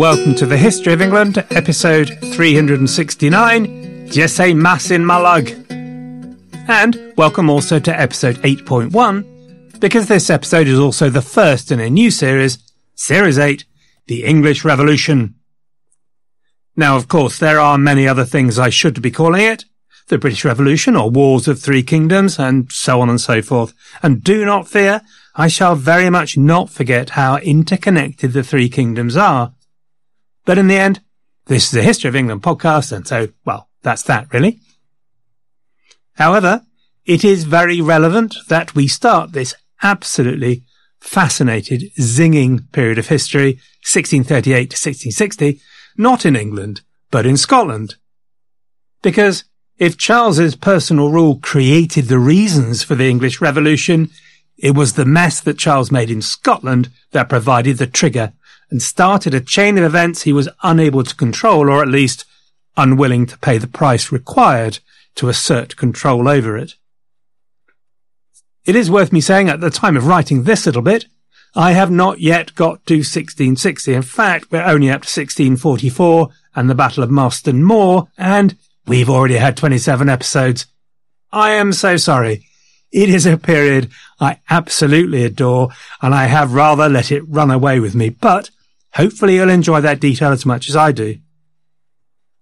Welcome 0.00 0.34
to 0.34 0.46
the 0.46 0.56
History 0.56 0.94
of 0.94 1.02
England, 1.02 1.44
episode 1.50 2.08
369 2.32 4.08
Jesse 4.08 4.54
Mass 4.54 4.90
in 4.90 5.04
Malug. 5.04 5.50
And 6.70 7.12
welcome 7.18 7.50
also 7.50 7.78
to 7.80 8.00
episode 8.00 8.36
8.1, 8.36 9.78
because 9.78 10.08
this 10.08 10.30
episode 10.30 10.68
is 10.68 10.78
also 10.78 11.10
the 11.10 11.20
first 11.20 11.70
in 11.70 11.80
a 11.80 11.90
new 11.90 12.10
series, 12.10 12.56
Series 12.94 13.38
8 13.38 13.66
The 14.06 14.24
English 14.24 14.64
Revolution. 14.64 15.34
Now, 16.74 16.96
of 16.96 17.08
course, 17.08 17.38
there 17.38 17.60
are 17.60 17.76
many 17.76 18.08
other 18.08 18.24
things 18.24 18.58
I 18.58 18.70
should 18.70 19.02
be 19.02 19.10
calling 19.10 19.42
it 19.42 19.66
the 20.08 20.16
British 20.16 20.46
Revolution 20.46 20.96
or 20.96 21.10
Wars 21.10 21.46
of 21.46 21.60
Three 21.60 21.82
Kingdoms, 21.82 22.38
and 22.38 22.72
so 22.72 23.02
on 23.02 23.10
and 23.10 23.20
so 23.20 23.42
forth. 23.42 23.74
And 24.02 24.24
do 24.24 24.46
not 24.46 24.66
fear, 24.66 25.02
I 25.36 25.48
shall 25.48 25.74
very 25.76 26.08
much 26.08 26.38
not 26.38 26.70
forget 26.70 27.10
how 27.10 27.36
interconnected 27.36 28.32
the 28.32 28.42
three 28.42 28.70
kingdoms 28.70 29.14
are. 29.14 29.52
But 30.44 30.58
in 30.58 30.68
the 30.68 30.78
end, 30.78 31.00
this 31.46 31.72
is 31.72 31.78
a 31.78 31.82
History 31.82 32.08
of 32.08 32.16
England 32.16 32.42
podcast, 32.42 32.92
and 32.92 33.06
so, 33.06 33.28
well, 33.44 33.68
that's 33.82 34.02
that 34.04 34.32
really. 34.32 34.60
However, 36.14 36.64
it 37.04 37.24
is 37.24 37.44
very 37.44 37.80
relevant 37.80 38.36
that 38.48 38.74
we 38.74 38.86
start 38.86 39.32
this 39.32 39.54
absolutely 39.82 40.64
fascinated, 41.00 41.82
zinging 41.98 42.70
period 42.72 42.98
of 42.98 43.08
history, 43.08 43.54
1638 43.82 44.70
to 44.70 44.74
1660, 44.74 45.60
not 45.96 46.26
in 46.26 46.36
England, 46.36 46.82
but 47.10 47.26
in 47.26 47.36
Scotland. 47.36 47.96
Because 49.02 49.44
if 49.78 49.96
Charles's 49.96 50.54
personal 50.56 51.10
rule 51.10 51.38
created 51.38 52.06
the 52.06 52.18
reasons 52.18 52.82
for 52.82 52.94
the 52.94 53.08
English 53.08 53.40
Revolution, 53.40 54.10
it 54.58 54.74
was 54.74 54.92
the 54.92 55.06
mess 55.06 55.40
that 55.40 55.58
Charles 55.58 55.90
made 55.90 56.10
in 56.10 56.20
Scotland 56.20 56.90
that 57.12 57.30
provided 57.30 57.78
the 57.78 57.86
trigger 57.86 58.34
and 58.70 58.82
started 58.82 59.34
a 59.34 59.40
chain 59.40 59.78
of 59.78 59.84
events 59.84 60.22
he 60.22 60.32
was 60.32 60.48
unable 60.62 61.02
to 61.04 61.16
control, 61.16 61.70
or 61.70 61.82
at 61.82 61.88
least 61.88 62.24
unwilling 62.76 63.26
to 63.26 63.38
pay 63.38 63.58
the 63.58 63.66
price 63.66 64.12
required 64.12 64.78
to 65.16 65.28
assert 65.28 65.76
control 65.76 66.28
over 66.28 66.56
it. 66.56 66.74
It 68.64 68.76
is 68.76 68.90
worth 68.90 69.12
me 69.12 69.20
saying 69.20 69.48
at 69.48 69.60
the 69.60 69.70
time 69.70 69.96
of 69.96 70.06
writing 70.06 70.44
this 70.44 70.66
little 70.66 70.82
bit, 70.82 71.06
I 71.54 71.72
have 71.72 71.90
not 71.90 72.20
yet 72.20 72.54
got 72.54 72.86
to 72.86 72.98
1660. 72.98 73.94
In 73.94 74.02
fact, 74.02 74.52
we're 74.52 74.62
only 74.62 74.88
up 74.88 75.02
to 75.02 75.20
1644 75.20 76.28
and 76.54 76.70
the 76.70 76.74
Battle 76.74 77.02
of 77.02 77.10
Marston 77.10 77.64
Moor, 77.64 78.08
and 78.16 78.56
We've 78.90 79.08
already 79.08 79.36
had 79.36 79.56
27 79.56 80.08
episodes. 80.08 80.66
I 81.32 81.50
am 81.52 81.72
so 81.72 81.96
sorry. 81.96 82.46
It 82.90 83.08
is 83.08 83.24
a 83.24 83.36
period 83.36 83.88
I 84.18 84.40
absolutely 84.50 85.24
adore 85.24 85.68
and 86.02 86.12
I 86.12 86.24
have 86.24 86.54
rather 86.54 86.88
let 86.88 87.12
it 87.12 87.22
run 87.28 87.52
away 87.52 87.78
with 87.78 87.94
me, 87.94 88.08
but 88.08 88.50
hopefully 88.94 89.36
you'll 89.36 89.50
enjoy 89.50 89.80
that 89.80 90.00
detail 90.00 90.32
as 90.32 90.46
much 90.46 90.68
as 90.68 90.76
I 90.76 90.92
do. 90.92 91.18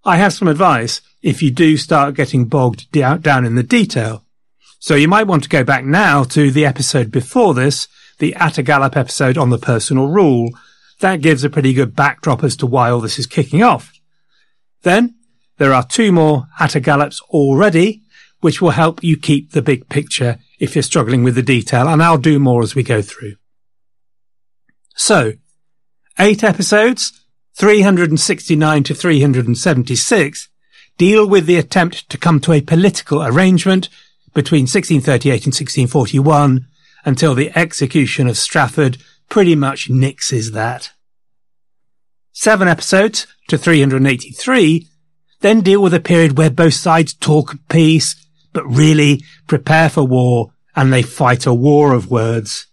I 0.03 0.17
have 0.17 0.33
some 0.33 0.47
advice 0.47 1.01
if 1.21 1.41
you 1.43 1.51
do 1.51 1.77
start 1.77 2.15
getting 2.15 2.45
bogged 2.45 2.91
down 2.91 3.45
in 3.45 3.55
the 3.55 3.63
detail. 3.63 4.25
So 4.79 4.95
you 4.95 5.09
might 5.09 5.27
want 5.27 5.43
to 5.43 5.49
go 5.49 5.63
back 5.63 5.83
now 5.83 6.23
to 6.23 6.51
the 6.51 6.65
episode 6.65 7.11
before 7.11 7.53
this, 7.53 7.87
the 8.19 8.33
At 8.35 8.57
A 8.57 8.63
Gallop 8.63 8.95
episode 8.95 9.37
on 9.37 9.49
the 9.49 9.57
personal 9.57 10.07
rule. 10.07 10.51
That 11.01 11.21
gives 11.21 11.43
a 11.43 11.49
pretty 11.49 11.73
good 11.73 11.95
backdrop 11.95 12.43
as 12.43 12.55
to 12.57 12.65
why 12.65 12.89
all 12.89 13.01
this 13.01 13.19
is 13.19 13.25
kicking 13.25 13.61
off. 13.61 13.91
Then 14.83 15.15
there 15.57 15.73
are 15.73 15.85
two 15.85 16.13
more 16.13 16.47
At 16.59 16.75
A 16.75 16.79
Gallops 16.79 17.21
already, 17.29 18.01
which 18.39 18.61
will 18.61 18.71
help 18.71 19.03
you 19.03 19.17
keep 19.17 19.51
the 19.51 19.61
big 19.61 19.89
picture 19.89 20.37
if 20.59 20.75
you're 20.75 20.83
struggling 20.83 21.23
with 21.23 21.35
the 21.35 21.43
detail, 21.43 21.87
and 21.87 22.01
I'll 22.01 22.17
do 22.17 22.39
more 22.39 22.63
as 22.63 22.75
we 22.75 22.83
go 22.83 23.01
through. 23.01 23.35
So, 24.95 25.33
eight 26.19 26.43
episodes, 26.43 27.13
369 27.55 28.83
to 28.83 28.93
376, 28.93 30.49
deal 30.97 31.27
with 31.27 31.45
the 31.45 31.57
attempt 31.57 32.09
to 32.09 32.17
come 32.17 32.39
to 32.41 32.51
a 32.51 32.61
political 32.61 33.23
arrangement 33.23 33.89
between 34.33 34.63
1638 34.63 35.45
and 35.45 35.53
1641 35.53 36.67
until 37.05 37.33
the 37.33 37.51
execution 37.57 38.27
of 38.27 38.37
Strafford 38.37 38.97
pretty 39.29 39.55
much 39.55 39.89
nixes 39.89 40.51
that. 40.51 40.91
Seven 42.33 42.67
episodes 42.67 43.25
to 43.47 43.57
383 43.57 44.87
then 45.41 45.61
deal 45.61 45.81
with 45.81 45.93
a 45.93 45.99
period 45.99 46.37
where 46.37 46.49
both 46.49 46.73
sides 46.73 47.13
talk 47.13 47.55
peace, 47.69 48.15
but 48.51 48.65
really 48.65 49.23
prepare 49.47 49.89
for 49.89 50.03
war 50.03 50.51
and 50.75 50.91
they 50.91 51.01
fight 51.01 51.45
a 51.45 51.53
war 51.53 51.93
of 51.93 52.11
words. 52.11 52.67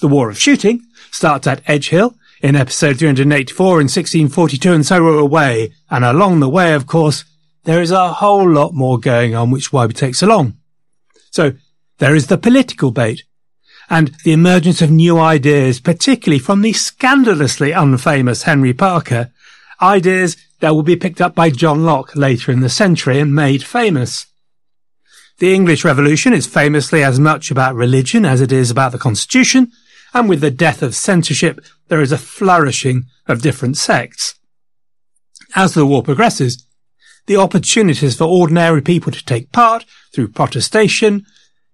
The 0.00 0.08
war 0.08 0.28
of 0.28 0.38
shooting 0.38 0.82
starts 1.10 1.46
at 1.46 1.64
Edgehill 1.64 2.16
in 2.44 2.54
episode 2.54 2.98
384 2.98 3.66
in 3.80 3.84
1642 3.84 4.70
and 4.70 4.84
so 4.84 5.02
we're 5.02 5.18
away. 5.18 5.72
And 5.88 6.04
along 6.04 6.40
the 6.40 6.48
way, 6.48 6.74
of 6.74 6.86
course, 6.86 7.24
there 7.62 7.80
is 7.80 7.90
a 7.90 8.12
whole 8.12 8.46
lot 8.46 8.74
more 8.74 8.98
going 8.98 9.34
on, 9.34 9.50
which 9.50 9.72
why 9.72 9.86
takes 9.86 10.18
so 10.18 10.26
long. 10.26 10.58
So 11.30 11.54
there 12.00 12.14
is 12.14 12.26
the 12.26 12.36
political 12.36 12.90
bait 12.90 13.22
and 13.88 14.14
the 14.24 14.32
emergence 14.32 14.82
of 14.82 14.90
new 14.90 15.18
ideas, 15.18 15.80
particularly 15.80 16.38
from 16.38 16.60
the 16.60 16.74
scandalously 16.74 17.70
unfamous 17.70 18.42
Henry 18.42 18.74
Parker, 18.74 19.32
ideas 19.80 20.36
that 20.60 20.74
will 20.74 20.82
be 20.82 20.96
picked 20.96 21.22
up 21.22 21.34
by 21.34 21.48
John 21.48 21.86
Locke 21.86 22.14
later 22.14 22.52
in 22.52 22.60
the 22.60 22.68
century 22.68 23.20
and 23.20 23.34
made 23.34 23.64
famous. 23.64 24.26
The 25.38 25.54
English 25.54 25.82
Revolution 25.82 26.34
is 26.34 26.46
famously 26.46 27.02
as 27.02 27.18
much 27.18 27.50
about 27.50 27.74
religion 27.74 28.26
as 28.26 28.42
it 28.42 28.52
is 28.52 28.70
about 28.70 28.92
the 28.92 28.98
Constitution, 28.98 29.72
and 30.14 30.28
with 30.28 30.40
the 30.40 30.50
death 30.50 30.82
of 30.82 30.94
censorship, 30.94 31.60
there 31.88 32.00
is 32.00 32.12
a 32.12 32.18
flourishing 32.18 33.04
of 33.26 33.42
different 33.42 33.76
sects. 33.76 34.36
As 35.56 35.74
the 35.74 35.84
war 35.84 36.02
progresses, 36.02 36.64
the 37.26 37.36
opportunities 37.36 38.16
for 38.16 38.24
ordinary 38.24 38.80
people 38.80 39.12
to 39.12 39.24
take 39.24 39.52
part 39.52 39.84
through 40.14 40.28
protestation, 40.28 41.26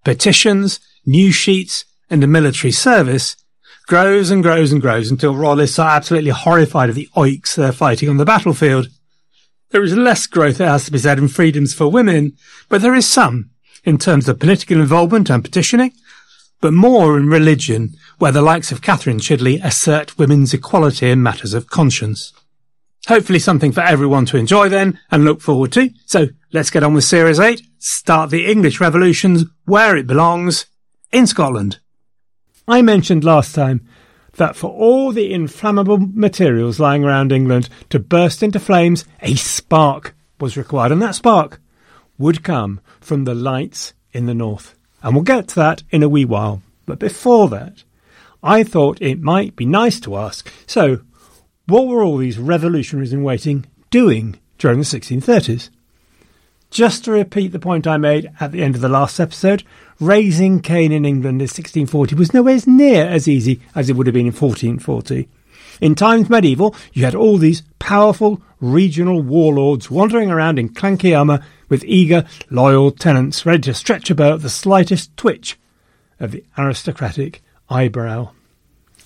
petitions, 0.05 0.81
news 1.05 1.35
sheets, 1.35 1.85
and 2.09 2.25
a 2.25 2.27
military 2.27 2.73
service 2.73 3.37
grows 3.87 4.31
and 4.31 4.43
grows 4.43 4.71
and 4.73 4.81
grows 4.81 5.11
until 5.11 5.35
royalists 5.35 5.79
are 5.79 5.97
absolutely 5.97 6.31
horrified 6.31 6.89
of 6.89 6.95
the 6.95 7.09
oiks 7.17 7.57
they're 7.57 7.73
fighting 7.73 8.09
on 8.09 8.19
the 8.19 8.25
battlefield. 8.25 8.89
There 9.71 9.83
is 9.83 9.97
less 9.97 10.27
growth, 10.27 10.61
it 10.61 10.65
has 10.65 10.85
to 10.85 10.93
be 10.93 10.99
said, 10.99 11.19
in 11.19 11.29
freedoms 11.29 11.75
for 11.75 11.89
women, 11.89 12.37
but 12.69 12.83
there 12.83 12.95
is 12.95 13.09
some 13.09 13.51
in 13.85 13.99
terms 13.99 14.29
of 14.29 14.39
political 14.39 14.81
involvement 14.81 15.31
and 15.31 15.43
petitioning, 15.43 15.93
but 16.61 16.73
more 16.73 17.17
in 17.19 17.29
religion, 17.29 17.97
where 18.19 18.33
the 18.33 18.43
likes 18.43 18.71
of 18.71 18.83
Catherine 18.83 19.19
Chidley 19.19 19.63
assert 19.65 20.19
women's 20.19 20.53
equality 20.53 21.11
in 21.11 21.23
matters 21.23 21.55
of 21.55 21.69
conscience. 21.69 22.33
Hopefully 23.09 23.39
something 23.39 23.73
for 23.73 23.81
everyone 23.81 24.27
to 24.27 24.37
enjoy 24.37 24.69
then 24.69 24.99
and 25.11 25.25
look 25.25 25.41
forward 25.41 25.73
to. 25.73 25.91
So 26.05 26.29
let's 26.53 26.71
get 26.71 26.83
on 26.83 26.95
with 26.95 27.05
Series 27.05 27.41
8, 27.41 27.63
start 27.79 28.31
the 28.31 28.47
English 28.47 28.81
revolutions 28.81 29.45
where 29.65 29.97
it 29.97 30.07
belongs, 30.07 30.67
in 31.13 31.27
Scotland. 31.27 31.79
I 32.69 32.83
mentioned 32.83 33.25
last 33.25 33.55
time 33.55 33.87
that 34.35 34.55
for 34.55 34.71
all 34.71 35.13
the 35.13 35.33
inflammable 35.33 35.99
materials 35.99 36.79
lying 36.79 37.05
around 37.05 37.33
England 37.33 37.69
to 37.89 37.99
burst 37.99 38.43
into 38.43 38.61
flames, 38.61 39.05
a 39.21 39.35
spark 39.35 40.15
was 40.39 40.57
required, 40.57 40.93
and 40.93 41.03
that 41.03 41.15
spark 41.15 41.61
would 42.19 42.45
come 42.45 42.81
from 43.01 43.25
the 43.25 43.35
lights 43.35 43.93
in 44.13 44.27
the 44.27 44.35
north. 44.35 44.75
And 45.03 45.15
we'll 45.15 45.25
get 45.25 45.49
to 45.49 45.55
that 45.57 45.83
in 45.91 46.03
a 46.03 46.09
wee 46.09 46.25
while. 46.25 46.63
But 46.87 46.99
before 46.99 47.49
that, 47.49 47.85
I 48.43 48.63
thought 48.63 49.01
it 49.01 49.21
might 49.21 49.57
be 49.57 49.67
nice 49.67 50.01
to 50.01 50.17
ask 50.17 50.51
so, 50.67 51.01
what 51.67 51.87
were 51.87 52.03
all 52.03 52.17
these 52.17 52.39
revolutionaries 52.39 53.13
in 53.13 53.23
waiting 53.23 53.67
doing 53.91 54.39
during 54.59 54.79
the 54.79 54.85
1630s? 54.85 55.69
Just 56.71 57.05
to 57.05 57.13
repeat 57.13 57.49
the 57.49 57.59
point 57.59 57.87
I 57.87 57.97
made 57.97 58.31
at 58.41 58.53
the 58.53 58.63
end 58.63 58.77
of 58.77 58.81
the 58.81 58.89
last 58.89 59.19
episode, 59.19 59.65
raising 59.99 60.61
Cain 60.61 60.93
in 60.93 61.05
England 61.05 61.41
in 61.41 61.47
1640 61.47 62.15
was 62.15 62.33
nowhere 62.33 62.59
near 62.67 63.07
as 63.07 63.29
easy 63.29 63.61
as 63.75 63.91
it 63.91 63.97
would 63.97 64.07
have 64.07 64.15
been 64.15 64.27
in 64.27 64.33
1440. 64.33 65.29
In 65.81 65.95
times 65.95 66.31
medieval, 66.31 66.75
you 66.93 67.05
had 67.05 67.15
all 67.15 67.39
these 67.39 67.63
powerful 67.79 68.41
regional 68.61 69.23
warlords 69.23 69.91
wandering 69.91 70.31
around 70.31 70.59
in 70.59 70.69
clanky 70.69 71.17
armour 71.17 71.45
with 71.71 71.83
eager, 71.85 72.27
loyal 72.51 72.91
tenants 72.91 73.47
ready 73.47 73.63
to 73.63 73.73
stretch 73.73 74.11
about 74.11 74.43
the 74.43 74.51
slightest 74.51 75.17
twitch 75.17 75.59
of 76.19 76.33
the 76.33 76.45
aristocratic 76.59 77.43
eyebrow. 77.71 78.33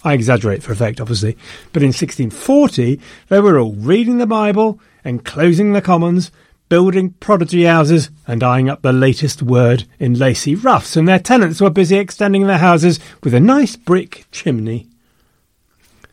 I 0.03 0.15
exaggerate 0.15 0.63
for 0.63 0.73
effect, 0.73 1.01
obviously, 1.01 1.39
but 1.73 1.83
in 1.83 1.89
1640 1.89 3.01
they 3.29 3.41
were 3.41 3.59
all 3.59 3.75
reading 3.75 4.19
the 4.19 4.27
Bible, 4.27 4.81
enclosing 5.05 5.73
the 5.73 5.81
commons, 5.81 6.33
building 6.69 7.11
prodigy 7.21 7.65
houses, 7.65 8.11
and 8.27 8.43
eyeing 8.43 8.69
up 8.69 8.83
the 8.83 8.93
latest 8.93 9.43
word 9.43 9.85
in 9.99 10.19
lacy 10.19 10.55
ruffs, 10.55 10.97
and 10.97 11.07
their 11.07 11.19
tenants 11.19 11.61
were 11.61 11.71
busy 11.71 11.97
extending 11.97 12.47
their 12.47 12.59
houses 12.59 12.99
with 13.23 13.33
a 13.33 13.41
nice 13.41 13.77
brick 13.77 14.27
chimney. 14.33 14.89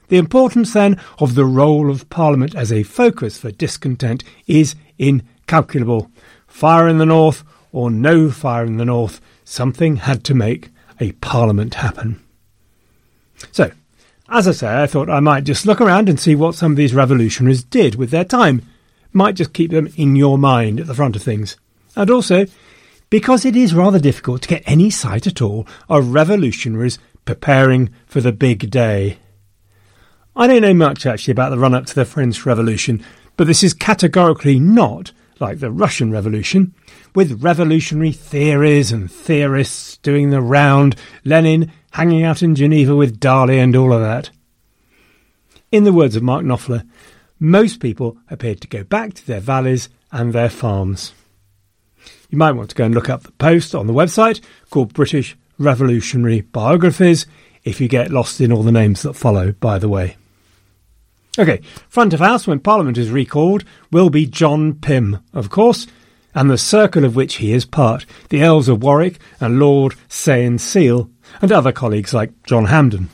The 0.09 0.17
importance, 0.17 0.73
then, 0.73 0.99
of 1.19 1.35
the 1.35 1.45
role 1.45 1.89
of 1.89 2.09
Parliament 2.09 2.53
as 2.53 2.71
a 2.71 2.83
focus 2.83 3.37
for 3.37 3.49
discontent 3.49 4.25
is 4.45 4.75
incalculable. 4.97 6.11
Fire 6.51 6.87
in 6.87 6.99
the 6.99 7.05
north, 7.05 7.43
or 7.71 7.89
no 7.89 8.29
fire 8.29 8.65
in 8.65 8.77
the 8.77 8.85
north, 8.85 9.19
something 9.43 9.95
had 9.95 10.23
to 10.25 10.35
make 10.35 10.69
a 10.99 11.13
Parliament 11.13 11.75
happen. 11.75 12.21
So, 13.51 13.71
as 14.29 14.47
I 14.47 14.51
say, 14.51 14.83
I 14.83 14.85
thought 14.85 15.09
I 15.09 15.21
might 15.21 15.45
just 15.45 15.65
look 15.65 15.81
around 15.81 16.07
and 16.07 16.19
see 16.19 16.35
what 16.35 16.53
some 16.53 16.71
of 16.73 16.77
these 16.77 16.93
revolutionaries 16.93 17.63
did 17.63 17.95
with 17.95 18.11
their 18.11 18.25
time. 18.25 18.61
Might 19.11 19.35
just 19.35 19.53
keep 19.53 19.71
them 19.71 19.91
in 19.95 20.15
your 20.15 20.37
mind 20.37 20.79
at 20.79 20.87
the 20.87 20.93
front 20.93 21.15
of 21.15 21.23
things. 21.23 21.57
And 21.95 22.11
also, 22.11 22.45
because 23.09 23.43
it 23.43 23.55
is 23.55 23.73
rather 23.73 23.97
difficult 23.97 24.43
to 24.43 24.47
get 24.49 24.63
any 24.65 24.89
sight 24.89 25.25
at 25.25 25.41
all 25.41 25.65
of 25.89 26.13
revolutionaries 26.13 26.99
preparing 27.25 27.89
for 28.05 28.21
the 28.21 28.31
big 28.31 28.69
day. 28.69 29.17
I 30.35 30.47
don't 30.47 30.61
know 30.61 30.73
much 30.73 31.05
actually 31.05 31.31
about 31.31 31.49
the 31.49 31.57
run 31.57 31.73
up 31.73 31.85
to 31.87 31.95
the 31.95 32.05
French 32.05 32.45
Revolution, 32.45 33.03
but 33.35 33.47
this 33.47 33.63
is 33.63 33.73
categorically 33.73 34.59
not 34.59 35.11
like 35.41 35.59
the 35.59 35.71
Russian 35.71 36.11
Revolution, 36.11 36.73
with 37.15 37.43
revolutionary 37.43 38.11
theories 38.11 38.91
and 38.91 39.11
theorists 39.11 39.97
doing 39.97 40.29
the 40.29 40.41
round, 40.41 40.95
Lenin 41.25 41.71
hanging 41.91 42.23
out 42.23 42.41
in 42.41 42.55
Geneva 42.55 42.95
with 42.95 43.19
Dali 43.19 43.57
and 43.61 43.75
all 43.75 43.91
of 43.91 44.01
that. 44.01 44.29
In 45.71 45.83
the 45.83 45.93
words 45.93 46.15
of 46.15 46.23
Mark 46.23 46.45
Knopfler, 46.45 46.87
most 47.39 47.79
people 47.79 48.17
appeared 48.29 48.61
to 48.61 48.67
go 48.67 48.83
back 48.83 49.13
to 49.15 49.25
their 49.25 49.39
valleys 49.39 49.89
and 50.11 50.31
their 50.31 50.49
farms. 50.49 51.13
You 52.29 52.37
might 52.37 52.53
want 52.53 52.69
to 52.69 52.75
go 52.75 52.85
and 52.85 52.95
look 52.95 53.09
up 53.09 53.23
the 53.23 53.31
post 53.33 53.75
on 53.75 53.87
the 53.87 53.93
website 53.93 54.41
called 54.69 54.93
British 54.93 55.35
Revolutionary 55.57 56.41
Biographies 56.41 57.25
if 57.63 57.81
you 57.81 57.87
get 57.87 58.11
lost 58.11 58.41
in 58.41 58.51
all 58.51 58.63
the 58.63 58.71
names 58.71 59.01
that 59.01 59.13
follow, 59.13 59.51
by 59.53 59.79
the 59.79 59.89
way. 59.89 60.15
Okay, 61.39 61.61
front 61.87 62.13
of 62.13 62.19
house 62.19 62.45
when 62.45 62.59
Parliament 62.59 62.97
is 62.97 63.09
recalled 63.09 63.63
will 63.89 64.09
be 64.09 64.25
John 64.25 64.73
Pym, 64.73 65.19
of 65.33 65.49
course, 65.49 65.87
and 66.35 66.49
the 66.49 66.57
circle 66.57 67.05
of 67.05 67.15
which 67.15 67.35
he 67.35 67.53
is 67.53 67.65
part, 67.65 68.05
the 68.29 68.43
Earls 68.43 68.67
of 68.67 68.83
Warwick 68.83 69.17
and 69.39 69.57
Lord 69.57 69.95
Saye 70.09 70.45
and 70.45 70.59
Sele, 70.59 71.09
and 71.41 71.51
other 71.51 71.71
colleagues 71.71 72.13
like 72.13 72.43
John 72.43 72.65
Hampden. 72.65 73.09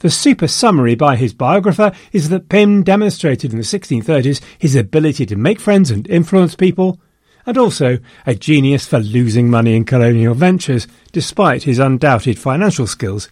The 0.00 0.10
super 0.10 0.48
summary 0.48 0.96
by 0.96 1.16
his 1.16 1.32
biographer 1.32 1.92
is 2.12 2.28
that 2.28 2.48
Pym 2.48 2.82
demonstrated 2.82 3.52
in 3.52 3.58
the 3.58 3.64
1630s 3.64 4.40
his 4.58 4.74
ability 4.76 5.26
to 5.26 5.36
make 5.36 5.60
friends 5.60 5.90
and 5.90 6.08
influence 6.08 6.56
people, 6.56 7.00
and 7.46 7.56
also 7.56 7.98
a 8.26 8.34
genius 8.34 8.86
for 8.86 8.98
losing 8.98 9.50
money 9.50 9.74
in 9.74 9.84
colonial 9.84 10.34
ventures, 10.34 10.86
despite 11.12 11.62
his 11.62 11.78
undoubted 11.78 12.38
financial 12.38 12.86
skills. 12.86 13.28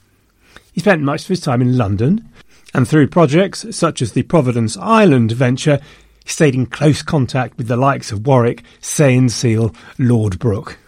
He 0.72 0.80
spent 0.80 1.02
much 1.02 1.22
of 1.22 1.28
his 1.28 1.40
time 1.40 1.62
in 1.62 1.76
London, 1.76 2.28
and 2.74 2.86
through 2.86 3.08
projects 3.08 3.64
such 3.70 4.02
as 4.02 4.12
the 4.12 4.22
Providence 4.22 4.76
Island 4.76 5.32
venture, 5.32 5.80
he 6.24 6.30
stayed 6.30 6.54
in 6.54 6.66
close 6.66 7.02
contact 7.02 7.56
with 7.56 7.68
the 7.68 7.76
likes 7.76 8.12
of 8.12 8.26
Warwick, 8.26 8.62
Saye 8.80 9.16
and 9.16 9.30
Sele, 9.30 9.74
Lord 9.98 10.38
Brooke. 10.38 10.78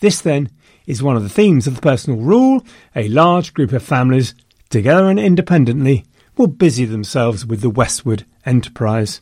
This, 0.00 0.20
then, 0.20 0.50
is 0.86 1.02
one 1.02 1.16
of 1.16 1.22
the 1.22 1.28
themes 1.28 1.66
of 1.66 1.76
the 1.76 1.80
personal 1.80 2.20
rule. 2.20 2.64
A 2.96 3.08
large 3.08 3.54
group 3.54 3.72
of 3.72 3.82
families, 3.82 4.34
together 4.70 5.08
and 5.08 5.20
independently, 5.20 6.04
will 6.36 6.48
busy 6.48 6.84
themselves 6.84 7.46
with 7.46 7.60
the 7.60 7.70
westward 7.70 8.24
enterprise. 8.44 9.20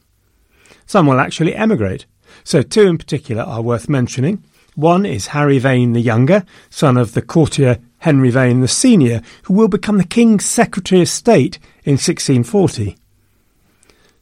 Some 0.86 1.06
will 1.06 1.20
actually 1.20 1.54
emigrate, 1.54 2.06
so 2.44 2.62
two 2.62 2.86
in 2.86 2.96
particular 2.96 3.42
are 3.42 3.60
worth 3.60 3.88
mentioning. 3.88 4.42
One 4.76 5.04
is 5.04 5.28
Harry 5.28 5.58
Vane 5.58 5.92
the 5.92 6.00
Younger, 6.00 6.44
son 6.70 6.96
of 6.96 7.12
the 7.12 7.22
courtier 7.22 7.78
Henry 7.98 8.30
Vane 8.30 8.60
the 8.60 8.68
Senior, 8.68 9.22
who 9.44 9.54
will 9.54 9.68
become 9.68 9.98
the 9.98 10.04
King's 10.04 10.46
Secretary 10.46 11.02
of 11.02 11.08
State 11.08 11.58
in 11.84 11.94
1640. 11.94 12.96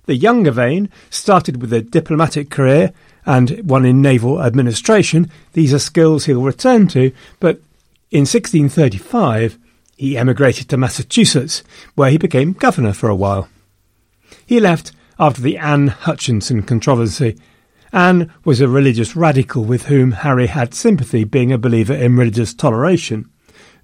The 0.06 0.16
younger 0.16 0.52
Vane 0.52 0.88
started 1.10 1.60
with 1.60 1.72
a 1.72 1.82
diplomatic 1.82 2.48
career 2.48 2.92
and 3.26 3.68
one 3.68 3.84
in 3.84 4.00
naval 4.00 4.40
administration. 4.40 5.30
These 5.52 5.74
are 5.74 5.80
skills 5.80 6.24
he'll 6.24 6.42
return 6.42 6.86
to, 6.88 7.12
but 7.40 7.60
in 8.10 8.20
1635 8.20 9.58
he 9.96 10.16
emigrated 10.16 10.68
to 10.68 10.76
Massachusetts, 10.76 11.62
where 11.94 12.10
he 12.10 12.18
became 12.18 12.52
governor 12.52 12.92
for 12.92 13.08
a 13.08 13.16
while. 13.16 13.48
He 14.46 14.60
left 14.60 14.92
after 15.18 15.40
the 15.40 15.56
Anne 15.56 15.88
Hutchinson 15.88 16.62
controversy. 16.62 17.38
Anne 17.92 18.32
was 18.44 18.60
a 18.60 18.68
religious 18.68 19.16
radical 19.16 19.64
with 19.64 19.86
whom 19.86 20.12
Harry 20.12 20.46
had 20.48 20.74
sympathy, 20.74 21.24
being 21.24 21.50
a 21.50 21.58
believer 21.58 21.94
in 21.94 22.16
religious 22.16 22.52
toleration. 22.52 23.28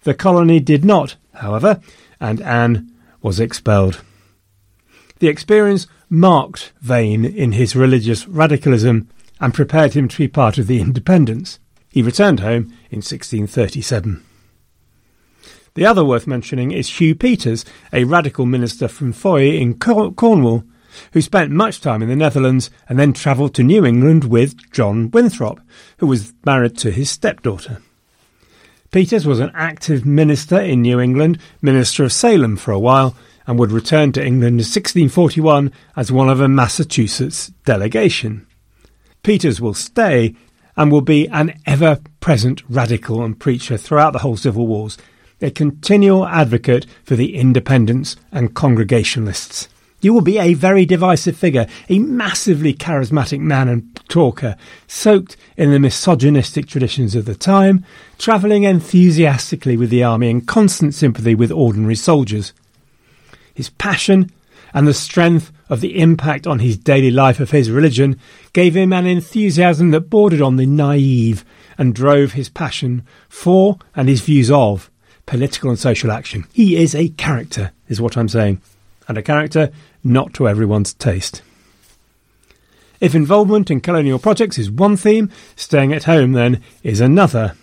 The 0.05 0.15
colony 0.15 0.61
did 0.61 0.85
not, 0.85 1.17
however, 1.35 1.81
and 2.21 2.41
Anne 2.41 2.93
was 3.21 3.39
expelled. 3.39 4.03
The 5.21 5.29
experience 5.29 5.87
marked 6.11 6.73
Vane 6.81 7.25
in 7.25 7.53
his 7.53 7.77
religious 7.77 8.27
radicalism 8.27 9.09
and 9.41 9.55
prepared 9.55 9.95
him 9.95 10.09
to 10.09 10.19
be 10.19 10.29
part 10.29 10.59
of 10.59 10.67
the 10.67 10.81
independence. 10.81 11.59
He 11.89 12.03
returned 12.03 12.41
home 12.41 12.65
in 12.91 12.99
1637. 12.99 14.25
The 15.75 15.87
other 15.87 16.05
worth 16.05 16.27
mentioning 16.27 16.71
is 16.71 17.01
Hugh 17.01 17.15
Peters, 17.15 17.65
a 17.93 18.05
radical 18.05 18.45
minister 18.45 18.89
from 18.89 19.13
Fowey 19.13 19.61
in 19.61 19.79
Cornwall, 19.79 20.65
who 21.13 21.23
spent 21.23 21.51
much 21.51 21.81
time 21.81 22.03
in 22.03 22.09
the 22.09 22.17
Netherlands 22.17 22.71
and 22.89 22.99
then 22.99 23.13
travelled 23.13 23.55
to 23.55 23.63
New 23.63 23.87
England 23.87 24.25
with 24.25 24.71
John 24.73 25.11
Winthrop, 25.11 25.61
who 25.99 26.07
was 26.07 26.35
married 26.45 26.77
to 26.79 26.91
his 26.91 27.11
stepdaughter. 27.11 27.81
Peters 28.93 29.27
was 29.27 29.41
an 29.41 29.51
active 29.55 30.05
minister 30.05 30.61
in 30.61 30.83
New 30.83 31.01
England, 31.01 31.39
Minister 31.63 32.05
of 32.05 32.13
Salem 32.13 32.59
for 32.59 32.73
a 32.73 32.79
while, 32.79 33.17
and 33.47 33.59
would 33.59 33.73
return 33.73 34.13
to 34.13 34.21
England 34.21 34.61
in 34.61 34.67
1641 34.67 35.73
as 35.97 36.13
one 36.13 36.29
of 36.29 36.43
a 36.43 36.49
Massachusetts 36.49 37.51
delegation. 37.65 38.47
Peters 39.23 39.63
will 39.63 39.73
stay 39.73 40.35
and 40.77 40.93
will 40.93 41.01
be 41.01 41.27
an 41.29 41.59
ever 41.65 42.01
present 42.21 42.63
radical 42.69 43.25
and 43.25 43.41
preacher 43.41 43.79
throughout 43.79 44.13
the 44.13 44.19
whole 44.19 44.37
Civil 44.37 44.67
Wars, 44.67 44.99
a 45.41 45.51
continual 45.51 46.27
advocate 46.27 46.85
for 47.03 47.17
the 47.17 47.35
independents 47.35 48.17
and 48.31 48.55
Congregationalists. 48.55 49.71
You 50.03 50.13
will 50.13 50.21
be 50.21 50.39
a 50.39 50.55
very 50.55 50.85
divisive 50.85 51.37
figure, 51.37 51.67
a 51.89 52.01
massively 52.01 52.75
charismatic 52.75 53.39
man 53.39 53.69
and 53.69 54.01
talker, 54.09 54.57
soaked 54.89 55.37
in 55.57 55.71
the 55.71 55.79
misogynistic 55.79 56.67
traditions 56.67 57.15
of 57.15 57.25
the 57.25 57.37
time, 57.37 57.85
travelling 58.19 58.65
enthusiastically 58.65 59.77
with 59.77 59.91
the 59.91 60.03
army 60.03 60.29
in 60.29 60.41
constant 60.41 60.95
sympathy 60.95 61.37
with 61.37 61.53
ordinary 61.53 61.95
soldiers. 61.95 62.53
His 63.55 63.71
passion 63.71 64.31
and 64.75 64.89
the 64.89 64.95
strength 64.95 65.53
of 65.69 65.81
the 65.81 65.99
impact 66.01 66.49
on 66.49 66.59
his 66.59 66.77
daily 66.77 67.11
life 67.11 67.39
of 67.39 67.53
his 67.53 67.71
religion 67.71 68.19
gave 68.53 68.77
him 68.77 68.93
an 68.93 69.07
enthusiasm 69.07 69.93
that 69.93 70.11
bordered 70.11 70.43
on 70.43 70.57
the 70.57 70.67
naive 70.67 71.45
and 71.79 71.95
drove 71.95 72.33
his 72.33 72.49
passion 72.49 73.07
for 73.29 73.79
and 73.95 74.09
his 74.09 74.21
views 74.21 74.51
of 74.51 74.91
political 75.27 75.71
and 75.71 75.79
social 75.79 76.11
action. 76.11 76.45
He 76.53 76.77
is 76.77 76.95
a 76.95 77.09
character, 77.11 77.71
is 77.89 78.01
what 78.01 78.17
I'm 78.17 78.29
saying, 78.29 78.61
and 79.09 79.17
a 79.17 79.23
character 79.23 79.71
not 80.05 80.35
to 80.35 80.49
everyone's 80.49 80.95
taste. 80.95 81.43
If 83.01 83.15
involvement 83.15 83.71
in 83.71 83.81
colonial 83.81 84.19
projects 84.19 84.59
is 84.59 84.71
one 84.71 84.97
theme, 84.97 85.31
staying 85.57 85.93
at 85.93 86.05
home 86.05 86.33
then 86.33 86.63
is 86.83 87.01
another. 87.01 87.55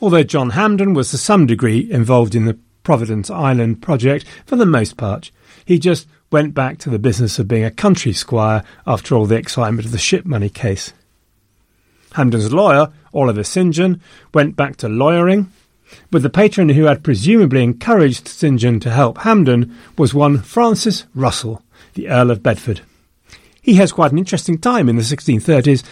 Although 0.00 0.22
John 0.22 0.50
Hampden 0.50 0.94
was 0.94 1.10
to 1.10 1.18
some 1.18 1.46
degree 1.46 1.90
involved 1.90 2.34
in 2.34 2.44
the 2.44 2.58
Providence 2.84 3.30
Island 3.30 3.82
project 3.82 4.24
for 4.46 4.54
the 4.54 4.64
most 4.64 4.96
part, 4.96 5.32
he 5.64 5.80
just 5.80 6.06
went 6.30 6.54
back 6.54 6.78
to 6.78 6.90
the 6.90 7.00
business 7.00 7.38
of 7.38 7.48
being 7.48 7.64
a 7.64 7.70
country 7.70 8.12
squire 8.12 8.62
after 8.86 9.14
all 9.14 9.26
the 9.26 9.36
excitement 9.36 9.86
of 9.86 9.92
the 9.92 9.98
ship 9.98 10.24
money 10.24 10.48
case. 10.48 10.92
Hampden's 12.12 12.52
lawyer, 12.52 12.92
Oliver 13.12 13.42
St. 13.42 13.74
John, 13.74 14.00
went 14.32 14.54
back 14.54 14.76
to 14.76 14.88
lawyering, 14.88 15.50
but 16.10 16.22
the 16.22 16.30
patron 16.30 16.68
who 16.68 16.84
had 16.84 17.02
presumably 17.02 17.62
encouraged 17.62 18.28
St. 18.28 18.60
John 18.60 18.80
to 18.80 18.90
help 18.90 19.18
Hampden 19.18 19.76
was 19.98 20.14
one 20.14 20.38
Francis 20.38 21.06
Russell, 21.14 21.62
the 21.96 22.08
Earl 22.08 22.30
of 22.30 22.42
Bedford. 22.42 22.82
He 23.60 23.74
has 23.74 23.90
quite 23.90 24.12
an 24.12 24.18
interesting 24.18 24.58
time 24.58 24.88
in 24.88 24.94
the 24.94 25.02
1630s, 25.02 25.82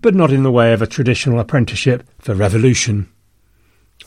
but 0.00 0.14
not 0.14 0.32
in 0.32 0.42
the 0.42 0.50
way 0.50 0.72
of 0.72 0.82
a 0.82 0.86
traditional 0.86 1.38
apprenticeship 1.38 2.02
for 2.18 2.34
revolution. 2.34 3.08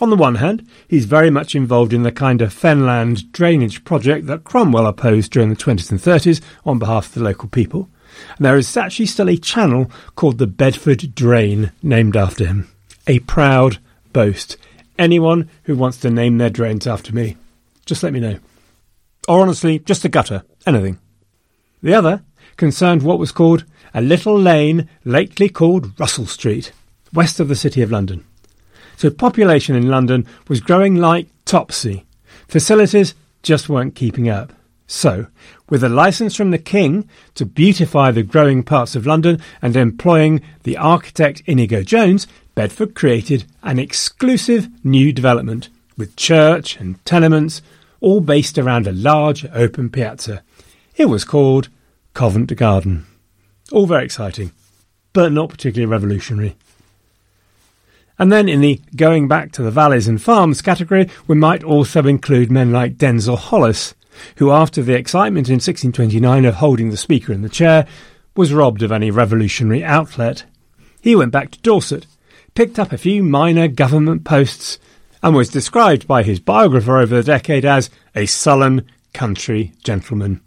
On 0.02 0.10
the 0.10 0.16
one 0.16 0.36
hand, 0.36 0.68
he's 0.88 1.06
very 1.06 1.30
much 1.30 1.56
involved 1.56 1.94
in 1.94 2.04
the 2.04 2.12
kind 2.12 2.42
of 2.42 2.54
fenland 2.54 3.32
drainage 3.32 3.86
project 3.86 4.26
that 4.26 4.44
Cromwell 4.44 4.88
opposed 4.88 5.32
during 5.32 5.50
the 5.50 5.56
20s 5.56 5.92
and 5.92 6.00
30s 6.00 6.42
on 6.66 6.80
behalf 6.80 7.08
of 7.08 7.14
the 7.14 7.24
local 7.24 7.48
people. 7.48 7.88
And 8.38 8.46
there 8.46 8.58
is 8.58 8.76
actually 8.76 9.06
still 9.06 9.30
a 9.30 9.38
channel 9.38 9.90
called 10.16 10.40
the 10.40 10.48
Bedford 10.48 11.16
Drain 11.16 11.72
named 11.82 12.18
after 12.18 12.46
him. 12.46 12.68
A 13.08 13.20
proud 13.20 13.78
boast. 14.12 14.58
Anyone 14.98 15.50
who 15.64 15.76
wants 15.76 15.98
to 15.98 16.10
name 16.10 16.38
their 16.38 16.50
drains 16.50 16.88
after 16.88 17.14
me, 17.14 17.38
just 17.86 18.04
let 18.04 18.14
me 18.14 18.20
know. 18.20 18.40
Or 19.28 19.42
honestly, 19.42 19.80
just 19.80 20.06
a 20.06 20.10
gutter, 20.10 20.44
anything. 20.66 21.00
The 21.84 21.94
other 21.94 22.24
concerned 22.58 23.04
what 23.04 23.20
was 23.20 23.32
called 23.32 23.66
a 23.94 24.02
little 24.02 24.40
lane 24.40 24.90
lately 25.04 25.50
called 25.50 26.00
Russell 26.00 26.26
Street, 26.26 26.72
west 27.14 27.40
of 27.40 27.50
the 27.50 27.56
City 27.56 27.82
of 27.82 27.92
London. 27.92 28.26
So 28.98 29.10
population 29.10 29.76
in 29.76 29.90
London 29.90 30.26
was 30.48 30.62
growing 30.62 30.96
like 30.96 31.28
topsy. 31.46 32.06
Facilities 32.48 33.14
just 33.42 33.70
weren't 33.70 33.96
keeping 33.96 34.30
up. 34.30 34.54
So, 34.88 35.28
with 35.70 35.84
a 35.84 35.90
license 35.90 36.36
from 36.36 36.52
the 36.52 36.58
King 36.58 37.10
to 37.36 37.46
beautify 37.46 38.12
the 38.12 38.24
growing 38.24 38.64
parts 38.64 38.96
of 38.96 39.06
London 39.06 39.42
and 39.62 39.76
employing 39.76 40.42
the 40.64 40.78
architect 40.78 41.42
Inigo 41.46 41.84
Jones, 41.84 42.28
Bedford 42.54 42.94
created 42.94 43.46
an 43.64 43.80
exclusive 43.80 44.70
new 44.86 45.12
development 45.12 45.70
with 45.98 46.16
church 46.16 46.78
and 46.78 47.04
tenements, 47.06 47.62
all 48.02 48.22
based 48.22 48.58
around 48.58 48.88
a 48.88 48.92
large 48.92 49.46
open 49.54 49.90
piazza. 49.90 50.44
It 50.96 51.06
was 51.06 51.26
called 51.26 51.70
Covent 52.14 52.56
Garden. 52.56 53.06
All 53.72 53.88
very 53.88 54.06
exciting, 54.06 54.52
but 55.12 55.32
not 55.32 55.50
particularly 55.50 55.92
revolutionary. 55.92 56.56
And 58.20 58.32
then 58.32 58.48
in 58.48 58.62
the 58.62 58.80
going 58.96 59.28
back 59.28 59.52
to 59.54 59.64
the 59.64 59.72
valleys 59.72 60.08
and 60.08 60.22
farms 60.22 60.62
category, 60.62 61.10
we 61.26 61.36
might 61.36 61.64
also 61.64 62.06
include 62.06 62.52
men 62.52 62.72
like 62.72 62.98
Denzil 62.98 63.38
Holles, 63.38 63.96
who, 64.38 64.52
after 64.52 64.84
the 64.84 64.94
excitement 64.94 65.50
in 65.50 65.56
1629 65.56 66.46
of 66.46 66.56
holding 66.56 66.92
the 66.92 66.98
Speaker 66.98 67.34
in 67.34 67.42
the 67.42 67.50
chair, 67.50 67.88
was 68.36 68.54
robbed 68.54 68.84
of 68.84 68.92
any 68.92 69.10
revolutionary 69.10 69.84
outlet. 69.84 70.46
He 71.02 71.16
went 71.16 71.32
back 71.32 71.50
to 71.52 71.60
Dorset, 71.62 72.06
picked 72.54 72.78
up 72.78 72.92
a 72.92 73.00
few 73.00 73.24
minor 73.24 73.68
government 73.68 74.26
posts, 74.26 74.78
and 75.24 75.36
was 75.36 75.50
described 75.50 76.08
by 76.08 76.22
his 76.22 76.40
biographer 76.40 77.00
over 77.00 77.16
the 77.16 77.24
decade 77.24 77.66
as 77.66 77.90
a 78.16 78.28
sullen 78.28 78.86
country 79.12 79.74
gentleman. 79.84 80.40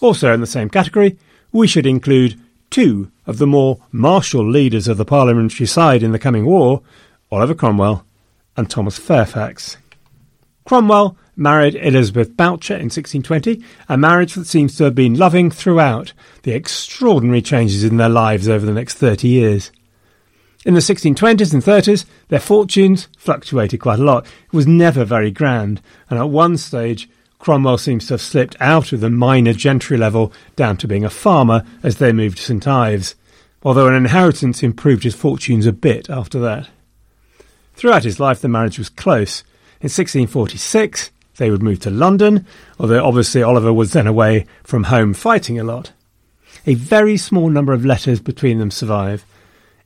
Also 0.00 0.32
in 0.32 0.40
the 0.40 0.46
same 0.46 0.68
category, 0.68 1.16
we 1.52 1.66
should 1.66 1.86
include 1.86 2.40
two 2.70 3.10
of 3.26 3.38
the 3.38 3.46
more 3.46 3.78
martial 3.92 4.48
leaders 4.48 4.88
of 4.88 4.96
the 4.96 5.04
parliamentary 5.04 5.66
side 5.66 6.02
in 6.02 6.12
the 6.12 6.18
coming 6.18 6.44
war, 6.44 6.82
Oliver 7.30 7.54
Cromwell 7.54 8.04
and 8.56 8.68
Thomas 8.68 8.98
Fairfax. 8.98 9.76
Cromwell 10.64 11.16
married 11.36 11.74
Elizabeth 11.74 12.36
Bourchier 12.36 12.76
in 12.76 12.86
1620, 12.86 13.62
a 13.88 13.96
marriage 13.96 14.34
that 14.34 14.46
seems 14.46 14.76
to 14.76 14.84
have 14.84 14.94
been 14.94 15.14
loving 15.14 15.50
throughout 15.50 16.12
the 16.42 16.52
extraordinary 16.52 17.42
changes 17.42 17.84
in 17.84 17.96
their 17.96 18.08
lives 18.08 18.48
over 18.48 18.64
the 18.64 18.72
next 18.72 18.94
30 18.94 19.28
years. 19.28 19.70
In 20.64 20.74
the 20.74 20.80
1620s 20.80 21.52
and 21.52 21.62
30s, 21.62 22.06
their 22.28 22.40
fortunes 22.40 23.08
fluctuated 23.18 23.80
quite 23.80 23.98
a 23.98 24.04
lot. 24.04 24.24
It 24.46 24.52
was 24.52 24.66
never 24.66 25.04
very 25.04 25.30
grand, 25.30 25.82
and 26.08 26.18
at 26.18 26.30
one 26.30 26.56
stage, 26.56 27.08
Cromwell 27.44 27.76
seems 27.76 28.06
to 28.06 28.14
have 28.14 28.22
slipped 28.22 28.56
out 28.58 28.90
of 28.94 29.00
the 29.00 29.10
minor 29.10 29.52
gentry 29.52 29.98
level 29.98 30.32
down 30.56 30.78
to 30.78 30.88
being 30.88 31.04
a 31.04 31.10
farmer 31.10 31.62
as 31.82 31.98
they 31.98 32.10
moved 32.10 32.38
to 32.38 32.42
St 32.42 32.66
Ives, 32.66 33.16
although 33.62 33.86
an 33.86 33.92
inheritance 33.92 34.62
improved 34.62 35.04
his 35.04 35.14
fortunes 35.14 35.66
a 35.66 35.72
bit 35.72 36.08
after 36.08 36.38
that. 36.38 36.70
Throughout 37.74 38.04
his 38.04 38.18
life, 38.18 38.40
the 38.40 38.48
marriage 38.48 38.78
was 38.78 38.88
close. 38.88 39.42
In 39.82 39.90
1646, 39.90 41.10
they 41.36 41.50
would 41.50 41.62
move 41.62 41.80
to 41.80 41.90
London, 41.90 42.46
although 42.80 43.04
obviously 43.04 43.42
Oliver 43.42 43.74
was 43.74 43.92
then 43.92 44.06
away 44.06 44.46
from 44.62 44.84
home 44.84 45.12
fighting 45.12 45.60
a 45.60 45.64
lot. 45.64 45.92
A 46.66 46.72
very 46.72 47.18
small 47.18 47.50
number 47.50 47.74
of 47.74 47.84
letters 47.84 48.20
between 48.20 48.58
them 48.58 48.70
survive. 48.70 49.26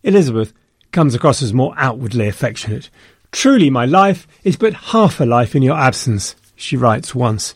Elizabeth 0.05 0.53
comes 0.93 1.13
across 1.13 1.43
as 1.43 1.53
more 1.53 1.75
outwardly 1.77 2.29
affectionate. 2.29 2.89
Truly, 3.33 3.69
my 3.69 3.85
life 3.85 4.29
is 4.45 4.57
but 4.57 4.75
half 4.75 5.19
a 5.19 5.25
life 5.25 5.57
in 5.57 5.63
your 5.65 5.77
absence, 5.77 6.37
she 6.59 6.77
writes 6.77 7.15
once. 7.15 7.55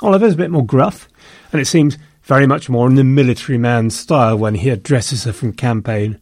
Oliver's 0.00 0.34
a 0.34 0.38
bit 0.38 0.50
more 0.50 0.64
gruff, 0.64 1.08
and 1.52 1.60
it 1.60 1.66
seems 1.66 1.98
very 2.22 2.46
much 2.46 2.70
more 2.70 2.86
in 2.86 2.94
the 2.94 3.04
military 3.04 3.58
man's 3.58 3.98
style 3.98 4.36
when 4.36 4.54
he 4.54 4.70
addresses 4.70 5.24
her 5.24 5.32
from 5.32 5.52
campaign. 5.52 6.18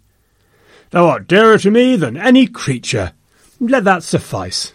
Thou 0.91 1.07
art 1.09 1.29
dearer 1.29 1.59
to 1.59 1.71
me 1.71 1.97
than 1.97 2.17
any 2.17 2.47
creature. 2.47 3.13
Let 3.61 3.85
that 3.85 4.03
suffice. 4.03 4.73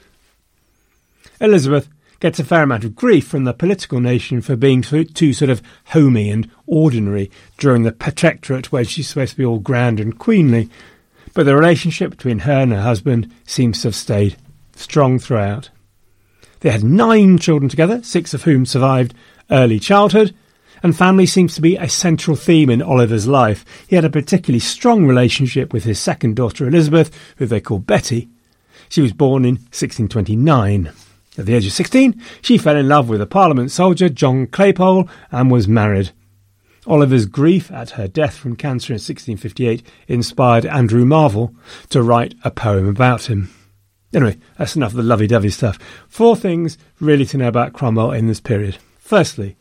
Elizabeth 1.41 1.89
gets 2.19 2.39
a 2.39 2.43
fair 2.43 2.63
amount 2.63 2.83
of 2.83 2.95
grief 2.95 3.27
from 3.27 3.43
the 3.43 3.53
political 3.53 3.99
nation 3.99 4.41
for 4.41 4.55
being 4.55 4.81
too 4.81 5.33
sort 5.33 5.49
of 5.49 5.61
homey 5.87 6.29
and 6.29 6.49
ordinary 6.65 7.29
during 7.57 7.83
the 7.83 7.91
protectorate 7.91 8.71
where 8.71 8.83
she's 8.83 9.07
supposed 9.07 9.31
to 9.31 9.37
be 9.37 9.45
all 9.45 9.59
grand 9.59 9.99
and 9.99 10.17
queenly. 10.17 10.69
But 11.33 11.45
the 11.45 11.55
relationship 11.55 12.09
between 12.11 12.39
her 12.39 12.61
and 12.61 12.71
her 12.71 12.81
husband 12.81 13.31
seems 13.45 13.81
to 13.81 13.89
have 13.89 13.95
stayed 13.95 14.37
strong 14.75 15.19
throughout. 15.19 15.69
They 16.59 16.71
had 16.71 16.83
nine 16.83 17.37
children 17.37 17.69
together, 17.69 18.01
six 18.03 18.33
of 18.33 18.43
whom 18.43 18.65
survived 18.65 19.13
early 19.49 19.79
childhood, 19.79 20.35
and 20.83 20.95
family 20.95 21.25
seems 21.25 21.55
to 21.55 21.61
be 21.61 21.75
a 21.75 21.89
central 21.89 22.35
theme 22.35 22.69
in 22.69 22.81
Oliver's 22.81 23.27
life. 23.27 23.65
He 23.87 23.95
had 23.95 24.05
a 24.05 24.09
particularly 24.09 24.59
strong 24.59 25.05
relationship 25.05 25.73
with 25.73 25.83
his 25.83 25.99
second 25.99 26.35
daughter 26.35 26.67
Elizabeth, 26.67 27.11
who 27.37 27.45
they 27.45 27.61
called 27.61 27.87
Betty. 27.87 28.29
She 28.89 29.01
was 29.01 29.13
born 29.13 29.43
in 29.45 29.55
1629. 29.55 30.91
At 31.37 31.45
the 31.45 31.53
age 31.53 31.65
of 31.65 31.73
16, 31.73 32.19
she 32.41 32.57
fell 32.57 32.75
in 32.75 32.87
love 32.87 33.09
with 33.09 33.21
a 33.21 33.27
Parliament 33.27 33.71
soldier, 33.71 34.09
John 34.09 34.47
Claypole, 34.47 35.07
and 35.31 35.51
was 35.51 35.67
married. 35.67 36.11
Oliver's 36.87 37.25
grief 37.25 37.69
at 37.71 37.91
her 37.91 38.07
death 38.07 38.35
from 38.35 38.55
cancer 38.55 38.93
in 38.93 38.95
1658 38.95 39.83
inspired 40.07 40.65
Andrew 40.65 41.05
Marvell 41.05 41.53
to 41.89 42.01
write 42.01 42.33
a 42.43 42.51
poem 42.51 42.87
about 42.87 43.29
him. 43.29 43.53
Anyway, 44.13 44.37
that's 44.57 44.75
enough 44.75 44.91
of 44.91 44.97
the 44.97 45.03
lovey-dovey 45.03 45.49
stuff. 45.49 45.77
Four 46.07 46.35
things 46.35 46.77
really 46.99 47.25
to 47.25 47.37
know 47.37 47.47
about 47.47 47.73
Cromwell 47.73 48.11
in 48.11 48.27
this 48.27 48.39
period. 48.39 48.77
Firstly, 48.99 49.57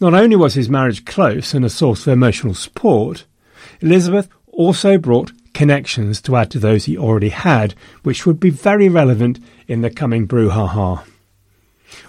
not 0.00 0.14
only 0.14 0.36
was 0.36 0.54
his 0.54 0.68
marriage 0.68 1.04
close 1.04 1.54
and 1.54 1.64
a 1.64 1.70
source 1.70 2.06
of 2.06 2.12
emotional 2.12 2.54
support, 2.54 3.24
Elizabeth 3.80 4.28
also 4.48 4.98
brought 4.98 5.32
connections 5.52 6.20
to 6.22 6.36
add 6.36 6.50
to 6.50 6.58
those 6.58 6.84
he 6.84 6.96
already 6.96 7.30
had, 7.30 7.74
which 8.02 8.26
would 8.26 8.38
be 8.38 8.50
very 8.50 8.88
relevant 8.88 9.38
in 9.68 9.80
the 9.80 9.90
coming 9.90 10.26
brouhaha. 10.26 11.04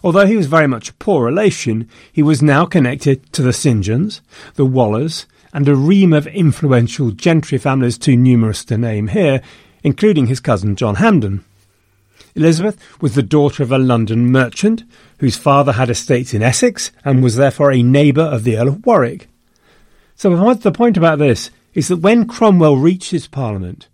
Although 0.04 0.26
he 0.26 0.36
was 0.36 0.48
very 0.48 0.68
much 0.68 0.90
a 0.90 0.94
poor 0.96 1.26
relation, 1.26 1.88
he 2.12 2.24
was 2.24 2.42
now 2.42 2.66
connected 2.66 3.32
to 3.34 3.42
the 3.42 3.54
St. 3.54 3.84
Johns, 3.84 4.22
the 4.56 4.66
Wallers, 4.66 5.26
and 5.54 5.68
a 5.68 5.76
ream 5.76 6.14
of 6.14 6.28
influential 6.28 7.12
gentry 7.12 7.58
families 7.58 7.98
too 7.98 8.18
numerous 8.18 8.66
to 8.66 8.78
name 8.78 9.08
here, 9.08 9.42
including 9.84 10.28
his 10.28 10.40
cousin 10.40 10.76
John 10.76 10.96
Hampden. 10.96 11.44
Elizabeth 12.38 12.78
was 13.02 13.16
the 13.16 13.24
daughter 13.24 13.64
of 13.64 13.72
a 13.72 13.78
London 13.78 14.32
merchant 14.32 14.84
whose 15.20 15.36
father 15.36 15.74
had 15.74 15.90
estates 15.90 16.34
in 16.34 16.44
Essex 16.44 16.92
and 17.04 17.24
was 17.24 17.36
therefore 17.36 17.72
a 17.72 17.82
neighbour 17.82 18.22
of 18.22 18.44
the 18.44 18.58
Earl 18.58 18.68
of 18.70 18.86
Warwick. 18.86 19.28
So 20.16 20.54
the 20.54 20.72
point 20.72 20.98
about 20.98 21.20
this 21.20 21.52
is 21.74 21.88
that 21.90 21.98
when 21.98 22.28
Cromwell 22.28 22.78
reaches 22.78 23.28
Parliament, 23.28 23.88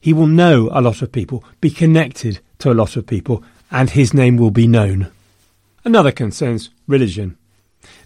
he 0.00 0.12
will 0.12 0.26
know 0.26 0.68
a 0.72 0.80
lot 0.80 1.02
of 1.02 1.12
people, 1.12 1.44
be 1.60 1.70
connected 1.70 2.40
to 2.58 2.70
a 2.70 2.74
lot 2.74 2.96
of 2.96 3.06
people, 3.06 3.44
and 3.70 3.90
his 3.90 4.14
name 4.14 4.36
will 4.36 4.50
be 4.50 4.66
known. 4.66 5.10
Another 5.84 6.12
concerns 6.12 6.70
religion. 6.86 7.36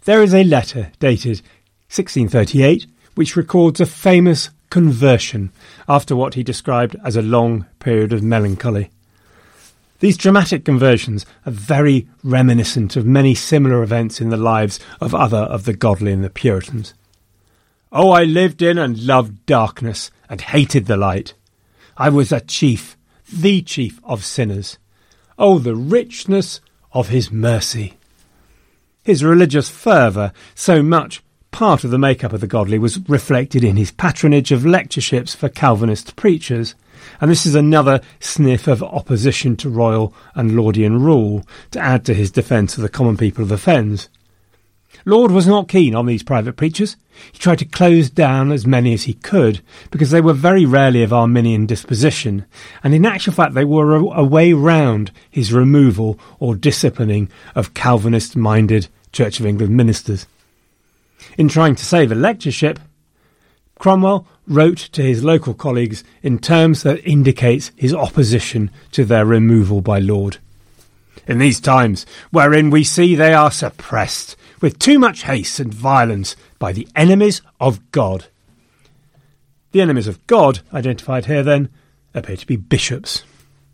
There 0.05 0.23
is 0.23 0.35
a 0.35 0.45
letter 0.45 0.93
dated 0.99 1.43
1638 1.89 2.87
which 3.15 3.37
records 3.37 3.81
a 3.81 3.87
famous 3.87 4.51
conversion 4.71 5.53
after 5.89 6.15
what 6.15 6.35
he 6.35 6.43
described 6.43 6.97
as 7.05 7.17
a 7.17 7.23
long 7.23 7.67
period 7.81 8.13
of 8.13 8.23
melancholy. 8.23 8.91
These 10.01 10.17
dramatic 10.17 10.65
conversions 10.65 11.27
are 11.47 11.53
very 11.53 12.09
reminiscent 12.25 12.97
of 12.97 13.07
many 13.07 13.35
similar 13.35 13.83
events 13.83 14.21
in 14.21 14.31
the 14.31 14.37
lives 14.37 14.81
of 15.01 15.15
other 15.15 15.39
of 15.39 15.65
the 15.65 15.75
godly 15.75 16.11
and 16.13 16.25
the 16.25 16.31
Puritans. 16.31 16.95
Oh, 17.93 18.11
I 18.11 18.25
lived 18.25 18.63
in 18.63 18.79
and 18.79 19.07
loved 19.07 19.45
darkness 19.47 20.11
and 20.29 20.41
hated 20.41 20.87
the 20.87 20.97
light. 20.97 21.35
I 21.99 22.09
was 22.09 22.33
a 22.33 22.41
chief, 22.41 22.97
the 23.31 23.61
chief 23.61 24.01
of 24.03 24.25
sinners. 24.25 24.79
Oh, 25.39 25.59
the 25.59 25.77
richness 25.77 26.61
of 26.93 27.09
his 27.09 27.31
mercy. 27.31 27.99
His 29.03 29.23
religious 29.23 29.69
fervour, 29.69 30.33
so 30.55 30.83
much 30.83 31.23
part 31.51 31.85
of 31.85 31.91
the 31.91 31.99
makeup 31.99 32.33
of 32.33 32.41
the 32.41 32.47
godly, 32.47 32.79
was 32.79 33.07
reflected 33.09 33.65
in 33.65 33.77
his 33.77 33.91
patronage 33.91 34.51
of 34.51 34.65
lectureships 34.65 35.35
for 35.35 35.49
Calvinist 35.49 36.17
preachers. 36.17 36.75
And 37.21 37.31
this 37.31 37.45
is 37.47 37.55
another 37.55 38.01
sniff 38.19 38.67
of 38.67 38.83
opposition 38.83 39.57
to 39.57 39.69
royal 39.69 40.15
and 40.35 40.53
Laudian 40.53 41.03
rule 41.03 41.45
to 41.73 41.81
add 41.81 42.05
to 42.07 42.15
his 42.15 42.31
defence 42.31 42.77
of 42.77 42.83
the 42.83 42.89
common 42.89 43.17
people 43.17 43.43
of 43.43 43.49
the 43.49 43.59
fens. 43.59 44.09
Laud 45.05 45.31
was 45.31 45.47
not 45.47 45.69
keen 45.69 45.95
on 45.95 46.07
these 46.07 46.23
private 46.23 46.57
preachers. 46.57 46.97
He 47.33 47.39
tried 47.39 47.59
to 47.61 47.65
close 47.65 48.11
down 48.11 48.53
as 48.53 48.67
many 48.67 48.93
as 48.93 49.05
he 49.05 49.15
could, 49.15 49.61
because 49.91 50.11
they 50.11 50.21
were 50.21 50.33
very 50.33 50.65
rarely 50.65 51.03
of 51.03 51.13
Arminian 51.13 51.67
disposition, 51.67 52.45
and 52.83 52.95
in 52.95 53.07
actual 53.07 53.33
fact 53.33 53.55
they 53.55 53.65
were 53.65 53.97
a, 53.97 54.03
a 54.03 54.25
way 54.25 54.53
round 54.53 55.11
his 55.31 55.53
removal 55.53 56.19
or 56.39 56.55
disciplining 56.55 57.31
of 57.55 57.75
Calvinist 57.75 58.37
minded 58.37 58.89
Church 59.13 59.41
of 59.41 59.47
England 59.47 59.77
ministers. 59.77 60.27
In 61.37 61.49
trying 61.49 61.75
to 61.77 61.85
save 61.85 62.13
a 62.13 62.15
lectureship, 62.15 62.79
Cromwell 63.79 64.27
wrote 64.51 64.79
to 64.79 65.03
his 65.03 65.25
local 65.25 65.55
colleagues 65.55 66.05
in 66.23 66.39
terms 66.39 66.83
that 66.83 67.07
indicates 67.09 67.71
his 67.77 67.95
opposition 67.95 68.71
to 68.91 69.05
their 69.05 69.25
removal 69.25 69.81
by 69.81 70.01
Laud. 70.01 70.39
In 71.27 71.39
these 71.39 71.61
times, 71.61 72.05
wherein 72.33 72.71
we 72.71 72.83
see 72.83 73.15
they 73.15 73.33
are 73.33 73.53
suppressed 73.53 74.37
with 74.61 74.79
too 74.79 74.99
much 74.99 75.23
haste 75.23 75.61
and 75.61 75.73
violence 75.73 76.35
by 76.59 76.73
the 76.73 76.89
enemies 76.97 77.41
of 77.61 77.81
God. 77.93 78.27
The 79.71 79.81
enemies 79.81 80.09
of 80.09 80.27
God, 80.27 80.61
identified 80.75 81.27
here 81.27 81.45
then, 81.45 81.69
appear 82.13 82.37
to 82.37 82.47
be 82.47 82.57
bishops. 82.57 83.23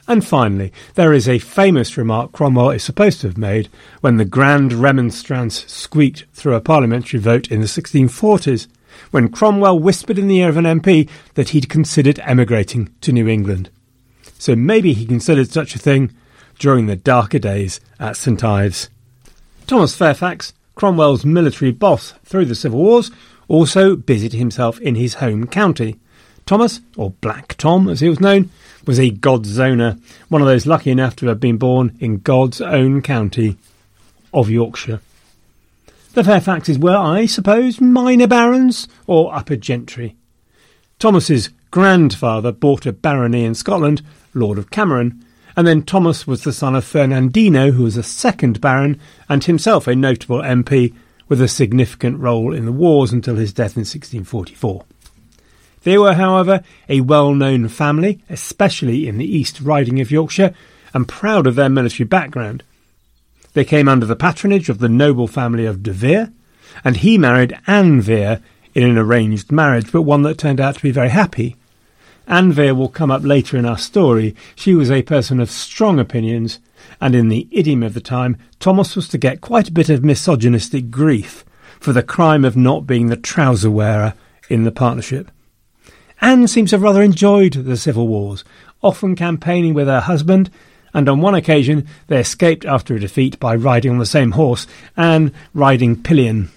And 0.07 0.25
finally, 0.25 0.73
there 0.95 1.13
is 1.13 1.29
a 1.29 1.39
famous 1.39 1.97
remark 1.97 2.33
Cromwell 2.33 2.71
is 2.71 2.85
supposed 2.85 3.23
to 3.23 3.27
have 3.27 3.39
made 3.39 3.69
when 4.03 4.19
the 4.19 4.25
Grand 4.25 4.73
Remonstrance 4.73 5.65
squeaked 5.67 6.27
through 6.33 6.55
a 6.55 6.61
parliamentary 6.61 7.19
vote 7.19 7.51
in 7.51 7.61
the 7.61 7.67
1640s, 7.67 8.69
when 9.11 9.29
Cromwell 9.29 9.79
whispered 9.79 10.19
in 10.19 10.29
the 10.29 10.39
ear 10.39 10.49
of 10.49 10.57
an 10.57 10.65
MP 10.65 11.09
that 11.35 11.51
he'd 11.51 11.69
considered 11.69 12.21
emigrating 12.21 12.93
to 13.01 13.13
New 13.13 13.29
England. 13.29 13.71
So 14.39 14.55
maybe 14.55 14.93
he 14.93 15.07
considered 15.07 15.51
such 15.51 15.75
a 15.75 15.79
thing 15.79 16.15
during 16.59 16.87
the 16.87 16.97
darker 16.97 17.39
days 17.39 17.81
at 17.99 18.17
St 18.17 18.43
Ives. 18.43 18.91
Thomas 19.67 19.97
Fairfax 19.97 20.53
Cromwell's 20.77 21.25
military 21.25 21.73
boss 21.73 22.13
through 22.25 22.45
the 22.45 22.55
civil 22.55 22.79
wars, 22.81 23.11
also 23.49 23.97
busied 23.97 24.35
himself 24.35 24.79
in 24.81 24.95
his 24.95 25.15
home 25.15 25.47
county. 25.47 25.99
Thomas, 26.45 26.81
or 26.97 27.11
Black 27.23 27.57
Tom 27.57 27.89
as 27.89 28.01
he 28.01 28.11
was 28.11 28.21
known, 28.21 28.51
was 28.87 29.01
a 29.01 29.11
God's 29.11 29.59
owner, 29.59 29.97
one 30.29 30.43
of 30.43 30.47
those 30.47 30.67
lucky 30.67 30.91
enough 30.91 31.17
to 31.17 31.27
have 31.29 31.41
been 31.41 31.57
born 31.57 31.97
in 31.99 32.19
God's 32.19 32.61
own 32.61 33.01
county 33.01 33.57
of 34.35 34.51
Yorkshire. 34.51 35.01
The 36.17 36.23
Fairfaxes 36.23 36.79
were, 36.79 36.97
I 36.97 37.27
suppose, 37.27 37.79
minor 37.79 38.27
barons 38.27 38.89
or 39.07 39.35
upper 39.35 39.55
gentry. 39.55 40.17
Thomas's 40.99 41.51
grandfather 41.71 42.53
bought 42.53 42.87
a 42.87 42.93
barony 42.95 43.45
in 43.45 43.55
Scotland, 43.55 44.01
Lord 44.33 44.57
of 44.57 44.71
Cameron, 44.71 45.23
and 45.59 45.67
then 45.67 45.83
Thomas 45.83 46.27
was 46.27 46.43
the 46.43 46.55
son 46.55 46.75
of 46.75 46.87
Ferdinando, 46.87 47.73
who 47.73 47.83
was 47.83 47.99
a 47.99 48.03
second 48.03 48.63
baron 48.63 48.99
and 49.29 49.45
himself 49.45 49.87
a 49.87 49.95
notable 49.95 50.39
MP 50.39 50.95
with 51.29 51.43
a 51.43 51.49
significant 51.49 52.19
role 52.19 52.55
in 52.55 52.65
the 52.65 52.73
wars 52.73 53.13
until 53.13 53.37
his 53.37 53.53
death 53.53 53.77
in 53.77 53.83
1644. 53.83 54.87
They 55.83 55.99
were, 55.99 56.15
however, 56.15 56.63
a 56.89 57.03
well 57.03 57.35
known 57.35 57.69
family, 57.69 58.23
especially 58.31 59.07
in 59.07 59.19
the 59.19 59.31
East 59.31 59.61
Riding 59.61 60.01
of 60.01 60.11
Yorkshire, 60.11 60.55
and 60.95 61.07
proud 61.07 61.47
of 61.47 61.57
their 61.57 61.69
military 61.69 62.07
background. 62.07 62.63
They 63.57 63.65
came 63.65 63.89
under 63.89 64.05
the 64.05 64.17
patronage 64.17 64.69
of 64.69 64.81
the 64.81 64.89
noble 64.91 65.27
family 65.27 65.65
of 65.65 65.83
De 65.83 65.91
Vere, 65.91 66.31
and 66.85 66.99
he 66.99 67.17
married 67.17 67.59
Anne 67.67 68.03
Vere 68.03 68.43
in 68.75 68.83
an 68.83 68.99
arranged 68.99 69.51
marriage, 69.51 69.91
but 69.91 70.03
one 70.03 70.21
that 70.25 70.37
turned 70.37 70.61
out 70.61 70.75
to 70.75 70.83
be 70.83 70.91
very 70.91 71.09
happy. 71.09 71.57
Anne 72.27 72.53
Vere 72.53 72.75
will 72.75 72.91
come 72.91 73.11
up 73.11 73.25
later 73.25 73.57
in 73.57 73.65
our 73.65 73.79
story. 73.79 74.37
She 74.57 74.75
was 74.75 74.91
a 74.91 75.01
person 75.01 75.41
of 75.41 75.51
strong 75.51 75.99
opinions, 75.99 76.59
and 77.01 77.15
in 77.15 77.31
the 77.31 77.49
idiom 77.51 77.83
of 77.83 77.95
the 77.95 78.01
time, 78.03 78.37
Thomas 78.61 78.95
was 78.95 79.09
to 79.09 79.17
get 79.17 79.41
quite 79.41 79.69
a 79.69 79.73
bit 79.73 79.89
of 79.89 80.05
misogynistic 80.05 80.91
grief 80.91 81.43
for 81.81 81.95
the 81.95 82.03
crime 82.03 82.45
of 82.45 82.59
not 82.59 82.87
being 82.87 83.07
the 83.07 83.17
trouser 83.17 83.71
wearer 83.71 84.13
in 84.51 84.65
the 84.65 84.71
partnership. 84.71 85.31
Anne 86.21 86.47
seems 86.47 86.69
to 86.71 86.77
have 86.77 86.83
rather 86.83 87.01
enjoyed 87.01 87.55
the 87.55 87.79
civil 87.79 88.07
wars, 88.07 88.45
often 88.83 89.17
campaigning 89.17 89.73
with 89.73 89.87
her 89.87 90.01
husband, 90.01 90.51
and 90.97 91.11
on 91.11 91.21
one 91.21 91.35
occasion 91.35 91.87
they 92.07 92.19
escaped 92.19 92.65
after 92.65 92.95
a 92.95 92.99
defeat 92.99 93.39
by 93.39 93.55
riding 93.55 93.93
on 93.93 93.99
the 93.99 94.07
same 94.07 94.31
horse, 94.31 94.67
Anne 94.97 95.31
riding 95.53 96.03
pillion. 96.03 96.49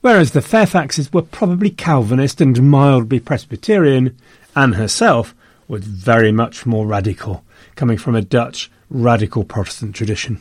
Whereas 0.00 0.30
the 0.30 0.40
Fairfaxes 0.40 1.12
were 1.12 1.22
probably 1.22 1.70
Calvinist 1.70 2.40
and 2.40 2.70
mildly 2.70 3.18
Presbyterian, 3.18 4.16
Anne 4.54 4.74
herself 4.74 5.34
was 5.66 5.82
very 5.82 6.30
much 6.30 6.66
more 6.66 6.86
radical, 6.86 7.44
coming 7.74 7.98
from 7.98 8.14
a 8.14 8.22
Dutch 8.22 8.70
radical 8.88 9.42
Protestant 9.42 9.96
tradition. 9.96 10.40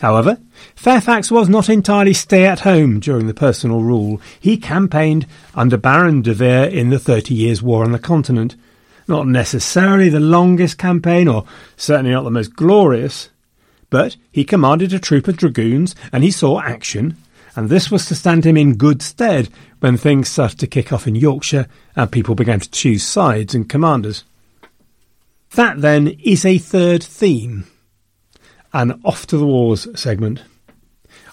However, 0.00 0.38
Fairfax 0.74 1.30
was 1.30 1.50
not 1.50 1.68
entirely 1.68 2.14
stay 2.14 2.46
at 2.46 2.60
home 2.60 3.00
during 3.00 3.26
the 3.26 3.34
personal 3.34 3.82
rule. 3.82 4.18
He 4.40 4.56
campaigned 4.56 5.26
under 5.54 5.76
Baron 5.76 6.22
de 6.22 6.32
Vere 6.32 6.70
in 6.70 6.88
the 6.88 6.98
Thirty 6.98 7.34
Years' 7.34 7.62
War 7.62 7.84
on 7.84 7.92
the 7.92 7.98
continent. 7.98 8.56
Not 9.08 9.26
necessarily 9.26 10.08
the 10.08 10.20
longest 10.20 10.78
campaign, 10.78 11.28
or 11.28 11.44
certainly 11.76 12.12
not 12.12 12.24
the 12.24 12.30
most 12.30 12.54
glorious, 12.54 13.30
but 13.90 14.16
he 14.30 14.44
commanded 14.44 14.92
a 14.92 14.98
troop 14.98 15.28
of 15.28 15.36
dragoons 15.36 15.94
and 16.12 16.24
he 16.24 16.30
saw 16.30 16.60
action 16.60 17.16
and 17.54 17.68
this 17.68 17.90
was 17.90 18.06
to 18.06 18.14
stand 18.14 18.46
him 18.46 18.56
in 18.56 18.76
good 18.76 19.02
stead 19.02 19.48
when 19.80 19.96
things 19.96 20.28
started 20.28 20.58
to 20.60 20.66
kick 20.66 20.92
off 20.92 21.06
in 21.06 21.14
Yorkshire 21.14 21.66
and 21.94 22.10
people 22.10 22.34
began 22.34 22.60
to 22.60 22.70
choose 22.70 23.02
sides 23.02 23.54
and 23.54 23.68
commanders. 23.68 24.24
That 25.54 25.80
then 25.80 26.08
is 26.24 26.46
a 26.46 26.56
third 26.56 27.02
theme, 27.02 27.66
an 28.72 29.00
off 29.04 29.26
to 29.26 29.36
the 29.36 29.46
wars 29.46 29.86
segment. 29.94 30.42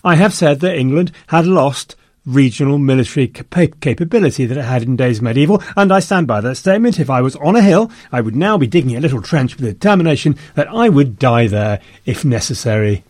I 0.03 0.15
have 0.15 0.34
said 0.34 0.60
that 0.60 0.77
England 0.77 1.12
had 1.27 1.45
lost 1.45 1.95
regional 2.30 2.78
military 2.78 3.28
cap- 3.28 3.80
capability 3.82 4.46
that 4.46 4.58
it 4.58 4.63
had 4.63 4.84
in 4.84 4.96
days 4.96 5.22
medieval, 5.22 5.62
and 5.76 5.92
I 5.92 6.00
stand 6.00 6.28
by 6.28 6.42
that 6.42 6.56
statement. 6.56 7.00
If 7.00 7.10
I 7.10 7.22
was 7.22 7.36
on 7.38 7.56
a 7.56 7.62
hill, 7.62 7.92
I 8.12 8.22
would 8.22 8.36
now 8.36 8.58
be 8.58 8.68
digging 8.68 8.96
a 8.96 9.02
little 9.02 9.22
trench 9.22 9.56
with 9.56 9.65
the 9.65 9.74
determination 9.74 10.38
that 10.56 10.70
I 10.70 10.89
would 10.89 11.20
die 11.20 11.48
there 11.48 11.82
if 12.06 12.24
necessary. 12.24 13.04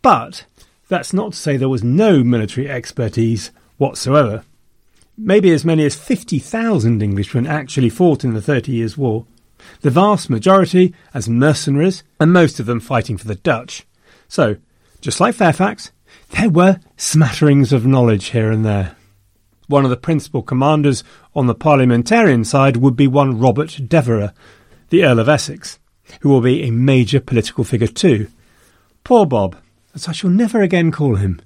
But 0.00 0.44
that's 0.88 1.12
not 1.12 1.32
to 1.32 1.38
say 1.38 1.56
there 1.56 1.68
was 1.68 1.84
no 1.84 2.22
military 2.22 2.68
expertise 2.68 3.50
whatsoever. 3.78 4.44
Maybe 5.16 5.50
as 5.52 5.64
many 5.64 5.84
as 5.84 5.94
50,000 5.94 7.02
Englishmen 7.02 7.46
actually 7.46 7.90
fought 7.90 8.24
in 8.24 8.34
the 8.34 8.42
Thirty 8.42 8.72
Years' 8.72 8.96
War, 8.96 9.26
the 9.82 9.90
vast 9.90 10.30
majority 10.30 10.94
as 11.14 11.28
mercenaries, 11.28 12.02
and 12.18 12.32
most 12.32 12.58
of 12.58 12.66
them 12.66 12.80
fighting 12.80 13.16
for 13.16 13.26
the 13.26 13.34
Dutch. 13.34 13.86
So, 14.28 14.56
just 15.00 15.20
like 15.20 15.34
Fairfax, 15.34 15.92
there 16.32 16.50
were 16.50 16.80
smatterings 16.96 17.72
of 17.72 17.86
knowledge 17.86 18.26
here 18.26 18.50
and 18.50 18.64
there. 18.64 18.96
One 19.68 19.84
of 19.84 19.90
the 19.90 19.96
principal 19.96 20.42
commanders 20.42 21.04
on 21.34 21.46
the 21.46 21.54
parliamentarian 21.54 22.44
side 22.44 22.76
would 22.76 22.96
be 22.96 23.06
one 23.06 23.38
Robert 23.38 23.80
Devereux, 23.88 24.30
the 24.90 25.04
Earl 25.04 25.20
of 25.20 25.28
Essex, 25.28 25.78
who 26.20 26.28
will 26.28 26.40
be 26.40 26.62
a 26.62 26.70
major 26.70 27.20
political 27.20 27.64
figure 27.64 27.86
too. 27.86 28.28
Poor 29.04 29.24
Bob 29.24 29.56
as 29.94 30.08
I 30.08 30.12
shall 30.12 30.30
never 30.30 30.62
again 30.62 30.90
call 30.90 31.16
him, 31.16 31.40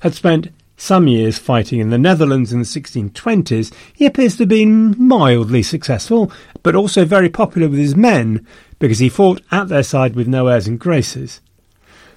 had 0.00 0.14
spent 0.14 0.48
some 0.76 1.06
years 1.06 1.38
fighting 1.38 1.78
in 1.78 1.90
the 1.90 1.98
Netherlands 1.98 2.52
in 2.52 2.58
the 2.58 2.64
1620s, 2.64 3.72
he 3.92 4.06
appears 4.06 4.36
to 4.36 4.42
have 4.42 4.48
been 4.48 4.96
mildly 4.98 5.62
successful, 5.62 6.32
but 6.62 6.74
also 6.74 7.04
very 7.04 7.28
popular 7.28 7.68
with 7.68 7.78
his 7.78 7.94
men 7.94 8.44
because 8.80 8.98
he 8.98 9.08
fought 9.08 9.40
at 9.52 9.68
their 9.68 9.84
side 9.84 10.16
with 10.16 10.26
no 10.26 10.48
airs 10.48 10.66
and 10.66 10.80
graces. 10.80 11.40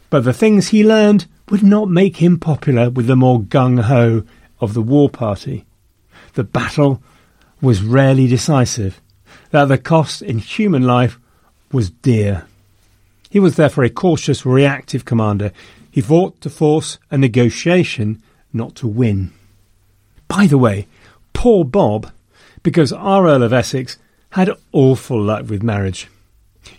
But 0.10 0.24
the 0.24 0.34
things 0.34 0.70
he 0.70 0.84
learned 0.84 1.28
would 1.49 1.63
not 1.63 1.89
make 1.89 2.17
him 2.17 2.39
popular 2.39 2.89
with 2.89 3.08
the 3.08 3.15
more 3.15 3.41
gung 3.41 3.81
ho 3.81 4.23
of 4.60 4.73
the 4.73 4.81
war 4.81 5.10
party. 5.10 5.65
The 6.34 6.43
battle 6.43 7.01
was 7.62 7.81
rarely 7.81 8.27
decisive, 8.27 8.99
that 9.51 9.65
the 9.65 9.77
cost 9.77 10.21
in 10.21 10.39
human 10.39 10.84
life 10.84 11.19
was 11.71 11.89
dear. 11.89 12.45
He 13.29 13.39
was 13.39 13.55
therefore 13.55 13.84
a 13.84 13.89
cautious, 13.89 14.45
reactive 14.45 15.05
commander. 15.05 15.51
He 15.91 16.01
fought 16.01 16.39
to 16.41 16.49
force 16.49 16.99
a 17.12 17.17
negotiation, 17.17 18.21
not 18.53 18.75
to 18.75 18.88
win. 18.88 19.31
By 20.27 20.47
the 20.47 20.58
way, 20.58 20.88
poor 21.34 21.63
Bob, 21.63 22.12
because 22.63 22.91
our 22.91 23.27
Earl 23.27 23.43
of 23.43 23.53
Essex 23.53 23.97
had 24.31 24.49
awful 24.71 25.21
luck 25.21 25.49
with 25.49 25.63
marriage. 25.63 26.08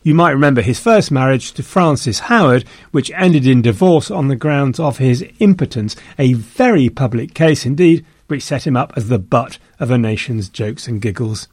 You 0.03 0.14
might 0.14 0.33
remember 0.33 0.62
his 0.62 0.81
first 0.81 1.11
marriage 1.11 1.53
to 1.53 1.62
Frances 1.62 2.20
Howard, 2.20 2.64
which 2.90 3.11
ended 3.14 3.46
in 3.46 3.62
divorce 3.62 4.11
on 4.11 4.29
the 4.29 4.37
grounds 4.37 4.79
of 4.79 4.99
his 4.99 5.25
impotence, 5.38 5.96
a 6.18 6.35
very 6.35 6.88
public 6.88 7.35
case 7.35 7.66
indeed, 7.66 8.05
which 8.29 8.42
set 8.42 8.66
him 8.66 8.77
up 8.77 8.92
as 8.96 9.09
the 9.09 9.18
butt 9.18 9.59
of 9.79 9.90
a 9.90 9.99
nation's 9.99 10.49
jokes 10.49 10.87
and 10.87 11.03
giggles. 11.03 11.49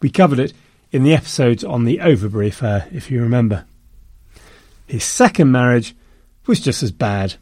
We 0.00 0.10
covered 0.10 0.38
it 0.38 0.52
in 0.92 1.02
the 1.02 1.14
episodes 1.14 1.64
on 1.64 1.84
the 1.84 2.00
Overbury 2.00 2.46
uh, 2.46 2.48
affair, 2.48 2.88
if 2.92 3.10
you 3.10 3.20
remember. 3.20 3.64
His 4.86 5.04
second 5.04 5.52
marriage 5.52 5.94
was 6.46 6.60
just 6.60 6.82
as 6.82 6.92
bad. 6.92 7.34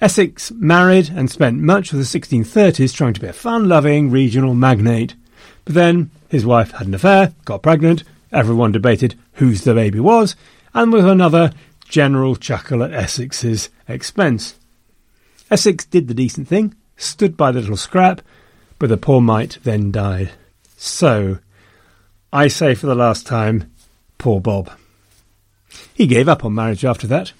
Essex 0.00 0.50
married 0.50 1.10
and 1.14 1.30
spent 1.30 1.60
much 1.60 1.92
of 1.92 1.98
the 1.98 2.04
1630s 2.04 2.94
trying 2.94 3.14
to 3.14 3.20
be 3.20 3.28
a 3.28 3.32
fun 3.32 3.68
loving 3.68 4.10
regional 4.10 4.54
magnate. 4.54 5.14
But 5.64 5.74
then 5.74 6.10
his 6.28 6.44
wife 6.44 6.72
had 6.72 6.88
an 6.88 6.94
affair, 6.94 7.34
got 7.44 7.62
pregnant, 7.62 8.02
everyone 8.32 8.72
debated 8.72 9.18
whose 9.34 9.64
the 9.64 9.74
baby 9.74 10.00
was, 10.00 10.36
and 10.74 10.92
with 10.92 11.06
another 11.06 11.52
general 11.88 12.36
chuckle 12.36 12.82
at 12.82 12.92
Essex's 12.92 13.70
expense. 13.88 14.56
Essex 15.50 15.84
did 15.84 16.08
the 16.08 16.14
decent 16.14 16.46
thing, 16.48 16.74
stood 16.96 17.36
by 17.36 17.50
the 17.50 17.60
little 17.60 17.76
scrap, 17.76 18.20
but 18.78 18.88
the 18.88 18.96
poor 18.96 19.20
mite 19.20 19.58
then 19.62 19.90
died. 19.90 20.30
So, 20.76 21.38
I 22.32 22.48
say 22.48 22.74
for 22.74 22.86
the 22.86 22.94
last 22.94 23.26
time, 23.26 23.72
poor 24.18 24.40
Bob. 24.40 24.70
He 25.94 26.06
gave 26.06 26.28
up 26.28 26.44
on 26.44 26.54
marriage 26.54 26.84
after 26.84 27.06
that. 27.06 27.32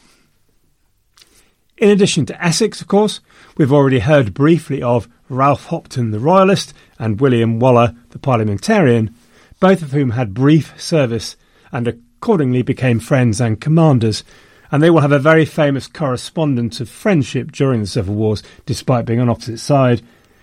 In 1.76 1.90
addition 1.90 2.26
to 2.26 2.44
Essex, 2.44 2.80
of 2.80 2.88
course, 2.88 3.20
we've 3.56 3.72
already 3.72 4.00
heard 4.00 4.34
briefly 4.34 4.82
of 4.82 5.08
Ralph 5.28 5.66
Hopton 5.66 6.10
the 6.10 6.18
Royalist 6.18 6.74
and 6.98 7.20
William 7.20 7.60
Waller 7.60 7.94
the 8.10 8.18
Parliamentarian, 8.18 9.14
both 9.60 9.82
of 9.82 9.92
whom 9.92 10.10
had 10.10 10.34
brief 10.34 10.80
service 10.80 11.36
and 11.72 11.88
accordingly 11.88 12.62
became 12.62 13.00
friends 13.00 13.40
and 13.40 13.60
commanders, 13.60 14.24
and 14.70 14.82
they 14.82 14.90
will 14.90 15.00
have 15.00 15.12
a 15.12 15.18
very 15.18 15.44
famous 15.44 15.86
correspondence 15.86 16.80
of 16.80 16.88
friendship 16.88 17.52
during 17.52 17.80
the 17.80 17.86
Civil 17.86 18.14
Wars, 18.14 18.42
despite 18.66 19.04
being 19.04 19.20
on 19.20 19.28
opposite 19.28 19.58
side, 19.58 20.02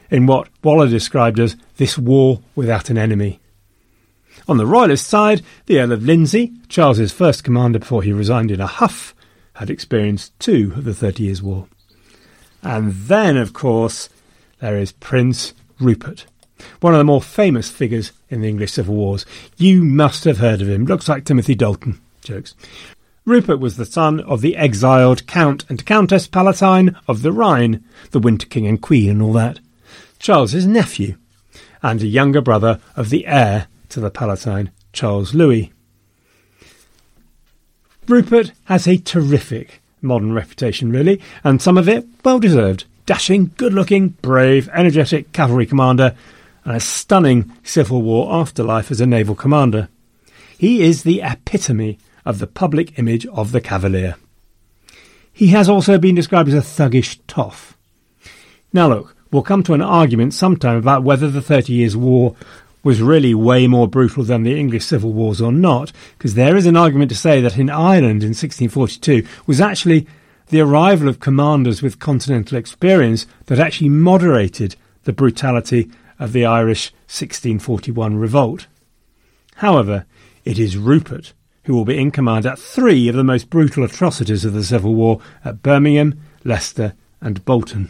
in 0.09 0.25
what 0.25 0.49
Waller 0.63 0.87
described 0.87 1.39
as 1.39 1.55
this 1.77 1.97
war 1.97 2.41
without 2.55 2.89
an 2.89 2.97
enemy. 2.97 3.39
On 4.47 4.57
the 4.57 4.65
Royalist 4.65 5.07
side, 5.07 5.41
the 5.65 5.79
Earl 5.79 5.91
of 5.91 6.03
Lindsey, 6.03 6.53
Charles's 6.67 7.11
first 7.11 7.43
commander 7.43 7.79
before 7.79 8.03
he 8.03 8.13
resigned 8.13 8.51
in 8.51 8.61
a 8.61 8.67
huff, 8.67 9.15
had 9.53 9.69
experienced 9.69 10.37
two 10.39 10.73
of 10.75 10.83
the 10.83 10.93
Thirty 10.93 11.23
Years' 11.23 11.41
War. 11.41 11.67
And 12.61 12.91
then, 12.93 13.37
of 13.37 13.53
course, 13.53 14.09
there 14.59 14.77
is 14.77 14.91
Prince 14.91 15.53
Rupert, 15.79 16.25
one 16.79 16.93
of 16.93 16.97
the 16.97 17.03
more 17.03 17.21
famous 17.21 17.69
figures 17.69 18.11
in 18.29 18.41
the 18.41 18.49
English 18.49 18.73
Civil 18.73 18.95
Wars. 18.95 19.25
You 19.57 19.83
must 19.83 20.23
have 20.23 20.37
heard 20.37 20.61
of 20.61 20.69
him. 20.69 20.85
Looks 20.85 21.09
like 21.09 21.25
Timothy 21.25 21.55
Dalton. 21.55 21.99
Jokes. 22.23 22.55
Rupert 23.25 23.59
was 23.59 23.77
the 23.77 23.85
son 23.85 24.19
of 24.19 24.41
the 24.41 24.55
exiled 24.55 25.25
Count 25.25 25.65
and 25.67 25.85
Countess 25.85 26.27
Palatine 26.27 26.95
of 27.07 27.23
the 27.23 27.31
Rhine, 27.31 27.83
the 28.11 28.19
Winter 28.19 28.45
King 28.45 28.67
and 28.67 28.81
Queen 28.81 29.09
and 29.09 29.21
all 29.21 29.33
that. 29.33 29.59
Charles's 30.19 30.65
nephew, 30.65 31.17
and 31.81 32.01
a 32.01 32.07
younger 32.07 32.41
brother 32.41 32.79
of 32.95 33.09
the 33.09 33.25
heir 33.25 33.67
to 33.89 33.99
the 33.99 34.11
Palatine, 34.11 34.71
Charles 34.93 35.33
Louis. 35.33 35.71
Rupert 38.07 38.51
has 38.65 38.87
a 38.87 38.97
terrific 38.97 39.81
modern 40.01 40.33
reputation, 40.33 40.91
really, 40.91 41.19
and 41.43 41.61
some 41.61 41.77
of 41.77 41.89
it 41.89 42.05
well 42.23 42.39
deserved. 42.39 42.85
Dashing, 43.07 43.51
good 43.57 43.73
looking, 43.73 44.09
brave, 44.09 44.69
energetic 44.73 45.31
cavalry 45.31 45.65
commander, 45.65 46.15
and 46.65 46.75
a 46.75 46.79
stunning 46.79 47.51
Civil 47.63 48.01
War 48.01 48.33
afterlife 48.33 48.91
as 48.91 48.99
a 48.99 49.05
naval 49.05 49.35
commander. 49.35 49.87
He 50.57 50.81
is 50.81 51.03
the 51.03 51.21
epitome 51.21 51.99
of 52.25 52.39
the 52.39 52.47
public 52.47 52.97
image 52.97 53.25
of 53.27 53.51
the 53.51 53.61
Cavalier. 53.61 54.15
He 55.31 55.47
has 55.47 55.69
also 55.69 55.97
been 55.97 56.15
described 56.15 56.49
as 56.49 56.55
a 56.55 56.57
thuggish 56.61 57.19
toff. 57.27 57.77
Now, 58.73 58.89
look, 58.89 59.15
we'll 59.31 59.43
come 59.43 59.63
to 59.63 59.73
an 59.73 59.81
argument 59.81 60.33
sometime 60.33 60.77
about 60.77 61.03
whether 61.03 61.29
the 61.29 61.41
Thirty 61.41 61.73
Years' 61.73 61.95
War 61.95 62.35
was 62.83 63.01
really 63.01 63.33
way 63.33 63.67
more 63.67 63.87
brutal 63.87 64.23
than 64.23 64.43
the 64.43 64.57
English 64.57 64.85
civil 64.85 65.11
wars 65.11 65.41
or 65.41 65.51
not, 65.51 65.91
because 66.17 66.35
there 66.35 66.55
is 66.55 66.65
an 66.65 66.77
argument 66.77 67.09
to 67.09 67.17
say 67.17 67.41
that 67.41 67.57
in 67.57 67.69
Ireland 67.69 68.23
in 68.23 68.29
1642 68.29 69.27
was 69.45 69.59
actually 69.59 70.07
the 70.47 70.61
arrival 70.61 71.09
of 71.09 71.19
commanders 71.19 71.81
with 71.81 71.99
continental 71.99 72.57
experience 72.57 73.25
that 73.47 73.59
actually 73.59 73.89
moderated 73.89 74.75
the 75.03 75.13
brutality 75.13 75.89
of 76.19 76.33
the 76.33 76.45
Irish 76.45 76.91
1641 77.07 78.15
revolt. 78.15 78.67
However, 79.55 80.05
it 80.43 80.59
is 80.59 80.77
Rupert 80.77 81.33
who 81.65 81.73
will 81.73 81.85
be 81.85 81.97
in 81.97 82.11
command 82.11 82.45
at 82.45 82.59
three 82.59 83.07
of 83.07 83.15
the 83.15 83.23
most 83.23 83.49
brutal 83.49 83.83
atrocities 83.83 84.45
of 84.45 84.53
the 84.53 84.63
Civil 84.63 84.93
War 84.93 85.19
at 85.43 85.63
Birmingham, 85.63 86.19
Leicester, 86.43 86.93
and 87.21 87.43
Bolton. 87.43 87.89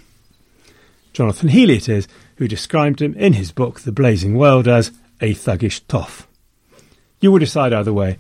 Jonathan 1.14 1.50
Healey 1.50 1.78
it 1.78 1.90
is 1.90 2.08
who 2.38 2.48
described 2.48 3.02
him 3.02 3.14
in 3.16 3.34
his 3.34 3.52
book 3.52 3.82
The 3.82 3.92
Blazing 3.92 4.38
World 4.38 4.68
as 4.68 4.92
a 5.22 5.34
thuggish 5.34 5.82
toff. 5.88 6.28
You 7.20 7.32
will 7.32 7.40
decide 7.40 7.74
either 7.74 7.94
way. 7.94 8.18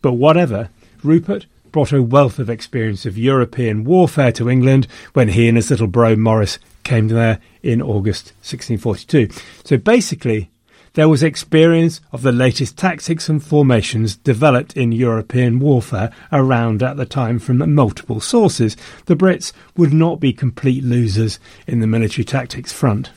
But 0.00 0.14
whatever, 0.14 0.70
Rupert 1.02 1.46
brought 1.70 1.92
a 1.92 2.02
wealth 2.02 2.38
of 2.38 2.50
experience 2.50 3.06
of 3.06 3.16
European 3.18 3.84
warfare 3.84 4.32
to 4.32 4.48
England 4.48 4.86
when 5.12 5.28
he 5.28 5.48
and 5.48 5.56
his 5.56 5.70
little 5.70 5.86
bro 5.86 6.16
Maurice 6.16 6.58
came 6.84 7.08
there 7.08 7.38
in 7.62 7.80
August 7.80 8.32
1642. 8.42 9.28
So 9.64 9.76
basically, 9.76 10.50
there 10.94 11.08
was 11.08 11.22
experience 11.22 12.02
of 12.12 12.20
the 12.20 12.32
latest 12.32 12.76
tactics 12.76 13.28
and 13.28 13.42
formations 13.42 14.16
developed 14.16 14.76
in 14.76 14.92
European 14.92 15.58
warfare 15.58 16.12
around 16.30 16.82
at 16.82 16.98
the 16.98 17.06
time 17.06 17.38
from 17.38 17.74
multiple 17.74 18.20
sources. 18.20 18.76
The 19.06 19.16
Brits 19.16 19.52
would 19.74 19.94
not 19.94 20.20
be 20.20 20.34
complete 20.34 20.84
losers 20.84 21.38
in 21.66 21.80
the 21.80 21.86
military 21.86 22.24
tactics 22.24 22.72
front. 22.72 23.10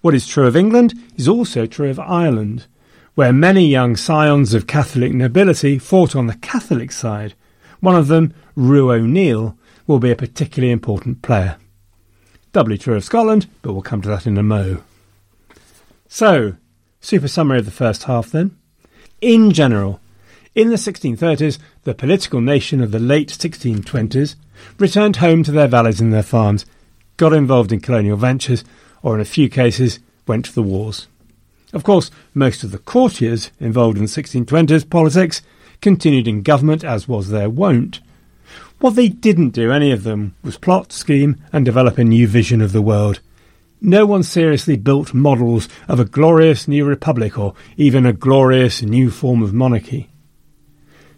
What 0.00 0.14
is 0.14 0.26
true 0.26 0.46
of 0.46 0.56
England 0.56 0.94
is 1.16 1.28
also 1.28 1.66
true 1.66 1.90
of 1.90 2.00
Ireland, 2.00 2.66
where 3.16 3.32
many 3.34 3.66
young 3.66 3.96
scions 3.96 4.54
of 4.54 4.66
Catholic 4.66 5.12
nobility 5.12 5.78
fought 5.78 6.16
on 6.16 6.26
the 6.26 6.36
Catholic 6.36 6.90
side. 6.90 7.34
One 7.80 7.96
of 7.96 8.08
them, 8.08 8.32
Rue 8.54 8.92
O'Neill, 8.92 9.58
will 9.86 9.98
be 9.98 10.10
a 10.10 10.16
particularly 10.16 10.72
important 10.72 11.20
player. 11.20 11.56
Doubly 12.56 12.78
true 12.78 12.96
of 12.96 13.04
Scotland, 13.04 13.48
but 13.60 13.74
we'll 13.74 13.82
come 13.82 14.00
to 14.00 14.08
that 14.08 14.26
in 14.26 14.38
a 14.38 14.42
mo. 14.42 14.82
So, 16.08 16.54
super 17.02 17.28
summary 17.28 17.58
of 17.58 17.66
the 17.66 17.70
first 17.70 18.04
half 18.04 18.30
then. 18.30 18.56
In 19.20 19.52
general, 19.52 20.00
in 20.54 20.70
the 20.70 20.76
1630s, 20.76 21.58
the 21.84 21.94
political 21.94 22.40
nation 22.40 22.80
of 22.80 22.92
the 22.92 22.98
late 22.98 23.28
1620s 23.28 24.36
returned 24.78 25.16
home 25.16 25.42
to 25.42 25.52
their 25.52 25.68
valleys 25.68 26.00
and 26.00 26.14
their 26.14 26.22
farms, 26.22 26.64
got 27.18 27.34
involved 27.34 27.72
in 27.72 27.80
colonial 27.80 28.16
ventures, 28.16 28.64
or 29.02 29.14
in 29.16 29.20
a 29.20 29.26
few 29.26 29.50
cases, 29.50 29.98
went 30.26 30.46
to 30.46 30.54
the 30.54 30.62
wars. 30.62 31.08
Of 31.74 31.84
course, 31.84 32.10
most 32.32 32.64
of 32.64 32.70
the 32.70 32.78
courtiers 32.78 33.50
involved 33.60 33.98
in 33.98 34.04
the 34.04 34.08
1620s 34.08 34.88
politics 34.88 35.42
continued 35.82 36.26
in 36.26 36.40
government 36.40 36.84
as 36.84 37.06
was 37.06 37.28
their 37.28 37.50
wont. 37.50 38.00
What 38.78 38.94
they 38.94 39.08
didn't 39.08 39.50
do, 39.50 39.72
any 39.72 39.90
of 39.90 40.04
them, 40.04 40.34
was 40.42 40.58
plot, 40.58 40.92
scheme, 40.92 41.36
and 41.52 41.64
develop 41.64 41.96
a 41.96 42.04
new 42.04 42.28
vision 42.28 42.60
of 42.60 42.72
the 42.72 42.82
world. 42.82 43.20
No 43.80 44.04
one 44.04 44.22
seriously 44.22 44.76
built 44.76 45.14
models 45.14 45.68
of 45.88 45.98
a 45.98 46.04
glorious 46.04 46.68
new 46.68 46.84
republic 46.84 47.38
or 47.38 47.54
even 47.76 48.04
a 48.04 48.12
glorious 48.12 48.82
new 48.82 49.10
form 49.10 49.42
of 49.42 49.54
monarchy. 49.54 50.10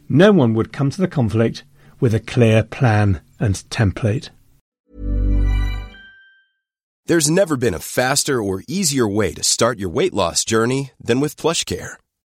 No 0.09 0.33
one 0.33 0.55
would 0.55 0.73
come 0.73 0.91
to 0.91 1.01
the 1.01 1.09
conflict 1.09 1.65
with 2.01 2.15
a 2.15 2.21
clear 2.21 2.63
plan 2.63 3.21
and 3.41 3.55
template. 3.71 4.31
There's 7.07 7.31
never 7.31 7.57
been 7.57 7.75
a 7.75 7.79
faster 7.79 8.41
or 8.41 8.63
easier 8.69 9.09
way 9.09 9.33
to 9.33 9.43
start 9.43 9.79
your 9.79 9.89
weight 9.89 10.15
loss 10.15 10.45
journey 10.45 10.93
than 11.01 11.21
with 11.21 11.37
PlushCare 11.37 11.97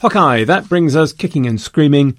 Hawkeye, 0.00 0.44
that 0.44 0.68
brings 0.68 0.94
us 0.94 1.12
kicking 1.12 1.44
and 1.44 1.60
screaming 1.60 2.16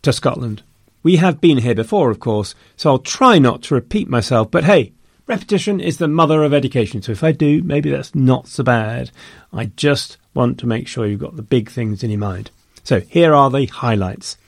to 0.00 0.14
Scotland. 0.14 0.62
We 1.02 1.16
have 1.16 1.42
been 1.42 1.58
here 1.58 1.74
before, 1.74 2.10
of 2.10 2.20
course, 2.20 2.54
so 2.74 2.88
I'll 2.88 2.98
try 2.98 3.38
not 3.38 3.62
to 3.64 3.74
repeat 3.74 4.08
myself, 4.08 4.50
but 4.50 4.64
hey, 4.64 4.92
repetition 5.26 5.78
is 5.78 5.98
the 5.98 6.08
mother 6.08 6.42
of 6.42 6.54
education, 6.54 7.02
so 7.02 7.12
if 7.12 7.22
I 7.22 7.32
do, 7.32 7.62
maybe 7.62 7.90
that's 7.90 8.14
not 8.14 8.48
so 8.48 8.64
bad. 8.64 9.10
I 9.52 9.66
just 9.76 10.16
want 10.32 10.58
to 10.60 10.66
make 10.66 10.88
sure 10.88 11.06
you've 11.06 11.20
got 11.20 11.36
the 11.36 11.42
big 11.42 11.68
things 11.68 12.02
in 12.02 12.08
your 12.08 12.18
mind. 12.18 12.50
So 12.82 13.00
here 13.00 13.34
are 13.34 13.50
the 13.50 13.66
highlights. 13.66 14.38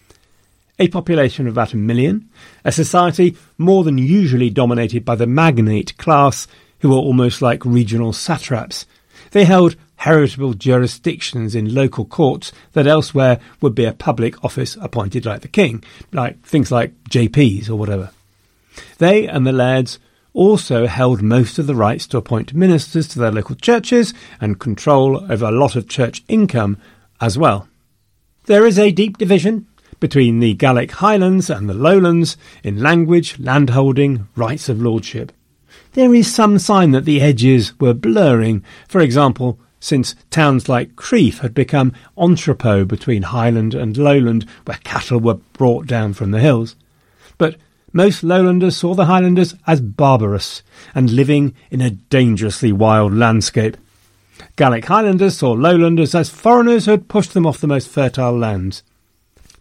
A 0.78 0.88
population 0.88 1.46
of 1.46 1.52
about 1.52 1.74
a 1.74 1.76
million, 1.76 2.30
a 2.64 2.72
society 2.72 3.36
more 3.58 3.84
than 3.84 3.98
usually 3.98 4.48
dominated 4.48 5.04
by 5.04 5.16
the 5.16 5.26
magnate 5.26 5.98
class, 5.98 6.46
who 6.78 6.88
were 6.88 6.96
almost 6.96 7.42
like 7.42 7.62
regional 7.66 8.14
satraps. 8.14 8.86
They 9.32 9.44
held 9.44 9.76
heritable 10.00 10.54
jurisdictions 10.54 11.54
in 11.54 11.74
local 11.74 12.06
courts 12.06 12.52
that 12.72 12.86
elsewhere 12.86 13.38
would 13.60 13.74
be 13.74 13.84
a 13.84 13.92
public 13.92 14.42
office 14.42 14.74
appointed 14.80 15.26
like 15.26 15.42
the 15.42 15.48
king, 15.48 15.84
like 16.10 16.40
things 16.42 16.72
like 16.72 16.94
JPs 17.10 17.68
or 17.68 17.76
whatever. 17.76 18.10
They 18.96 19.28
and 19.28 19.46
the 19.46 19.52
lairds 19.52 19.98
also 20.32 20.86
held 20.86 21.20
most 21.20 21.58
of 21.58 21.66
the 21.66 21.74
rights 21.74 22.06
to 22.06 22.16
appoint 22.16 22.54
ministers 22.54 23.08
to 23.08 23.18
their 23.18 23.30
local 23.30 23.56
churches 23.56 24.14
and 24.40 24.58
control 24.58 25.30
over 25.30 25.44
a 25.44 25.50
lot 25.50 25.76
of 25.76 25.86
church 25.86 26.24
income 26.28 26.78
as 27.20 27.36
well. 27.36 27.68
There 28.46 28.66
is 28.66 28.78
a 28.78 28.92
deep 28.92 29.18
division 29.18 29.66
between 29.98 30.40
the 30.40 30.54
Gaelic 30.54 30.92
Highlands 30.92 31.50
and 31.50 31.68
the 31.68 31.74
Lowlands 31.74 32.38
in 32.64 32.82
language, 32.82 33.38
landholding, 33.38 34.28
rights 34.34 34.70
of 34.70 34.80
lordship. 34.80 35.30
There 35.92 36.14
is 36.14 36.32
some 36.32 36.58
sign 36.58 36.92
that 36.92 37.04
the 37.04 37.20
edges 37.20 37.78
were 37.78 37.92
blurring. 37.92 38.64
For 38.88 39.02
example, 39.02 39.58
since 39.80 40.14
towns 40.30 40.68
like 40.68 40.94
Crieff 40.94 41.38
had 41.38 41.54
become 41.54 41.94
entrepot 42.16 42.86
between 42.86 43.22
highland 43.22 43.74
and 43.74 43.96
lowland, 43.96 44.46
where 44.66 44.78
cattle 44.84 45.18
were 45.18 45.34
brought 45.34 45.86
down 45.86 46.12
from 46.12 46.30
the 46.30 46.40
hills. 46.40 46.76
But 47.38 47.56
most 47.92 48.22
lowlanders 48.22 48.76
saw 48.76 48.94
the 48.94 49.06
highlanders 49.06 49.54
as 49.66 49.80
barbarous 49.80 50.62
and 50.94 51.10
living 51.10 51.54
in 51.70 51.80
a 51.80 51.90
dangerously 51.90 52.72
wild 52.72 53.14
landscape. 53.14 53.76
Gaelic 54.56 54.84
highlanders 54.84 55.38
saw 55.38 55.52
lowlanders 55.52 56.14
as 56.14 56.30
foreigners 56.30 56.84
who 56.84 56.92
had 56.92 57.08
pushed 57.08 57.34
them 57.34 57.46
off 57.46 57.60
the 57.60 57.66
most 57.66 57.88
fertile 57.88 58.36
lands. 58.36 58.82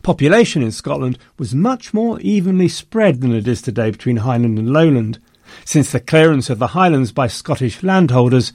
Population 0.03 0.61
in 0.61 0.71
Scotland 0.71 1.17
was 1.37 1.53
much 1.55 1.93
more 1.93 2.19
evenly 2.21 2.67
spread 2.67 3.21
than 3.21 3.33
it 3.33 3.47
is 3.47 3.61
today 3.61 3.91
between 3.91 4.17
highland 4.17 4.57
and 4.57 4.71
lowland, 4.71 5.19
since 5.65 5.91
the 5.91 5.99
clearance 5.99 6.49
of 6.49 6.59
the 6.59 6.67
highlands 6.67 7.11
by 7.11 7.27
Scottish 7.27 7.83
landholders 7.83 8.53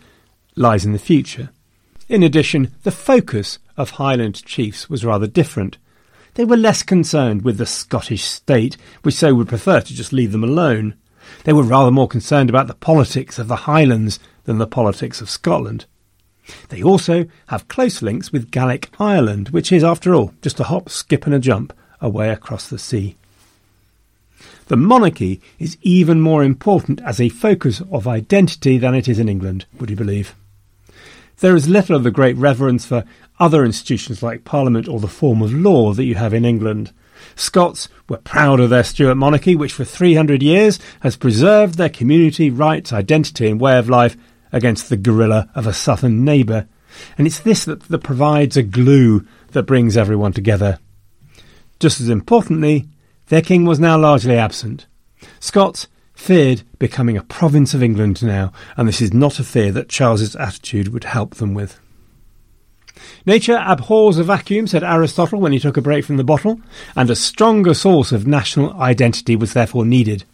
lies 0.57 0.85
in 0.85 0.93
the 0.93 0.99
future. 0.99 1.51
In 2.09 2.23
addition, 2.23 2.73
the 2.83 2.91
focus 2.91 3.59
of 3.77 3.91
Highland 3.91 4.45
chiefs 4.45 4.91
was 4.91 5.05
rather 5.05 5.27
different. 5.27 5.79
They 6.35 6.45
were 6.45 6.57
less 6.57 6.83
concerned 6.83 7.43
with 7.43 7.59
the 7.59 7.67
Scottish 7.67 8.25
state, 8.25 8.77
which 9.03 9.15
so 9.15 9.35
would 9.35 9.49
prefer 9.49 9.81
to 9.81 9.95
just 9.95 10.13
leave 10.13 10.33
them 10.33 10.45
alone. 10.45 10.95
They 11.45 11.53
were 11.53 11.63
rather 11.63 11.91
more 11.91 12.09
concerned 12.09 12.51
about 12.51 12.67
the 12.67 12.75
politics 12.75 13.39
of 13.39 13.49
the 13.49 13.57
Highlands 13.57 14.19
than 14.45 14.59
the 14.59 14.67
politics 14.67 15.21
of 15.21 15.31
Scotland. 15.31 15.87
They 16.69 16.83
also 16.83 17.27
have 17.47 17.69
close 17.69 18.03
links 18.03 18.31
with 18.31 18.51
Gaelic 18.51 18.91
Ireland, 19.01 19.49
which 19.49 19.73
is, 19.73 19.83
after 19.83 20.15
all, 20.15 20.35
just 20.43 20.61
a 20.61 20.65
hop, 20.65 20.91
skip, 20.91 21.25
and 21.25 21.35
a 21.35 21.39
jump 21.39 21.73
away 22.01 22.29
across 22.31 22.69
the 22.69 22.79
sea. 22.79 23.17
The 24.67 24.77
monarchy 24.77 25.41
is 25.59 25.79
even 25.83 26.21
more 26.21 26.45
important 26.45 27.01
as 27.03 27.21
a 27.21 27.29
focus 27.29 27.81
of 27.91 28.09
identity 28.09 28.77
than 28.77 28.95
it 28.95 29.09
is 29.09 29.19
in 29.19 29.29
England, 29.29 29.67
would 29.79 29.91
you 29.91 29.97
believe? 29.97 30.35
There 31.39 31.57
is 31.57 31.69
little 31.69 31.97
of 31.97 32.05
the 32.05 32.11
great 32.11 32.37
reverence 32.37 32.87
for 32.87 33.05
other 33.41 33.65
institutions 33.65 34.23
like 34.23 34.45
Parliament 34.45 34.89
or 34.89 35.01
the 35.01 35.09
form 35.09 35.43
of 35.43 35.53
law 35.53 35.93
that 35.93 36.05
you 36.05 36.15
have 36.15 36.33
in 36.33 36.45
England. 36.45 36.93
Scots 37.37 37.89
were 38.09 38.19
proud 38.19 38.61
of 38.61 38.71
their 38.71 38.85
Stuart 38.85 39.17
monarchy, 39.17 39.57
which 39.57 39.73
for 39.73 39.85
300 39.85 40.43
years 40.43 40.79
has 41.01 41.17
preserved 41.17 41.77
their 41.77 41.89
community 41.89 42.51
rights, 42.51 42.93
identity, 42.93 43.49
and 43.49 43.61
way 43.61 43.79
of 43.79 43.89
life 43.89 44.17
against 44.53 44.89
the 44.89 44.97
guerrilla 44.97 45.51
of 45.55 45.67
a 45.67 45.73
southern 45.73 46.25
neighbour. 46.25 46.69
And 47.19 47.27
it's 47.27 47.41
this 47.41 47.65
that, 47.65 47.83
that 47.85 48.05
provides 48.05 48.57
a 48.57 48.63
glue 48.63 49.27
that 49.49 49.65
brings 49.65 49.97
everyone 49.97 50.33
together. 50.33 50.79
Just 51.81 52.01
as 52.01 52.09
importantly, 52.09 52.89
their 53.27 53.43
king 53.43 53.65
was 53.65 53.81
now 53.81 53.99
largely 53.99 54.37
absent. 54.37 54.87
Scots 55.41 55.89
feared 56.25 56.63
becoming 56.79 57.19
a 57.19 57.23
province 57.23 57.75
of 57.75 57.83
England 57.83 58.23
now, 58.23 58.51
and 58.79 58.89
this 58.89 59.03
is 59.03 59.13
not 59.13 59.39
a 59.39 59.45
fear 59.45 59.71
that 59.71 59.91
Charles's 59.91 60.35
attitude 60.37 60.89
would 60.89 61.05
help 61.05 61.35
them 61.35 61.53
with. 61.53 61.79
Nature 63.27 63.63
abhors 63.63 64.17
a 64.17 64.25
vacuum, 64.25 64.67
said 64.67 64.83
Aristotle 64.83 65.39
when 65.39 65.53
he 65.53 65.59
took 65.59 65.77
a 65.77 65.83
break 65.83 66.03
from 66.03 66.17
the 66.17 66.25
bottle, 66.25 66.59
and 66.97 67.11
a 67.11 67.15
stronger 67.15 67.75
source 67.75 68.11
of 68.11 68.27
national 68.27 68.73
identity 68.81 69.37
was 69.37 69.53
therefore 69.53 69.85
needed. 69.85 70.25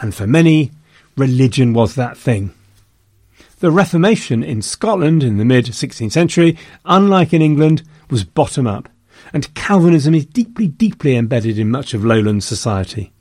And 0.00 0.12
for 0.12 0.26
many, 0.26 0.72
religion 1.16 1.72
was 1.72 1.94
that 1.94 2.18
thing. 2.18 2.52
The 3.60 3.70
Reformation 3.70 4.42
in 4.42 4.60
Scotland 4.60 5.22
in 5.22 5.36
the 5.36 5.44
mid 5.44 5.66
16th 5.66 6.10
century, 6.10 6.58
unlike 6.84 7.32
in 7.32 7.42
England, 7.42 7.84
was 8.10 8.24
bottom 8.24 8.66
up, 8.66 8.88
and 9.32 9.54
Calvinism 9.54 10.16
is 10.16 10.26
deeply, 10.26 10.66
deeply 10.66 11.14
embedded 11.14 11.60
in 11.60 11.70
much 11.70 11.94
of 11.94 12.04
lowland 12.04 12.42
society. 12.42 13.11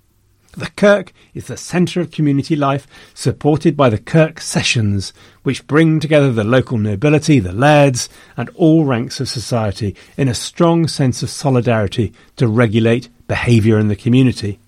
The 0.53 0.69
Kirk 0.75 1.13
is 1.33 1.47
the 1.47 1.55
centre 1.55 2.01
of 2.01 2.11
community 2.11 2.57
life, 2.57 2.85
supported 3.13 3.77
by 3.77 3.89
the 3.89 3.97
Kirk 3.97 4.41
sessions, 4.41 5.13
which 5.43 5.65
bring 5.65 6.01
together 6.01 6.31
the 6.31 6.43
local 6.43 6.77
nobility, 6.77 7.39
the 7.39 7.53
lairds, 7.53 8.09
and 8.35 8.49
all 8.49 8.83
ranks 8.83 9.21
of 9.21 9.29
society 9.29 9.95
in 10.17 10.27
a 10.27 10.33
strong 10.33 10.89
sense 10.89 11.23
of 11.23 11.29
solidarity 11.29 12.11
to 12.35 12.49
regulate 12.49 13.07
behaviour 13.29 13.79
in 13.79 13.87
the 13.87 13.95
community. 13.95 14.59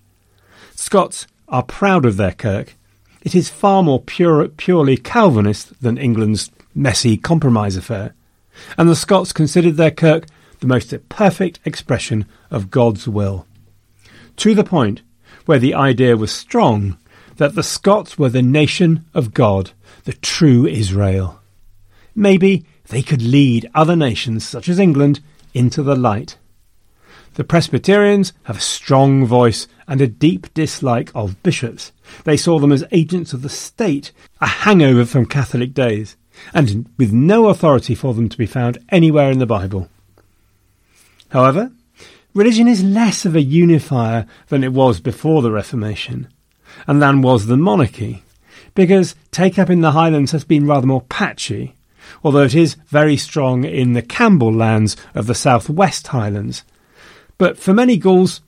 Scots 0.74 1.28
are 1.50 1.64
proud 1.64 2.06
of 2.06 2.16
their 2.16 2.32
Kirk. 2.32 2.76
It 3.22 3.36
is 3.36 3.50
far 3.50 3.84
more 3.84 4.02
pure, 4.02 4.48
purely 4.48 4.96
Calvinist 4.96 5.82
than 5.82 5.98
England's 5.98 6.50
messy 6.74 7.18
compromise 7.18 7.76
affair, 7.76 8.14
and 8.78 8.88
the 8.88 8.96
Scots 8.96 9.34
considered 9.34 9.76
their 9.76 9.92
Kirk 9.92 10.28
the 10.62 10.68
most 10.68 10.94
perfect 11.10 11.60
expression 11.66 12.26
of 12.50 12.72
God's 12.72 13.06
will. 13.06 13.46
To 14.38 14.56
the 14.56 14.64
point, 14.64 15.02
where 15.46 15.60
the 15.60 15.74
idea 15.74 16.18
was 16.18 16.32
strong 16.32 16.98
that 17.38 17.56
the 17.56 17.64
Scots 17.64 18.18
were 18.18 18.30
the 18.30 18.42
nation 18.42 19.06
of 19.14 19.34
God, 19.34 19.72
the 20.04 20.14
true 20.14 20.68
Israel. 20.68 21.40
Maybe 22.16 22.66
they 22.90 23.02
could 23.02 23.22
lead 23.22 23.70
other 23.74 23.96
nations, 23.96 24.48
such 24.48 24.70
as 24.70 24.80
England, 24.80 25.20
into 25.54 25.82
the 25.82 25.96
light. 25.96 26.38
The 27.36 27.44
Presbyterians 27.44 28.34
have 28.44 28.58
a 28.58 28.62
strong 28.62 29.26
voice 29.26 29.68
and 29.88 30.00
a 30.00 30.08
deep 30.08 30.54
dislike 30.54 31.12
of 31.16 31.42
bishops. 31.42 31.92
They 32.24 32.38
saw 32.38 32.60
them 32.60 32.72
as 32.72 32.84
agents 32.92 33.34
of 33.34 33.42
the 33.42 33.50
state, 33.50 34.12
a 34.40 34.46
hangover 34.46 35.06
from 35.06 35.26
Catholic 35.26 35.74
days, 35.74 36.16
and 36.54 36.88
with 36.98 37.12
no 37.12 37.48
authority 37.48 37.96
for 37.96 38.14
them 38.14 38.30
to 38.30 38.38
be 38.38 38.46
found 38.46 38.78
anywhere 38.90 39.32
in 39.32 39.40
the 39.40 39.46
Bible. 39.48 39.90
However, 41.30 41.72
Religion 42.34 42.68
is 42.68 42.84
less 42.84 43.26
of 43.26 43.36
a 43.36 43.42
unifier 43.42 44.26
than 44.48 44.64
it 44.64 44.74
was 44.74 45.00
before 45.00 45.44
the 45.44 45.52
Reformation, 45.52 46.28
and 46.88 47.00
than 47.00 47.22
was 47.22 47.46
the 47.46 47.58
monarchy, 47.58 48.24
because 48.74 49.16
take 49.30 49.60
up 49.60 49.70
in 49.70 49.82
the 49.82 49.92
Highlands 49.92 50.32
has 50.32 50.44
been 50.44 50.66
rather 50.66 50.88
more 50.88 51.04
patchy, 51.04 51.76
although 52.24 52.44
it 52.44 52.56
is 52.56 52.76
very 52.88 53.18
strong 53.18 53.64
in 53.64 53.94
the 53.94 54.02
Campbell 54.02 54.52
lands 54.52 54.98
of 55.14 55.28
the 55.28 55.36
southwest 55.36 56.08
Highlands. 56.08 56.64
But 57.38 57.60
for 57.60 57.74
many 57.74 57.98
Gaels, 57.98 58.42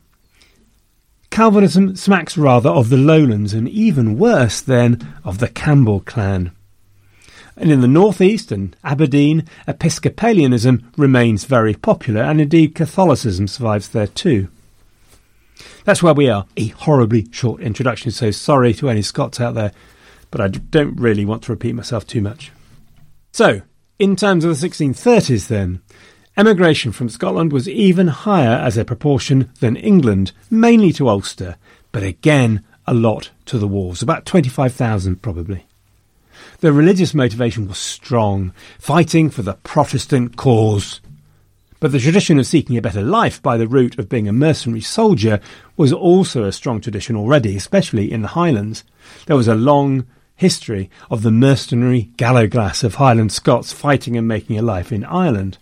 Calvinism 1.29 1.95
smacks 1.95 2.37
rather 2.37 2.69
of 2.69 2.89
the 2.89 2.97
lowlands, 2.97 3.53
and 3.53 3.69
even 3.69 4.17
worse 4.17 4.61
then 4.61 5.13
of 5.23 5.37
the 5.37 5.49
Campbell 5.49 5.99
clan. 5.99 6.51
And 7.57 7.71
in 7.71 7.81
the 7.81 7.87
northeast 7.87 8.51
and 8.51 8.75
Aberdeen, 8.83 9.45
Episcopalianism 9.67 10.91
remains 10.97 11.45
very 11.45 11.73
popular, 11.73 12.21
and 12.21 12.41
indeed 12.41 12.75
Catholicism 12.75 13.47
survives 13.47 13.89
there 13.89 14.07
too. 14.07 14.49
That's 15.85 16.03
where 16.03 16.13
we 16.13 16.29
are. 16.29 16.45
A 16.57 16.67
horribly 16.67 17.27
short 17.31 17.61
introduction, 17.61 18.11
so 18.11 18.31
sorry 18.31 18.73
to 18.73 18.89
any 18.89 19.01
Scots 19.01 19.39
out 19.39 19.53
there, 19.53 19.71
but 20.31 20.41
I 20.41 20.47
don't 20.49 20.99
really 20.99 21.23
want 21.23 21.43
to 21.43 21.51
repeat 21.51 21.75
myself 21.75 22.05
too 22.05 22.21
much. 22.21 22.51
So, 23.31 23.61
in 23.99 24.15
terms 24.15 24.43
of 24.43 24.59
the 24.59 24.67
1630s, 24.67 25.47
then, 25.47 25.81
Emigration 26.37 26.91
from 26.91 27.07
Scotland 27.07 27.53
was 27.53 27.69
even 27.69 28.07
higher 28.07 28.57
as 28.57 28.77
a 28.77 28.83
proportion 28.83 29.51
than 29.61 29.77
England, 29.77 30.33
mainly 30.49 30.91
to 30.91 31.07
Ulster, 31.07 31.55
but 31.93 32.03
again 32.03 32.61
a 32.85 32.93
lot 32.93 33.31
to 33.45 33.57
the 33.57 33.67
wars, 33.67 34.01
about 34.01 34.25
25,000 34.25 35.21
probably. 35.21 35.65
The 36.59 36.71
religious 36.71 37.13
motivation 37.13 37.67
was 37.67 37.77
strong, 37.77 38.53
fighting 38.79 39.29
for 39.29 39.41
the 39.41 39.55
Protestant 39.55 40.37
cause. 40.37 41.01
But 41.81 41.91
the 41.91 41.99
tradition 41.99 42.39
of 42.39 42.47
seeking 42.47 42.77
a 42.77 42.81
better 42.81 43.01
life 43.01 43.41
by 43.41 43.57
the 43.57 43.67
route 43.67 43.99
of 43.99 44.07
being 44.07 44.27
a 44.27 44.33
mercenary 44.33 44.81
soldier 44.81 45.41
was 45.75 45.91
also 45.91 46.45
a 46.45 46.53
strong 46.53 46.79
tradition 46.79 47.15
already, 47.15 47.57
especially 47.57 48.11
in 48.11 48.21
the 48.21 48.29
Highlands. 48.29 48.85
There 49.25 49.35
was 49.35 49.49
a 49.49 49.55
long 49.55 50.07
history 50.35 50.89
of 51.11 51.23
the 51.23 51.31
mercenary 51.31 52.11
gallowglass 52.17 52.83
of 52.83 52.95
Highland 52.95 53.33
Scots 53.33 53.73
fighting 53.73 54.15
and 54.17 54.27
making 54.27 54.57
a 54.57 54.61
life 54.61 54.91
in 54.91 55.03
Ireland. 55.03 55.57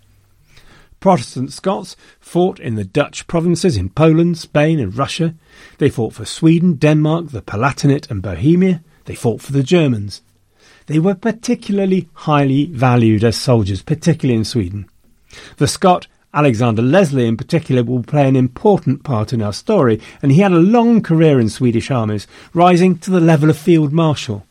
Protestant 1.00 1.52
Scots 1.52 1.96
fought 2.20 2.60
in 2.60 2.76
the 2.76 2.86
Dutch 2.86 3.28
provinces 3.28 3.76
in 3.76 3.90
Poland, 3.90 4.38
Spain, 4.38 4.80
and 4.80 4.96
Russia. 4.96 5.36
They 5.80 5.90
fought 5.90 6.14
for 6.14 6.26
Sweden, 6.26 6.76
Denmark, 6.76 7.32
the 7.32 7.42
Palatinate, 7.42 8.10
and 8.10 8.22
Bohemia. 8.22 8.84
They 9.06 9.16
fought 9.16 9.42
for 9.42 9.52
the 9.52 9.64
Germans. 9.64 10.22
They 10.88 11.00
were 11.00 11.15
particularly 11.15 12.10
highly 12.13 12.65
valued 12.65 13.24
as 13.24 13.38
soldiers, 13.38 13.82
particularly 13.82 14.38
in 14.38 14.46
Sweden. 14.46 14.88
The 15.58 15.67
Scot 15.67 16.08
Alexander 16.36 16.82
Leslie, 16.82 17.28
in 17.28 17.38
particular, 17.38 17.84
will 17.84 18.02
play 18.02 18.28
an 18.28 18.36
important 18.36 19.04
part 19.04 19.34
in 19.34 19.41
our 19.41 19.54
story, 19.54 20.02
and 20.22 20.32
he 20.32 20.41
had 20.41 20.52
a 20.52 20.58
long 20.58 21.02
career 21.02 21.39
in 21.39 21.48
Swedish 21.48 21.91
armies, 21.91 22.26
rising 22.54 22.98
to 23.00 23.12
the 23.12 23.19
level 23.19 23.52
of 23.52 23.58
Field 23.58 23.93
Marshal. 23.93 24.46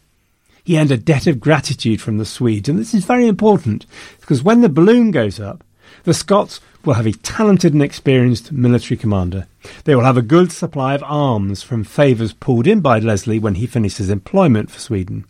He 0.62 0.78
earned 0.78 0.92
a 0.92 0.96
debt 0.96 1.26
of 1.26 1.40
gratitude 1.40 2.00
from 2.00 2.18
the 2.18 2.24
Swedes, 2.24 2.68
and 2.68 2.78
this 2.78 2.94
is 2.94 3.04
very 3.04 3.26
important 3.26 3.84
because 4.20 4.44
when 4.44 4.60
the 4.60 4.68
balloon 4.68 5.10
goes 5.10 5.40
up, 5.40 5.64
the 6.04 6.14
Scots 6.14 6.60
will 6.84 6.94
have 6.94 7.06
a 7.06 7.12
talented 7.12 7.72
and 7.72 7.82
experienced 7.82 8.52
military 8.52 8.96
commander. 8.96 9.48
They 9.84 9.96
will 9.96 10.04
have 10.04 10.16
a 10.16 10.22
good 10.22 10.52
supply 10.52 10.94
of 10.94 11.02
arms 11.04 11.64
from 11.64 11.82
favours 11.82 12.32
pulled 12.32 12.68
in 12.68 12.80
by 12.80 13.00
Leslie 13.00 13.40
when 13.40 13.56
he 13.56 13.66
finishes 13.66 14.08
employment 14.08 14.70
for 14.70 14.78
Sweden, 14.78 15.24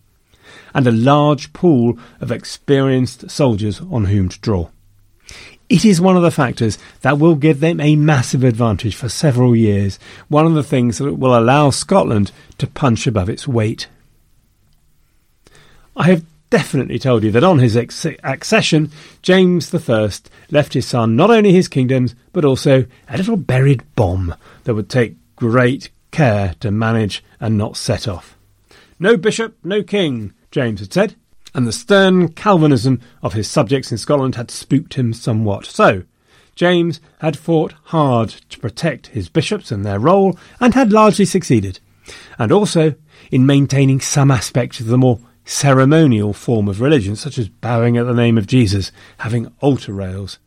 and 0.74 0.86
a 0.86 0.92
large 0.92 1.52
pool 1.52 1.98
of 2.20 2.32
experienced 2.32 3.30
soldiers 3.30 3.80
on 3.90 4.06
whom 4.06 4.28
to 4.28 4.40
draw. 4.40 4.68
It 5.68 5.84
is 5.84 6.00
one 6.00 6.16
of 6.16 6.22
the 6.22 6.30
factors 6.30 6.78
that 7.00 7.18
will 7.18 7.34
give 7.34 7.60
them 7.60 7.80
a 7.80 7.96
massive 7.96 8.44
advantage 8.44 8.94
for 8.94 9.08
several 9.08 9.56
years, 9.56 9.98
one 10.28 10.44
of 10.46 10.54
the 10.54 10.62
things 10.62 10.98
that 10.98 11.14
will 11.14 11.38
allow 11.38 11.70
Scotland 11.70 12.30
to 12.58 12.66
punch 12.66 13.06
above 13.06 13.30
its 13.30 13.48
weight. 13.48 13.88
I 15.96 16.04
have 16.08 16.24
definitely 16.50 16.98
told 16.98 17.24
you 17.24 17.30
that 17.30 17.42
on 17.42 17.58
his 17.58 17.74
ex- 17.74 18.04
accession, 18.22 18.90
James 19.22 19.74
I 19.74 20.10
left 20.50 20.74
his 20.74 20.86
son 20.86 21.16
not 21.16 21.30
only 21.30 21.52
his 21.52 21.68
kingdoms, 21.68 22.14
but 22.34 22.44
also 22.44 22.84
a 23.08 23.16
little 23.16 23.38
buried 23.38 23.82
bomb 23.96 24.34
that 24.64 24.74
would 24.74 24.90
take 24.90 25.16
great 25.36 25.88
care 26.10 26.54
to 26.60 26.70
manage 26.70 27.24
and 27.40 27.56
not 27.56 27.78
set 27.78 28.06
off. 28.06 28.36
No 28.98 29.16
bishop, 29.16 29.56
no 29.64 29.82
king, 29.82 30.34
James 30.52 30.80
had 30.80 30.92
said, 30.92 31.16
and 31.54 31.66
the 31.66 31.72
stern 31.72 32.28
Calvinism 32.28 33.00
of 33.22 33.32
his 33.32 33.50
subjects 33.50 33.90
in 33.90 33.98
Scotland 33.98 34.36
had 34.36 34.50
spooked 34.50 34.94
him 34.94 35.12
somewhat. 35.12 35.66
So, 35.66 36.04
James 36.54 37.00
had 37.20 37.36
fought 37.36 37.74
hard 37.84 38.28
to 38.50 38.58
protect 38.58 39.08
his 39.08 39.28
bishops 39.28 39.72
and 39.72 39.84
their 39.84 39.98
role, 39.98 40.38
and 40.60 40.74
had 40.74 40.92
largely 40.92 41.24
succeeded, 41.24 41.80
and 42.38 42.52
also 42.52 42.94
in 43.30 43.46
maintaining 43.46 44.00
some 44.00 44.30
aspects 44.30 44.78
of 44.78 44.86
the 44.86 44.98
more 44.98 45.20
ceremonial 45.44 46.32
form 46.32 46.68
of 46.68 46.80
religion, 46.80 47.16
such 47.16 47.38
as 47.38 47.48
bowing 47.48 47.96
at 47.96 48.04
the 48.04 48.14
name 48.14 48.38
of 48.38 48.46
Jesus, 48.46 48.92
having 49.18 49.52
altar 49.60 49.92
rails. 49.92 50.38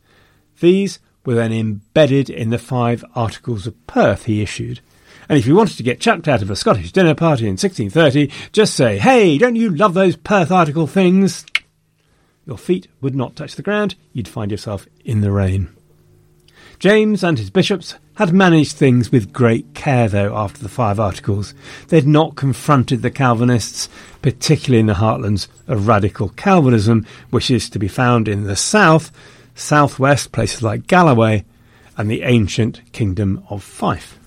These 0.60 1.00
were 1.24 1.34
then 1.34 1.52
embedded 1.52 2.30
in 2.30 2.50
the 2.50 2.58
five 2.58 3.04
Articles 3.14 3.66
of 3.66 3.86
Perth 3.86 4.26
he 4.26 4.40
issued. 4.40 4.80
And 5.28 5.38
if 5.38 5.46
you 5.46 5.54
wanted 5.54 5.76
to 5.76 5.82
get 5.82 6.00
chucked 6.00 6.28
out 6.28 6.42
of 6.42 6.50
a 6.50 6.56
Scottish 6.56 6.92
dinner 6.92 7.14
party 7.14 7.44
in 7.44 7.52
1630, 7.52 8.30
just 8.52 8.74
say, 8.74 8.98
Hey, 8.98 9.38
don't 9.38 9.56
you 9.56 9.70
love 9.70 9.94
those 9.94 10.16
Perth 10.16 10.50
Article 10.50 10.86
things? 10.86 11.44
Your 12.46 12.58
feet 12.58 12.86
would 13.00 13.16
not 13.16 13.34
touch 13.34 13.56
the 13.56 13.62
ground, 13.62 13.96
you'd 14.12 14.28
find 14.28 14.50
yourself 14.50 14.86
in 15.04 15.20
the 15.20 15.32
rain. 15.32 15.68
James 16.78 17.24
and 17.24 17.38
his 17.38 17.50
bishops 17.50 17.94
had 18.16 18.32
managed 18.32 18.76
things 18.76 19.10
with 19.10 19.32
great 19.32 19.74
care, 19.74 20.08
though, 20.08 20.36
after 20.36 20.62
the 20.62 20.68
Five 20.68 21.00
Articles. 21.00 21.54
They 21.88 21.96
had 21.96 22.06
not 22.06 22.36
confronted 22.36 23.02
the 23.02 23.10
Calvinists, 23.10 23.88
particularly 24.22 24.80
in 24.80 24.86
the 24.86 24.94
heartlands 24.94 25.48
of 25.66 25.88
radical 25.88 26.28
Calvinism, 26.30 27.06
which 27.30 27.50
is 27.50 27.68
to 27.70 27.78
be 27.78 27.88
found 27.88 28.28
in 28.28 28.44
the 28.44 28.56
south, 28.56 29.10
southwest, 29.54 30.32
places 30.32 30.62
like 30.62 30.86
Galloway, 30.86 31.44
and 31.96 32.10
the 32.10 32.22
ancient 32.22 32.80
Kingdom 32.92 33.42
of 33.48 33.62
Fife. 33.62 34.18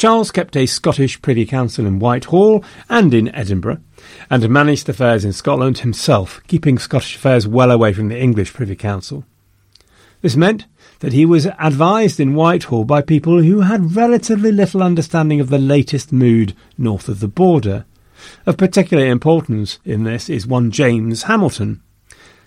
Charles 0.00 0.30
kept 0.30 0.56
a 0.56 0.64
Scottish 0.64 1.20
Privy 1.20 1.44
Council 1.44 1.84
in 1.84 1.98
Whitehall 1.98 2.64
and 2.88 3.12
in 3.12 3.28
Edinburgh, 3.34 3.82
and 4.30 4.48
managed 4.48 4.88
affairs 4.88 5.26
in 5.26 5.34
Scotland 5.34 5.76
himself, 5.76 6.40
keeping 6.46 6.78
Scottish 6.78 7.16
affairs 7.16 7.46
well 7.46 7.70
away 7.70 7.92
from 7.92 8.08
the 8.08 8.18
English 8.18 8.54
Privy 8.54 8.76
Council. 8.76 9.26
This 10.22 10.36
meant 10.36 10.64
that 11.00 11.12
he 11.12 11.26
was 11.26 11.48
advised 11.58 12.18
in 12.18 12.34
Whitehall 12.34 12.84
by 12.84 13.02
people 13.02 13.42
who 13.42 13.60
had 13.60 13.94
relatively 13.94 14.50
little 14.50 14.82
understanding 14.82 15.38
of 15.38 15.50
the 15.50 15.58
latest 15.58 16.12
mood 16.12 16.56
north 16.78 17.06
of 17.06 17.20
the 17.20 17.28
border. 17.28 17.84
Of 18.46 18.56
particular 18.56 19.04
importance 19.04 19.80
in 19.84 20.04
this 20.04 20.30
is 20.30 20.46
one 20.46 20.70
James 20.70 21.24
Hamilton. 21.24 21.82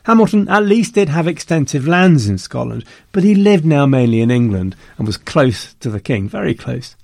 Hamilton 0.05 0.49
at 0.49 0.65
least 0.65 0.95
did 0.95 1.09
have 1.09 1.27
extensive 1.27 1.87
lands 1.87 2.27
in 2.27 2.39
Scotland, 2.39 2.83
but 3.11 3.21
he 3.21 3.35
lived 3.35 3.63
now 3.63 3.85
mainly 3.85 4.21
in 4.21 4.31
England 4.31 4.75
and 4.97 5.05
was 5.05 5.17
close 5.17 5.75
to 5.75 5.91
the 5.91 5.99
king, 5.99 6.27
very 6.27 6.55
close. 6.55 6.95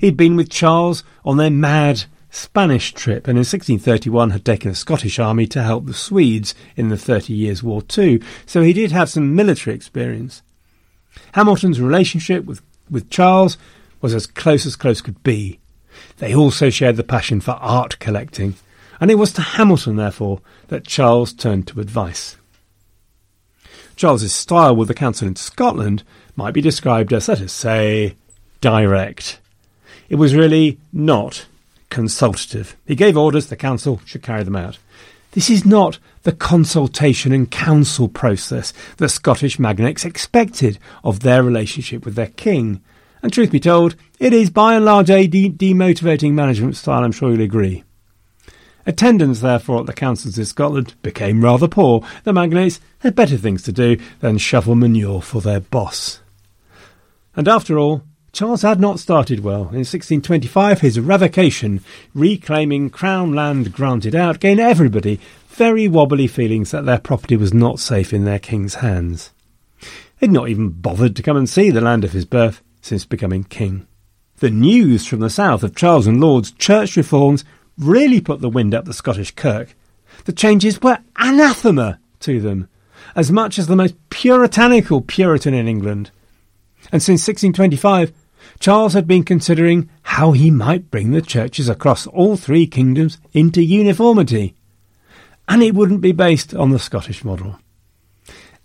He'd 0.00 0.16
been 0.16 0.36
with 0.36 0.50
Charles 0.50 1.02
on 1.24 1.36
their 1.36 1.50
mad 1.50 2.04
Spanish 2.30 2.92
trip, 2.92 3.26
and 3.26 3.38
in 3.38 3.44
1631 3.44 4.30
had 4.30 4.44
taken 4.44 4.70
a 4.70 4.74
Scottish 4.74 5.18
army 5.18 5.46
to 5.46 5.62
help 5.62 5.86
the 5.86 5.94
Swedes 5.94 6.54
in 6.76 6.88
the 6.88 6.98
Thirty 6.98 7.32
Years' 7.32 7.62
War 7.62 7.80
too, 7.82 8.20
so 8.44 8.62
he 8.62 8.72
did 8.72 8.92
have 8.92 9.08
some 9.08 9.34
military 9.34 9.74
experience. 9.74 10.42
Hamilton's 11.32 11.80
relationship 11.80 12.44
with, 12.44 12.60
with 12.90 13.10
Charles 13.10 13.56
was 14.00 14.14
as 14.14 14.26
close 14.26 14.66
as 14.66 14.76
close 14.76 15.00
could 15.00 15.22
be. 15.22 15.58
They 16.18 16.34
also 16.34 16.68
shared 16.68 16.96
the 16.96 17.04
passion 17.04 17.40
for 17.40 17.52
art 17.52 17.98
collecting, 17.98 18.56
and 19.00 19.10
it 19.10 19.16
was 19.16 19.32
to 19.34 19.42
Hamilton, 19.42 19.96
therefore, 19.96 20.40
that 20.68 20.86
Charles 20.86 21.32
turned 21.32 21.66
to 21.68 21.80
advice. 21.80 22.36
Charles's 23.96 24.34
style 24.34 24.76
with 24.76 24.88
the 24.88 24.94
council 24.94 25.26
in 25.26 25.36
Scotland 25.36 26.02
might 26.36 26.52
be 26.52 26.60
described 26.60 27.14
as, 27.14 27.28
let 27.28 27.40
us 27.40 27.52
say, 27.52 28.14
direct. 28.60 29.40
It 30.08 30.16
was 30.16 30.34
really 30.34 30.78
not 30.92 31.46
consultative. 31.90 32.76
He 32.86 32.94
gave 32.94 33.16
orders, 33.16 33.46
the 33.46 33.56
council 33.56 34.00
should 34.04 34.22
carry 34.22 34.42
them 34.42 34.56
out. 34.56 34.78
This 35.32 35.50
is 35.50 35.66
not 35.66 35.98
the 36.22 36.32
consultation 36.32 37.32
and 37.32 37.50
council 37.50 38.08
process 38.08 38.72
that 38.96 39.10
Scottish 39.10 39.58
magnates 39.58 40.04
expected 40.04 40.78
of 41.04 41.20
their 41.20 41.42
relationship 41.42 42.04
with 42.04 42.14
their 42.14 42.28
king. 42.28 42.80
And 43.22 43.32
truth 43.32 43.50
be 43.50 43.60
told, 43.60 43.96
it 44.18 44.32
is 44.32 44.50
by 44.50 44.74
and 44.74 44.84
large 44.84 45.10
a 45.10 45.26
de- 45.26 45.50
demotivating 45.50 46.32
management 46.32 46.76
style, 46.76 47.04
I'm 47.04 47.12
sure 47.12 47.30
you'll 47.30 47.42
agree. 47.42 47.84
Attendance, 48.86 49.40
therefore, 49.40 49.80
at 49.80 49.86
the 49.86 49.92
councils 49.92 50.38
in 50.38 50.44
Scotland 50.44 50.94
became 51.02 51.42
rather 51.42 51.66
poor. 51.66 52.06
The 52.22 52.32
magnates 52.32 52.80
had 53.00 53.16
better 53.16 53.36
things 53.36 53.62
to 53.64 53.72
do 53.72 53.98
than 54.20 54.38
shovel 54.38 54.76
manure 54.76 55.20
for 55.20 55.40
their 55.40 55.60
boss. 55.60 56.20
And 57.34 57.48
after 57.48 57.78
all, 57.78 58.02
Charles 58.36 58.60
had 58.60 58.78
not 58.78 59.00
started 59.00 59.40
well. 59.40 59.62
In 59.62 59.86
1625, 59.86 60.82
his 60.82 61.00
revocation, 61.00 61.80
reclaiming 62.12 62.90
crown 62.90 63.32
land 63.32 63.72
granted 63.72 64.14
out, 64.14 64.40
gave 64.40 64.58
everybody 64.58 65.18
very 65.48 65.88
wobbly 65.88 66.26
feelings 66.26 66.70
that 66.70 66.84
their 66.84 66.98
property 66.98 67.34
was 67.34 67.54
not 67.54 67.80
safe 67.80 68.12
in 68.12 68.26
their 68.26 68.38
king's 68.38 68.74
hands. 68.74 69.30
He'd 70.20 70.32
not 70.32 70.50
even 70.50 70.68
bothered 70.68 71.16
to 71.16 71.22
come 71.22 71.38
and 71.38 71.48
see 71.48 71.70
the 71.70 71.80
land 71.80 72.04
of 72.04 72.12
his 72.12 72.26
birth 72.26 72.60
since 72.82 73.06
becoming 73.06 73.44
king. 73.44 73.86
The 74.40 74.50
news 74.50 75.06
from 75.06 75.20
the 75.20 75.30
south 75.30 75.62
of 75.62 75.74
Charles 75.74 76.06
and 76.06 76.20
Laud's 76.20 76.52
church 76.52 76.94
reforms 76.94 77.42
really 77.78 78.20
put 78.20 78.42
the 78.42 78.50
wind 78.50 78.74
up 78.74 78.84
the 78.84 78.92
Scottish 78.92 79.34
kirk. 79.34 79.74
The 80.26 80.34
changes 80.34 80.82
were 80.82 80.98
anathema 81.16 82.00
to 82.20 82.38
them, 82.42 82.68
as 83.14 83.32
much 83.32 83.58
as 83.58 83.66
the 83.66 83.76
most 83.76 83.94
puritanical 84.10 85.00
Puritan 85.00 85.54
in 85.54 85.66
England. 85.66 86.10
And 86.92 87.02
since 87.02 87.26
1625, 87.26 88.12
Charles 88.58 88.94
had 88.94 89.06
been 89.06 89.22
considering 89.22 89.88
how 90.02 90.32
he 90.32 90.50
might 90.50 90.90
bring 90.90 91.10
the 91.10 91.22
churches 91.22 91.68
across 91.68 92.06
all 92.06 92.36
three 92.36 92.66
kingdoms 92.66 93.18
into 93.32 93.62
uniformity. 93.62 94.54
And 95.48 95.62
it 95.62 95.74
wouldn't 95.74 96.00
be 96.00 96.12
based 96.12 96.54
on 96.54 96.70
the 96.70 96.78
Scottish 96.78 97.24
model. 97.24 97.58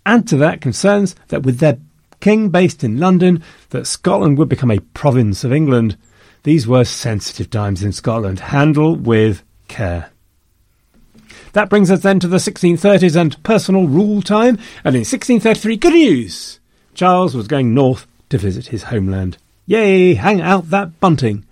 Add 0.04 0.26
to 0.28 0.36
that 0.38 0.60
concerns 0.60 1.14
that 1.28 1.42
with 1.42 1.58
their 1.58 1.78
king 2.20 2.48
based 2.48 2.82
in 2.82 2.98
London, 2.98 3.42
that 3.70 3.86
Scotland 3.86 4.38
would 4.38 4.48
become 4.48 4.70
a 4.70 4.80
province 4.80 5.44
of 5.44 5.52
England. 5.52 5.96
These 6.42 6.66
were 6.66 6.84
sensitive 6.84 7.50
times 7.50 7.82
in 7.82 7.92
Scotland. 7.92 8.40
Handle 8.40 8.96
with 8.96 9.42
care. 9.68 10.10
That 11.52 11.68
brings 11.68 11.90
us 11.90 12.00
then 12.00 12.18
to 12.20 12.28
the 12.28 12.38
1630s 12.38 13.14
and 13.14 13.40
personal 13.42 13.86
rule 13.86 14.22
time. 14.22 14.58
And 14.84 14.96
in 14.96 15.00
1633, 15.00 15.76
good 15.76 15.92
news! 15.92 16.60
Charles 16.94 17.34
was 17.34 17.46
going 17.46 17.74
north 17.74 18.06
to 18.30 18.38
visit 18.38 18.68
his 18.68 18.84
homeland. 18.84 19.36
Yay, 19.66 20.14
hang 20.14 20.40
out 20.40 20.70
that 20.70 20.98
bunting. 21.00 21.44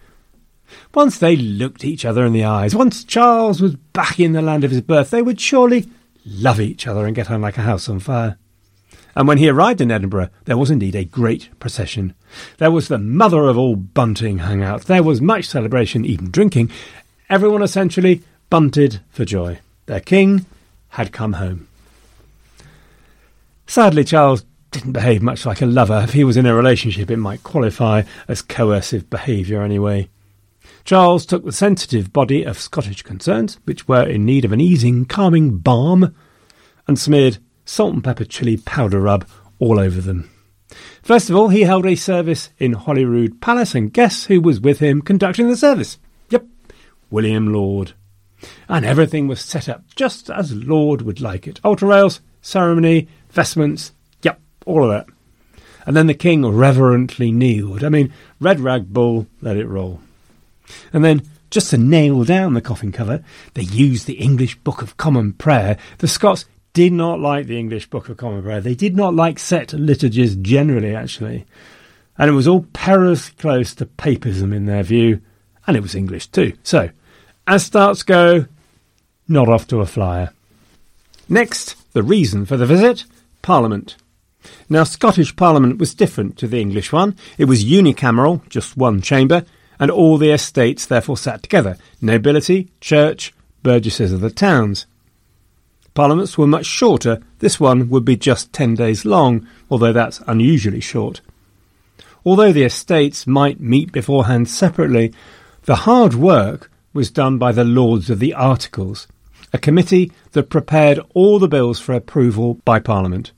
Once 0.94 1.18
they 1.18 1.36
looked 1.36 1.84
each 1.84 2.04
other 2.04 2.24
in 2.24 2.32
the 2.32 2.44
eyes, 2.44 2.74
once 2.74 3.04
Charles 3.04 3.60
was 3.60 3.76
back 3.76 4.18
in 4.18 4.32
the 4.32 4.42
land 4.42 4.64
of 4.64 4.70
his 4.70 4.80
birth, 4.80 5.10
they 5.10 5.22
would 5.22 5.40
surely 5.40 5.88
love 6.26 6.60
each 6.60 6.86
other 6.86 7.06
and 7.06 7.14
get 7.14 7.30
on 7.30 7.40
like 7.40 7.56
a 7.56 7.62
house 7.62 7.88
on 7.88 8.00
fire. 8.00 8.36
And 9.14 9.26
when 9.26 9.38
he 9.38 9.48
arrived 9.48 9.80
in 9.80 9.90
Edinburgh, 9.90 10.30
there 10.44 10.56
was 10.56 10.70
indeed 10.70 10.94
a 10.94 11.04
great 11.04 11.48
procession. 11.58 12.14
There 12.58 12.70
was 12.70 12.88
the 12.88 12.98
mother 12.98 13.46
of 13.46 13.58
all 13.58 13.76
bunting 13.76 14.38
hung 14.38 14.62
out. 14.62 14.82
There 14.82 15.02
was 15.02 15.20
much 15.20 15.46
celebration, 15.46 16.04
even 16.04 16.30
drinking. 16.30 16.70
Everyone 17.28 17.62
essentially 17.62 18.22
bunted 18.50 19.00
for 19.10 19.24
joy. 19.24 19.58
Their 19.86 20.00
king 20.00 20.46
had 20.90 21.12
come 21.12 21.34
home. 21.34 21.68
Sadly, 23.66 24.04
Charles 24.04 24.44
didn't 24.70 24.92
behave 24.92 25.22
much 25.22 25.44
like 25.44 25.62
a 25.62 25.66
lover. 25.66 26.00
If 26.04 26.12
he 26.12 26.24
was 26.24 26.36
in 26.36 26.46
a 26.46 26.54
relationship, 26.54 27.10
it 27.10 27.16
might 27.16 27.42
qualify 27.42 28.02
as 28.28 28.42
coercive 28.42 29.10
behaviour 29.10 29.62
anyway. 29.62 30.08
Charles 30.84 31.26
took 31.26 31.44
the 31.44 31.52
sensitive 31.52 32.12
body 32.12 32.44
of 32.44 32.58
Scottish 32.58 33.02
concerns, 33.02 33.58
which 33.64 33.86
were 33.86 34.08
in 34.08 34.24
need 34.24 34.44
of 34.44 34.52
an 34.52 34.60
easing, 34.60 35.04
calming 35.04 35.58
balm, 35.58 36.14
and 36.86 36.98
smeared 36.98 37.38
salt 37.64 37.94
and 37.94 38.04
pepper 38.04 38.24
chili 38.24 38.56
powder 38.56 39.00
rub 39.00 39.26
all 39.58 39.78
over 39.78 40.00
them. 40.00 40.30
First 41.02 41.30
of 41.30 41.36
all, 41.36 41.48
he 41.48 41.62
held 41.62 41.86
a 41.86 41.94
service 41.94 42.50
in 42.58 42.72
Holyrood 42.72 43.40
Palace, 43.40 43.74
and 43.74 43.92
guess 43.92 44.26
who 44.26 44.40
was 44.40 44.60
with 44.60 44.78
him 44.78 45.02
conducting 45.02 45.48
the 45.48 45.56
service? 45.56 45.98
Yep, 46.30 46.46
William 47.10 47.52
Laud. 47.52 47.92
And 48.68 48.84
everything 48.84 49.28
was 49.28 49.40
set 49.40 49.68
up 49.68 49.84
just 49.94 50.30
as 50.30 50.54
Laud 50.54 51.02
would 51.02 51.20
like 51.20 51.46
it. 51.46 51.60
Altar 51.62 51.86
rails, 51.86 52.20
ceremony, 52.40 53.08
vestments, 53.30 53.92
all 54.66 54.84
of 54.84 54.90
that. 54.90 55.06
And 55.86 55.96
then 55.96 56.06
the 56.06 56.14
king 56.14 56.44
reverently 56.44 57.32
kneeled. 57.32 57.84
I 57.84 57.88
mean, 57.88 58.12
red 58.38 58.60
rag 58.60 58.92
bull, 58.92 59.26
let 59.40 59.56
it 59.56 59.66
roll. 59.66 60.00
And 60.92 61.04
then, 61.04 61.22
just 61.50 61.70
to 61.70 61.78
nail 61.78 62.22
down 62.24 62.54
the 62.54 62.60
coffin 62.60 62.92
cover, 62.92 63.24
they 63.54 63.62
used 63.62 64.06
the 64.06 64.14
English 64.14 64.56
Book 64.58 64.82
of 64.82 64.96
Common 64.96 65.32
Prayer. 65.32 65.78
The 65.98 66.06
Scots 66.06 66.44
did 66.72 66.92
not 66.92 67.18
like 67.18 67.46
the 67.46 67.58
English 67.58 67.90
Book 67.90 68.08
of 68.08 68.16
Common 68.16 68.42
Prayer. 68.42 68.60
They 68.60 68.74
did 68.74 68.94
not 68.94 69.14
like 69.14 69.38
set 69.38 69.72
liturgies 69.72 70.36
generally, 70.36 70.94
actually. 70.94 71.46
And 72.16 72.28
it 72.30 72.34
was 72.34 72.46
all 72.46 72.66
perilously 72.72 73.34
close 73.38 73.74
to 73.76 73.86
papism 73.86 74.54
in 74.54 74.66
their 74.66 74.82
view, 74.82 75.20
and 75.66 75.76
it 75.76 75.82
was 75.82 75.94
English 75.94 76.28
too. 76.28 76.52
So, 76.62 76.90
as 77.46 77.64
starts 77.64 78.02
go, 78.02 78.46
not 79.26 79.48
off 79.48 79.66
to 79.68 79.80
a 79.80 79.86
flyer. 79.86 80.30
Next, 81.28 81.92
the 81.92 82.02
reason 82.02 82.44
for 82.44 82.56
the 82.56 82.66
visit 82.66 83.04
Parliament. 83.42 83.96
Now, 84.68 84.84
Scottish 84.84 85.36
Parliament 85.36 85.78
was 85.78 85.94
different 85.94 86.36
to 86.38 86.46
the 86.46 86.60
English 86.60 86.92
one. 86.92 87.16
It 87.38 87.46
was 87.46 87.64
unicameral, 87.64 88.48
just 88.48 88.76
one 88.76 89.00
chamber, 89.00 89.44
and 89.78 89.90
all 89.90 90.18
the 90.18 90.30
estates 90.30 90.86
therefore 90.86 91.16
sat 91.16 91.42
together 91.42 91.76
nobility, 92.00 92.70
church, 92.80 93.32
burgesses 93.62 94.12
of 94.12 94.20
the 94.20 94.30
towns. 94.30 94.86
Parliaments 95.94 96.38
were 96.38 96.46
much 96.46 96.66
shorter. 96.66 97.20
This 97.40 97.58
one 97.58 97.88
would 97.90 98.04
be 98.04 98.16
just 98.16 98.52
ten 98.52 98.74
days 98.74 99.04
long, 99.04 99.46
although 99.70 99.92
that's 99.92 100.22
unusually 100.26 100.80
short. 100.80 101.20
Although 102.24 102.52
the 102.52 102.64
estates 102.64 103.26
might 103.26 103.60
meet 103.60 103.92
beforehand 103.92 104.48
separately, 104.48 105.12
the 105.64 105.76
hard 105.76 106.14
work 106.14 106.70
was 106.92 107.10
done 107.10 107.38
by 107.38 107.52
the 107.52 107.64
Lords 107.64 108.10
of 108.10 108.18
the 108.18 108.34
Articles, 108.34 109.06
a 109.52 109.58
committee 109.58 110.12
that 110.32 110.50
prepared 110.50 111.00
all 111.14 111.38
the 111.38 111.48
bills 111.48 111.80
for 111.80 111.94
approval 111.94 112.54
by 112.64 112.78
Parliament. 112.78 113.32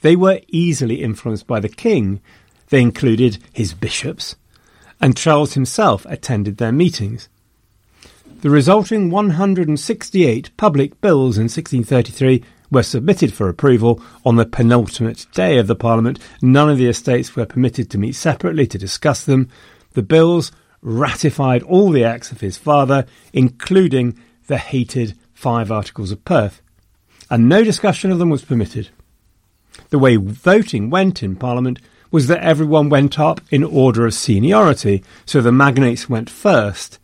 They 0.00 0.16
were 0.16 0.40
easily 0.48 1.02
influenced 1.02 1.46
by 1.46 1.60
the 1.60 1.68
King. 1.68 2.20
They 2.68 2.82
included 2.82 3.38
his 3.52 3.74
bishops, 3.74 4.36
and 5.00 5.16
Charles 5.16 5.54
himself 5.54 6.04
attended 6.08 6.58
their 6.58 6.72
meetings. 6.72 7.28
The 8.42 8.50
resulting 8.50 9.10
168 9.10 10.56
public 10.56 11.00
bills 11.00 11.38
in 11.38 11.44
1633 11.44 12.44
were 12.70 12.82
submitted 12.82 13.32
for 13.32 13.48
approval 13.48 14.00
on 14.24 14.36
the 14.36 14.44
penultimate 14.44 15.26
day 15.32 15.58
of 15.58 15.66
the 15.66 15.74
Parliament. 15.74 16.18
None 16.42 16.68
of 16.68 16.78
the 16.78 16.88
estates 16.88 17.34
were 17.34 17.46
permitted 17.46 17.90
to 17.90 17.98
meet 17.98 18.14
separately 18.14 18.66
to 18.66 18.78
discuss 18.78 19.24
them. 19.24 19.48
The 19.92 20.02
bills 20.02 20.52
ratified 20.82 21.62
all 21.62 21.90
the 21.90 22.04
acts 22.04 22.30
of 22.30 22.40
his 22.40 22.58
father, 22.58 23.06
including 23.32 24.18
the 24.46 24.58
hated 24.58 25.18
Five 25.32 25.70
Articles 25.70 26.10
of 26.10 26.24
Perth, 26.24 26.62
and 27.30 27.48
no 27.48 27.62
discussion 27.62 28.10
of 28.10 28.18
them 28.18 28.30
was 28.30 28.44
permitted. 28.44 28.90
The 29.90 29.98
way 29.98 30.16
voting 30.16 30.90
went 30.90 31.22
in 31.22 31.36
Parliament 31.36 31.80
was 32.10 32.26
that 32.28 32.42
everyone 32.42 32.88
went 32.88 33.18
up 33.18 33.40
in 33.50 33.64
order 33.64 34.06
of 34.06 34.14
seniority, 34.14 35.02
so 35.24 35.40
the 35.40 35.52
magnates 35.52 36.08
went 36.08 36.30
first, 36.30 36.98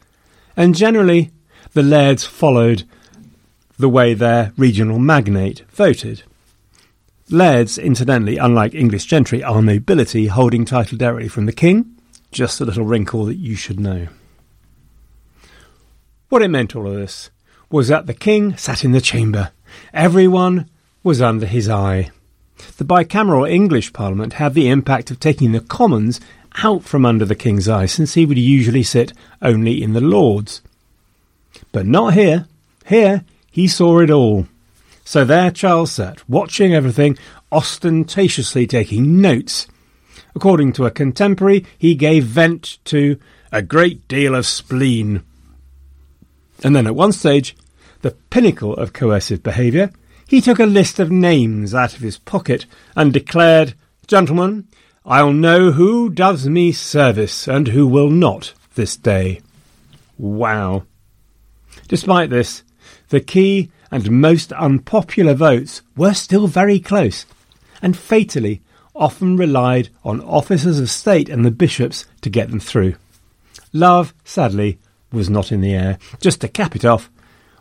and 0.57 0.75
generally 0.75 1.31
the 1.73 1.83
lairds 1.83 2.25
followed 2.25 2.85
the 3.79 3.89
way 3.89 4.15
their 4.15 4.53
regional 4.57 4.99
magnate 4.99 5.65
voted. 5.71 6.23
Lairds, 7.31 7.79
incidentally, 7.79 8.37
unlike 8.37 8.75
English 8.75 9.07
gentry, 9.07 9.43
are 9.43 9.63
nobility 9.63 10.27
holding 10.27 10.65
title 10.65 10.99
directly 10.99 11.29
from 11.29 11.47
the 11.47 11.53
king. 11.53 11.97
Just 12.31 12.61
a 12.61 12.65
little 12.65 12.85
wrinkle 12.85 13.25
that 13.25 13.37
you 13.37 13.55
should 13.57 13.81
know. 13.81 14.09
What 16.29 16.43
it 16.43 16.49
meant, 16.49 16.77
all 16.77 16.87
of 16.87 16.95
this, 16.95 17.31
was 17.71 17.89
that 17.89 18.07
the 18.07 18.15
king 18.15 18.57
sat 18.57 18.85
in 18.85 18.93
the 18.93 19.01
chamber. 19.01 19.51
Everyone 19.93 20.69
was 21.03 21.21
under 21.21 21.47
his 21.47 21.69
eye. 21.69 22.11
The 22.77 22.85
bicameral 22.85 23.51
English 23.51 23.93
Parliament 23.93 24.35
had 24.35 24.55
the 24.55 24.69
impact 24.69 25.11
of 25.11 25.21
taking 25.21 25.53
the 25.53 25.61
Commons 25.61 26.21
out 26.63 26.83
from 26.83 27.07
under 27.07 27.25
the 27.25 27.35
King's 27.35 27.69
eye, 27.69 27.87
since 27.87 28.15
he 28.15 28.27
would 28.27 28.39
usually 28.39 28.83
sit 28.83 29.13
only 29.41 29.83
in 29.83 29.93
the 29.93 30.01
Lords. 30.01 30.63
But 31.71 31.87
not 31.87 32.15
here. 32.15 32.47
Here, 32.87 33.25
he 33.51 33.69
saw 33.69 34.01
it 34.01 34.11
all. 34.11 34.47
So 35.05 35.25
there 35.25 35.51
Charles 35.51 35.93
sat, 35.93 36.29
watching 36.29 36.75
everything, 36.75 37.19
ostentatiously 37.51 38.67
taking 38.67 39.21
notes. 39.21 39.67
According 40.35 40.73
to 40.75 40.87
a 40.87 40.91
contemporary, 40.91 41.67
he 41.77 41.95
gave 41.95 42.25
vent 42.25 42.79
to 42.87 43.19
a 43.51 43.63
great 43.63 44.07
deal 44.09 44.35
of 44.35 44.47
spleen. 44.47 45.23
And 46.65 46.75
then 46.75 46.87
at 46.87 46.95
one 46.95 47.13
stage, 47.13 47.57
the 48.01 48.13
pinnacle 48.31 48.75
of 48.75 48.93
coercive 48.93 49.43
behaviour, 49.43 49.91
he 50.33 50.41
took 50.41 50.59
a 50.59 50.65
list 50.65 50.99
of 50.99 51.11
names 51.11 51.75
out 51.75 51.93
of 51.93 52.01
his 52.01 52.17
pocket 52.17 52.65
and 52.97 53.13
declared, 53.13 53.75
Gentlemen, 54.07 54.67
I'll 55.05 55.35
know 55.35 55.73
who 55.73 56.09
does 56.09 56.49
me 56.49 56.73
service 56.73 57.47
and 57.47 57.69
who 57.69 57.87
will 57.87 58.09
not 58.09 58.55
this 58.75 58.97
day. 58.97 59.43
Wow. 60.17 60.85
Despite 61.87 62.31
this, 62.31 62.63
the 63.11 63.21
key 63.21 63.71
and 63.91 64.11
most 64.11 64.55
unpopular 64.55 65.35
votes 65.35 65.83
were 65.99 66.15
still 66.15 66.47
very 66.47 66.81
close, 66.81 67.27
and 67.83 67.95
fatally 67.95 68.63
often 68.95 69.37
relied 69.37 69.91
on 70.03 70.23
officers 70.23 70.79
of 70.79 70.89
state 70.89 71.29
and 71.29 71.45
the 71.45 71.51
bishops 71.51 72.07
to 72.23 72.31
get 72.31 72.49
them 72.49 72.61
through. 72.61 72.95
Love, 73.75 74.15
sadly, 74.25 74.79
was 75.13 75.29
not 75.29 75.53
in 75.53 75.61
the 75.61 75.75
air. 75.75 75.99
Just 76.23 76.41
to 76.41 76.49
cap 76.49 76.75
it 76.75 76.87
off, 76.87 77.11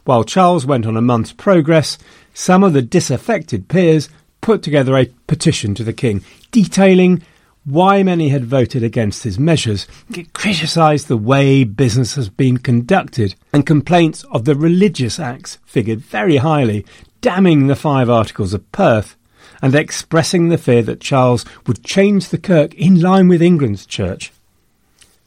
while 0.03 0.23
Charles 0.23 0.65
went 0.65 0.85
on 0.85 0.97
a 0.97 1.01
month's 1.01 1.33
progress, 1.33 1.97
some 2.33 2.63
of 2.63 2.73
the 2.73 2.81
disaffected 2.81 3.67
peers 3.67 4.09
put 4.41 4.63
together 4.63 4.97
a 4.97 5.05
petition 5.27 5.75
to 5.75 5.83
the 5.83 5.93
king 5.93 6.23
detailing 6.51 7.21
why 7.63 8.01
many 8.01 8.29
had 8.29 8.45
voted 8.45 8.83
against 8.83 9.23
his 9.23 9.37
measures. 9.37 9.87
It 10.15 10.33
criticised 10.33 11.07
the 11.07 11.17
way 11.17 11.63
business 11.63 12.15
has 12.15 12.27
been 12.27 12.57
conducted, 12.57 13.35
and 13.53 13.65
complaints 13.65 14.23
of 14.31 14.45
the 14.45 14.55
religious 14.55 15.19
acts 15.19 15.59
figured 15.65 15.99
very 15.99 16.37
highly, 16.37 16.85
damning 17.21 17.67
the 17.67 17.75
five 17.75 18.09
articles 18.09 18.53
of 18.53 18.71
Perth 18.71 19.15
and 19.61 19.75
expressing 19.75 20.49
the 20.49 20.57
fear 20.57 20.81
that 20.81 20.99
Charles 20.99 21.45
would 21.67 21.83
change 21.83 22.29
the 22.29 22.37
kirk 22.39 22.73
in 22.73 22.99
line 22.99 23.27
with 23.27 23.41
England's 23.41 23.85
church. 23.85 24.31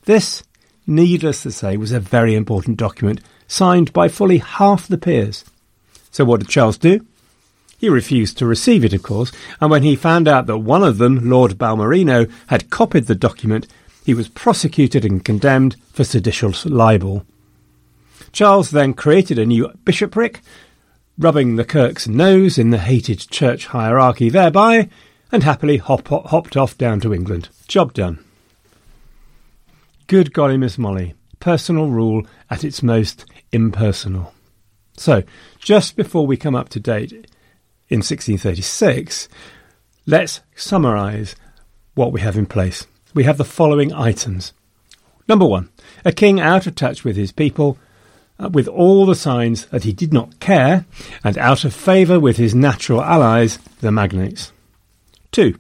This, 0.04 0.42
needless 0.86 1.44
to 1.44 1.52
say, 1.52 1.76
was 1.76 1.92
a 1.92 2.00
very 2.00 2.34
important 2.34 2.76
document 2.76 3.20
signed 3.46 3.92
by 3.92 4.08
fully 4.08 4.38
half 4.38 4.88
the 4.88 4.98
peers. 4.98 5.44
So 6.14 6.24
what 6.24 6.38
did 6.38 6.48
Charles 6.48 6.78
do? 6.78 7.04
He 7.76 7.88
refused 7.88 8.38
to 8.38 8.46
receive 8.46 8.84
it, 8.84 8.92
of 8.92 9.02
course, 9.02 9.32
and 9.60 9.68
when 9.68 9.82
he 9.82 9.96
found 9.96 10.28
out 10.28 10.46
that 10.46 10.58
one 10.58 10.84
of 10.84 10.98
them, 10.98 11.28
Lord 11.28 11.58
Balmerino, 11.58 12.30
had 12.46 12.70
copied 12.70 13.06
the 13.06 13.16
document, 13.16 13.66
he 14.04 14.14
was 14.14 14.28
prosecuted 14.28 15.04
and 15.04 15.24
condemned 15.24 15.74
for 15.92 16.04
seditious 16.04 16.66
libel. 16.66 17.26
Charles 18.30 18.70
then 18.70 18.94
created 18.94 19.40
a 19.40 19.44
new 19.44 19.72
bishopric, 19.84 20.40
rubbing 21.18 21.56
the 21.56 21.64
Kirk's 21.64 22.06
nose 22.06 22.58
in 22.58 22.70
the 22.70 22.78
hated 22.78 23.18
church 23.18 23.66
hierarchy 23.66 24.30
thereby, 24.30 24.88
and 25.32 25.42
happily 25.42 25.78
hop, 25.78 26.06
hop, 26.06 26.28
hopped 26.28 26.56
off 26.56 26.78
down 26.78 27.00
to 27.00 27.12
England. 27.12 27.48
Job 27.66 27.92
done. 27.92 28.24
Good 30.06 30.32
golly, 30.32 30.58
Miss 30.58 30.78
Molly. 30.78 31.14
Personal 31.40 31.88
rule 31.88 32.24
at 32.48 32.62
its 32.62 32.84
most 32.84 33.24
impersonal. 33.50 34.32
So, 34.96 35.22
just 35.58 35.96
before 35.96 36.26
we 36.26 36.36
come 36.36 36.54
up 36.54 36.68
to 36.70 36.80
date 36.80 37.12
in 37.88 37.98
1636, 37.98 39.28
let's 40.06 40.40
summarise 40.54 41.34
what 41.94 42.12
we 42.12 42.20
have 42.20 42.36
in 42.36 42.46
place. 42.46 42.86
We 43.12 43.24
have 43.24 43.38
the 43.38 43.44
following 43.44 43.92
items. 43.92 44.52
Number 45.28 45.46
one, 45.46 45.70
a 46.04 46.12
king 46.12 46.40
out 46.40 46.66
of 46.66 46.74
touch 46.74 47.04
with 47.04 47.16
his 47.16 47.32
people, 47.32 47.78
uh, 48.38 48.50
with 48.52 48.68
all 48.68 49.06
the 49.06 49.14
signs 49.14 49.66
that 49.66 49.84
he 49.84 49.92
did 49.92 50.12
not 50.12 50.38
care, 50.40 50.84
and 51.22 51.38
out 51.38 51.64
of 51.64 51.74
favour 51.74 52.20
with 52.20 52.36
his 52.36 52.54
natural 52.54 53.02
allies, 53.02 53.58
the 53.80 53.90
magnates. 53.90 54.52
Two, 55.32 55.58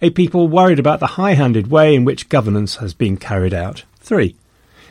a 0.00 0.10
people 0.10 0.48
worried 0.48 0.78
about 0.78 1.00
the 1.00 1.06
high 1.06 1.34
handed 1.34 1.68
way 1.68 1.94
in 1.94 2.04
which 2.04 2.28
governance 2.28 2.76
has 2.76 2.94
been 2.94 3.16
carried 3.16 3.54
out. 3.54 3.84
Three, 4.00 4.36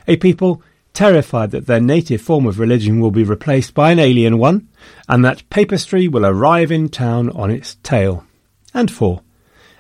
a 0.08 0.16
people 0.18 0.62
terrified 0.94 1.52
that 1.52 1.66
their 1.66 1.82
native 1.82 2.22
form 2.22 2.46
of 2.46 2.60
religion 2.60 3.00
will 3.00 3.12
be 3.12 3.24
replaced 3.24 3.74
by 3.74 3.92
an 3.92 4.00
alien 4.00 4.38
one, 4.38 4.68
and 5.08 5.26
that 5.26 5.50
papistry 5.50 6.08
will 6.08 6.26
arrive 6.26 6.72
in 6.72 6.90
town 6.90 7.30
on 7.32 7.50
its 7.50 7.76
tail. 7.84 8.26
And 8.74 8.92
four, 8.92 9.22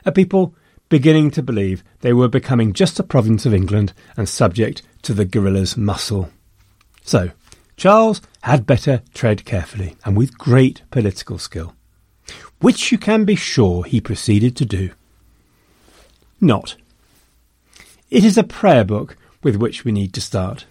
a 0.05 0.11
people 0.11 0.55
beginning 0.89 1.31
to 1.31 1.41
believe 1.41 1.83
they 2.01 2.13
were 2.13 2.27
becoming 2.27 2.73
just 2.73 2.99
a 2.99 3.03
province 3.03 3.45
of 3.45 3.53
England 3.53 3.93
and 4.15 4.27
subject 4.27 4.81
to 5.01 5.13
the 5.13 5.25
gorilla's 5.25 5.75
muscle. 5.77 6.29
So, 7.03 7.31
Charles 7.77 8.21
had 8.41 8.65
better 8.65 9.01
tread 9.13 9.45
carefully 9.45 9.95
and 10.05 10.15
with 10.15 10.37
great 10.37 10.83
political 10.91 11.37
skill, 11.37 11.75
which 12.59 12.91
you 12.91 12.97
can 12.97 13.25
be 13.25 13.35
sure 13.35 13.83
he 13.83 13.99
proceeded 13.99 14.55
to 14.57 14.65
do. 14.65 14.91
Not. 16.39 16.75
It 18.09 18.23
is 18.23 18.37
a 18.37 18.43
prayer 18.43 18.83
book 18.83 19.17
with 19.41 19.55
which 19.55 19.83
we 19.83 19.91
need 19.91 20.13
to 20.13 20.21
start. 20.21 20.65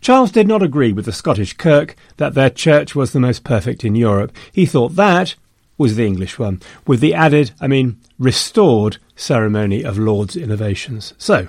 Charles 0.00 0.30
did 0.30 0.46
not 0.46 0.62
agree 0.62 0.92
with 0.92 1.04
the 1.04 1.12
Scottish 1.12 1.54
Kirk 1.54 1.96
that 2.16 2.34
their 2.34 2.50
church 2.50 2.94
was 2.94 3.12
the 3.12 3.20
most 3.20 3.44
perfect 3.44 3.84
in 3.84 3.94
Europe. 3.94 4.32
He 4.52 4.66
thought 4.66 4.96
that 4.96 5.34
was 5.76 5.96
the 5.96 6.06
English 6.06 6.38
one, 6.38 6.60
with 6.86 7.00
the 7.00 7.14
added, 7.14 7.50
I 7.60 7.66
mean, 7.66 7.98
restored 8.18 8.98
ceremony 9.16 9.84
of 9.84 9.98
Laud's 9.98 10.36
innovations. 10.36 11.14
So, 11.18 11.48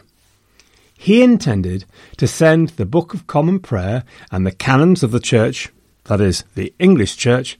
he 0.97 1.21
intended 1.21 1.85
to 2.17 2.27
send 2.27 2.69
the 2.69 2.85
Book 2.85 3.13
of 3.13 3.27
Common 3.27 3.59
Prayer 3.59 4.03
and 4.31 4.45
the 4.45 4.51
canons 4.51 5.03
of 5.03 5.11
the 5.11 5.19
church, 5.19 5.69
that 6.05 6.21
is, 6.21 6.43
the 6.55 6.73
English 6.79 7.17
church, 7.17 7.59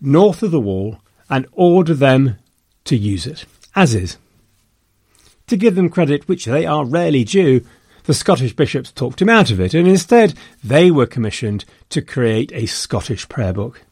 north 0.00 0.42
of 0.42 0.50
the 0.50 0.60
wall 0.60 0.98
and 1.28 1.46
order 1.52 1.94
them 1.94 2.36
to 2.84 2.96
use 2.96 3.26
it, 3.26 3.46
as 3.74 3.94
is. 3.94 4.18
To 5.46 5.56
give 5.56 5.74
them 5.74 5.88
credit 5.88 6.28
which 6.28 6.44
they 6.44 6.66
are 6.66 6.84
rarely 6.84 7.24
due, 7.24 7.64
the 8.04 8.14
Scottish 8.14 8.54
bishops 8.54 8.92
talked 8.92 9.20
him 9.20 9.28
out 9.28 9.50
of 9.50 9.60
it, 9.60 9.74
and 9.74 9.86
instead 9.86 10.34
they 10.62 10.90
were 10.90 11.06
commissioned 11.06 11.64
to 11.90 12.02
create 12.02 12.52
a 12.52 12.66
Scottish 12.66 13.28
prayer 13.28 13.52
book. 13.52 13.82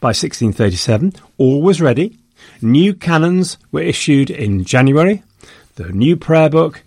By 0.00 0.08
1637, 0.08 1.12
all 1.38 1.62
was 1.62 1.80
ready. 1.80 2.18
New 2.60 2.94
canons 2.94 3.58
were 3.70 3.82
issued 3.82 4.30
in 4.30 4.64
January, 4.64 5.22
the 5.76 5.88
new 5.92 6.16
prayer 6.16 6.50
book 6.50 6.82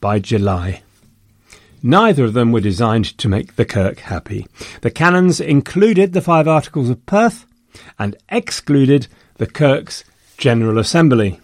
by 0.00 0.18
July. 0.18 0.82
Neither 1.82 2.24
of 2.24 2.34
them 2.34 2.52
were 2.52 2.60
designed 2.60 3.16
to 3.18 3.28
make 3.28 3.56
the 3.56 3.64
Kirk 3.64 4.00
happy. 4.00 4.46
The 4.80 4.90
canons 4.90 5.40
included 5.40 6.12
the 6.12 6.20
five 6.20 6.48
Articles 6.48 6.90
of 6.90 7.04
Perth 7.06 7.46
and 7.98 8.16
excluded 8.28 9.06
the 9.36 9.46
Kirk's 9.46 10.04
General 10.36 10.78
Assembly. 10.78 11.40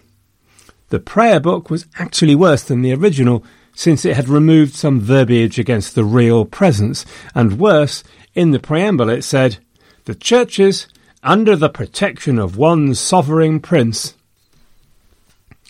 The 0.89 0.99
prayer 0.99 1.39
book 1.39 1.69
was 1.69 1.85
actually 1.97 2.35
worse 2.35 2.63
than 2.63 2.81
the 2.81 2.93
original 2.93 3.43
since 3.75 4.05
it 4.05 4.15
had 4.15 4.29
removed 4.29 4.73
some 4.73 4.99
verbiage 4.99 5.59
against 5.59 5.93
the 5.93 6.05
real 6.05 6.45
presence, 6.45 7.05
and 7.35 7.59
worse, 7.59 8.03
in 8.33 8.51
the 8.51 8.59
preamble 8.59 9.09
it 9.09 9.21
said, 9.21 9.57
The 10.05 10.15
churches 10.15 10.87
under 11.21 11.55
the 11.55 11.69
protection 11.69 12.39
of 12.39 12.57
one 12.57 12.95
sovereign 12.95 13.59
prince. 13.59 14.15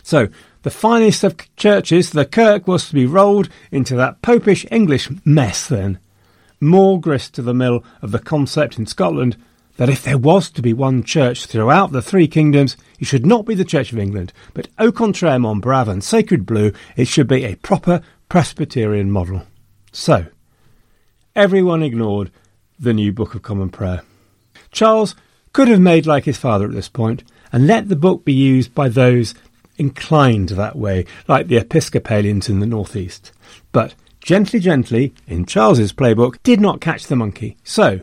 So, 0.04 0.28
the 0.62 0.72
finest 0.72 1.24
of 1.24 1.38
churches, 1.56 2.12
the 2.12 2.26
Kirk, 2.26 2.68
was 2.68 2.88
to 2.88 2.94
be 2.94 3.06
rolled 3.06 3.50
into 3.72 3.96
that 3.96 4.22
popish 4.22 4.66
English 4.72 5.10
mess 5.24 5.68
then. 5.68 6.00
More 6.60 7.00
grist 7.00 7.34
to 7.36 7.42
the 7.42 7.54
mill 7.54 7.84
of 8.02 8.12
the 8.12 8.20
concept 8.20 8.78
in 8.78 8.86
Scotland 8.86 9.38
that 9.78 9.90
if 9.90 10.04
there 10.04 10.18
was 10.18 10.50
to 10.52 10.62
be 10.62 10.74
one 10.74 11.04
church 11.04 11.46
throughout 11.46 11.92
the 11.92 12.02
three 12.02 12.28
kingdoms, 12.28 12.78
it 13.00 13.06
should 13.06 13.26
not 13.26 13.46
be 13.46 13.56
the 13.56 13.66
Church 13.66 13.92
of 13.92 14.00
England, 14.00 14.32
but 14.54 14.68
au 14.80 14.92
contraire, 14.92 15.40
mon 15.40 15.60
brave 15.60 15.88
and 15.88 16.04
sacred 16.04 16.46
blue, 16.46 16.72
it 16.96 17.08
should 17.08 17.28
be 17.28 17.44
a 17.44 17.56
proper 17.56 18.02
Presbyterian 18.30 19.12
model. 19.12 19.44
So, 19.92 20.28
everyone 21.36 21.84
ignored 21.84 22.32
the 22.80 22.94
new 22.94 23.12
Book 23.12 23.36
of 23.36 23.42
Common 23.42 23.70
Prayer. 23.70 24.02
Charles 24.72 25.16
could 25.54 25.68
have 25.68 25.80
made 25.80 26.06
like 26.06 26.26
his 26.26 26.38
father 26.38 26.66
at 26.66 26.74
this 26.74 26.90
point 26.90 27.24
and 27.52 27.68
let 27.68 27.88
the 27.88 27.96
book 27.96 28.26
be 28.26 28.34
used 28.34 28.74
by 28.76 28.90
those 28.90 29.34
inclined 29.78 30.50
that 30.50 30.76
way, 30.76 31.06
like 31.28 31.48
the 31.48 31.58
Episcopalians 31.58 32.50
in 32.50 32.60
the 32.60 32.66
northeast. 32.66 33.32
But 33.72 33.96
gently, 34.20 34.60
gently, 34.60 35.14
in 35.28 35.46
Charles's 35.46 35.94
playbook, 35.94 36.38
did 36.44 36.60
not 36.60 36.82
catch 36.82 37.08
the 37.08 37.16
monkey. 37.16 37.58
So, 37.64 38.02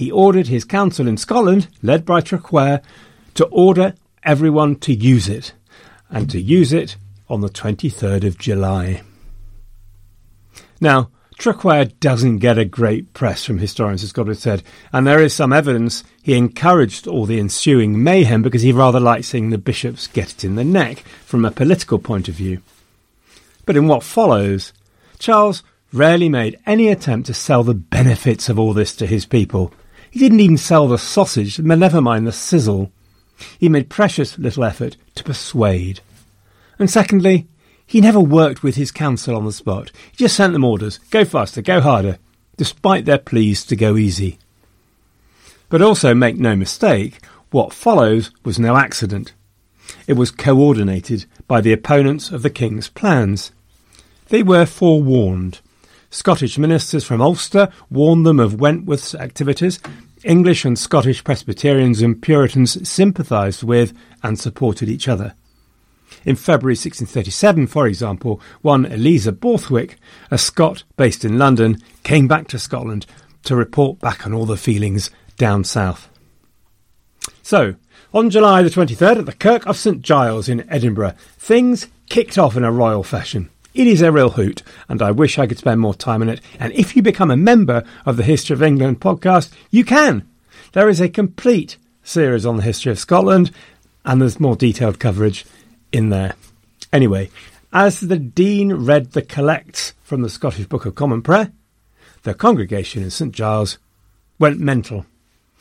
he 0.00 0.10
ordered 0.10 0.46
his 0.46 0.64
council 0.64 1.06
in 1.06 1.18
Scotland, 1.18 1.68
led 1.82 2.06
by 2.06 2.22
Traquair, 2.22 2.82
to 3.34 3.44
order 3.48 3.92
everyone 4.22 4.74
to 4.76 4.94
use 4.94 5.28
it, 5.28 5.52
and 6.08 6.30
to 6.30 6.40
use 6.40 6.72
it 6.72 6.96
on 7.28 7.42
the 7.42 7.50
23rd 7.50 8.24
of 8.24 8.38
July. 8.38 9.02
Now, 10.80 11.10
Traquair 11.38 11.92
doesn't 12.00 12.38
get 12.38 12.56
a 12.56 12.64
great 12.64 13.12
press 13.12 13.44
from 13.44 13.58
historians, 13.58 14.02
as 14.02 14.12
Godwin 14.12 14.36
said, 14.36 14.62
and 14.90 15.06
there 15.06 15.22
is 15.22 15.34
some 15.34 15.52
evidence 15.52 16.02
he 16.22 16.34
encouraged 16.34 17.06
all 17.06 17.26
the 17.26 17.38
ensuing 17.38 18.02
mayhem 18.02 18.40
because 18.40 18.62
he 18.62 18.72
rather 18.72 19.00
liked 19.00 19.26
seeing 19.26 19.50
the 19.50 19.58
bishops 19.58 20.06
get 20.06 20.30
it 20.30 20.44
in 20.44 20.54
the 20.54 20.64
neck 20.64 21.00
from 21.26 21.44
a 21.44 21.50
political 21.50 21.98
point 21.98 22.26
of 22.26 22.34
view. 22.34 22.62
But 23.66 23.76
in 23.76 23.86
what 23.86 24.02
follows, 24.02 24.72
Charles 25.18 25.62
rarely 25.92 26.30
made 26.30 26.58
any 26.64 26.88
attempt 26.88 27.26
to 27.26 27.34
sell 27.34 27.62
the 27.62 27.74
benefits 27.74 28.48
of 28.48 28.58
all 28.58 28.72
this 28.72 28.96
to 28.96 29.06
his 29.06 29.26
people, 29.26 29.74
he 30.10 30.18
didn't 30.18 30.40
even 30.40 30.56
sell 30.56 30.88
the 30.88 30.98
sausage, 30.98 31.58
never 31.58 32.00
mind 32.00 32.26
the 32.26 32.32
sizzle. 32.32 32.90
He 33.58 33.68
made 33.68 33.88
precious 33.88 34.38
little 34.38 34.64
effort 34.64 34.96
to 35.14 35.24
persuade. 35.24 36.00
And 36.78 36.90
secondly, 36.90 37.46
he 37.86 38.00
never 38.00 38.20
worked 38.20 38.62
with 38.62 38.76
his 38.76 38.92
council 38.92 39.36
on 39.36 39.44
the 39.44 39.52
spot. 39.52 39.90
He 40.10 40.16
just 40.16 40.36
sent 40.36 40.52
them 40.52 40.64
orders 40.64 40.98
go 41.10 41.24
faster, 41.24 41.62
go 41.62 41.80
harder, 41.80 42.18
despite 42.56 43.04
their 43.04 43.18
pleas 43.18 43.64
to 43.66 43.76
go 43.76 43.96
easy. 43.96 44.38
But 45.68 45.82
also, 45.82 46.14
make 46.14 46.36
no 46.36 46.56
mistake, 46.56 47.24
what 47.50 47.72
follows 47.72 48.30
was 48.44 48.58
no 48.58 48.76
accident. 48.76 49.32
It 50.06 50.14
was 50.14 50.30
coordinated 50.30 51.26
by 51.48 51.60
the 51.60 51.72
opponents 51.72 52.30
of 52.30 52.42
the 52.42 52.50
king's 52.50 52.88
plans. 52.88 53.52
They 54.28 54.42
were 54.42 54.66
forewarned. 54.66 55.60
Scottish 56.10 56.58
ministers 56.58 57.04
from 57.04 57.20
Ulster 57.20 57.70
warned 57.88 58.26
them 58.26 58.40
of 58.40 58.60
Wentworth's 58.60 59.14
activities. 59.14 59.78
English 60.24 60.64
and 60.64 60.78
Scottish 60.78 61.22
Presbyterians 61.24 62.02
and 62.02 62.20
Puritans 62.20 62.86
sympathised 62.88 63.62
with 63.62 63.96
and 64.22 64.38
supported 64.38 64.88
each 64.88 65.08
other. 65.08 65.34
In 66.24 66.36
February 66.36 66.72
1637, 66.72 67.68
for 67.68 67.86
example, 67.86 68.40
one 68.60 68.84
Eliza 68.84 69.32
Borthwick, 69.32 69.96
a 70.30 70.36
Scot 70.36 70.82
based 70.96 71.24
in 71.24 71.38
London, 71.38 71.78
came 72.02 72.28
back 72.28 72.48
to 72.48 72.58
Scotland 72.58 73.06
to 73.44 73.56
report 73.56 74.00
back 74.00 74.26
on 74.26 74.34
all 74.34 74.46
the 74.46 74.56
feelings 74.56 75.10
down 75.38 75.64
south. 75.64 76.08
So, 77.42 77.76
on 78.12 78.30
July 78.30 78.62
the 78.62 78.68
23rd 78.68 79.20
at 79.20 79.26
the 79.26 79.32
Kirk 79.32 79.66
of 79.66 79.76
St 79.76 80.02
Giles 80.02 80.48
in 80.48 80.68
Edinburgh, 80.68 81.14
things 81.38 81.86
kicked 82.08 82.36
off 82.36 82.56
in 82.56 82.64
a 82.64 82.72
royal 82.72 83.04
fashion. 83.04 83.48
It 83.72 83.86
is 83.86 84.02
a 84.02 84.10
real 84.10 84.30
hoot, 84.30 84.62
and 84.88 85.00
I 85.00 85.12
wish 85.12 85.38
I 85.38 85.46
could 85.46 85.58
spend 85.58 85.80
more 85.80 85.94
time 85.94 86.22
on 86.22 86.28
it. 86.28 86.40
And 86.58 86.72
if 86.72 86.96
you 86.96 87.02
become 87.02 87.30
a 87.30 87.36
member 87.36 87.84
of 88.04 88.16
the 88.16 88.24
History 88.24 88.54
of 88.54 88.62
England 88.62 89.00
podcast, 89.00 89.52
you 89.70 89.84
can. 89.84 90.28
There 90.72 90.88
is 90.88 91.00
a 91.00 91.08
complete 91.08 91.76
series 92.02 92.44
on 92.44 92.56
the 92.56 92.62
history 92.62 92.90
of 92.90 92.98
Scotland, 92.98 93.52
and 94.04 94.20
there's 94.20 94.40
more 94.40 94.56
detailed 94.56 94.98
coverage 94.98 95.44
in 95.92 96.08
there. 96.08 96.34
Anyway, 96.92 97.30
as 97.72 98.00
the 98.00 98.18
Dean 98.18 98.72
read 98.72 99.12
the 99.12 99.22
collects 99.22 99.94
from 100.02 100.22
the 100.22 100.30
Scottish 100.30 100.66
Book 100.66 100.86
of 100.86 100.96
Common 100.96 101.22
Prayer, 101.22 101.52
the 102.24 102.34
congregation 102.34 103.02
in 103.02 103.10
St 103.10 103.32
Giles 103.32 103.78
went 104.38 104.58
mental. 104.58 105.06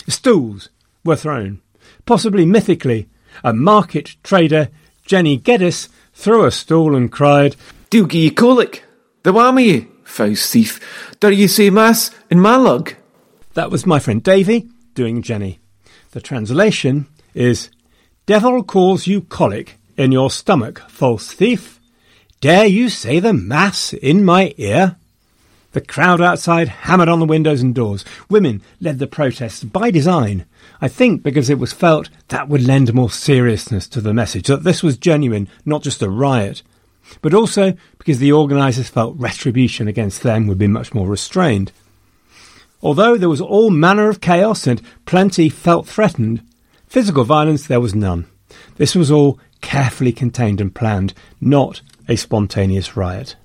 Stools 0.07 0.69
were 1.03 1.15
thrown. 1.15 1.61
Possibly 2.05 2.45
mythically, 2.45 3.07
a 3.43 3.53
market 3.53 4.15
trader, 4.23 4.69
Jenny 5.05 5.37
Geddes, 5.37 5.89
threw 6.13 6.45
a 6.45 6.51
stool 6.51 6.95
and 6.95 7.11
cried, 7.11 7.55
Doogie 7.89 8.13
ye 8.13 8.29
colic. 8.29 8.83
The 9.23 9.33
whammy, 9.33 9.87
Faust 10.03 10.51
thief. 10.53 11.15
Dare 11.19 11.31
you 11.31 11.47
say 11.47 11.71
mass 11.71 12.11
in 12.29 12.39
my 12.39 12.55
lug? 12.55 12.93
That 13.55 13.71
was 13.71 13.87
my 13.87 13.97
friend 13.97 14.21
Davy 14.21 14.69
doing 14.93 15.23
Jenny. 15.23 15.59
The 16.11 16.21
translation 16.21 17.07
is 17.33 17.69
Devil 18.27 18.63
calls 18.63 19.07
you 19.07 19.21
colic 19.21 19.77
in 19.97 20.11
your 20.11 20.29
stomach, 20.29 20.79
false 20.87 21.31
thief. 21.31 21.79
Dare 22.41 22.67
you 22.67 22.89
say 22.89 23.19
the 23.19 23.33
mass 23.33 23.93
in 23.93 24.23
my 24.23 24.53
ear? 24.57 24.97
The 25.71 25.81
crowd 25.81 26.21
outside 26.21 26.67
hammered 26.67 27.09
on 27.09 27.19
the 27.19 27.25
windows 27.25 27.61
and 27.61 27.73
doors. 27.73 28.05
Women 28.29 28.61
led 28.79 28.99
the 28.99 29.07
protests 29.07 29.63
by 29.63 29.89
design. 29.89 30.45
I 30.79 30.89
think 30.89 31.23
because 31.23 31.49
it 31.49 31.59
was 31.59 31.73
felt 31.73 32.09
that 32.27 32.49
would 32.49 32.61
lend 32.61 32.93
more 32.93 33.09
seriousness 33.09 33.87
to 33.89 34.01
the 34.01 34.13
message, 34.13 34.45
that 34.45 34.63
this 34.63 34.83
was 34.83 34.97
genuine, 34.97 35.49
not 35.65 35.81
just 35.81 36.03
a 36.03 36.09
riot. 36.09 36.61
But 37.21 37.33
also 37.33 37.73
because 37.97 38.19
the 38.19 38.31
organisers 38.31 38.89
felt 38.89 39.17
retribution 39.17 39.87
against 39.87 40.23
them 40.23 40.47
would 40.47 40.57
be 40.57 40.67
much 40.67 40.93
more 40.93 41.07
restrained. 41.07 41.71
Although 42.81 43.17
there 43.17 43.29
was 43.29 43.41
all 43.41 43.69
manner 43.69 44.09
of 44.09 44.21
chaos 44.21 44.65
and 44.65 44.81
plenty 45.05 45.49
felt 45.49 45.87
threatened, 45.87 46.41
physical 46.87 47.23
violence 47.23 47.67
there 47.67 47.81
was 47.81 47.93
none. 47.93 48.25
This 48.77 48.95
was 48.95 49.11
all 49.11 49.39
carefully 49.61 50.11
contained 50.11 50.61
and 50.61 50.73
planned, 50.73 51.13
not 51.41 51.81
a 52.07 52.15
spontaneous 52.15 52.95
riot. 52.95 53.35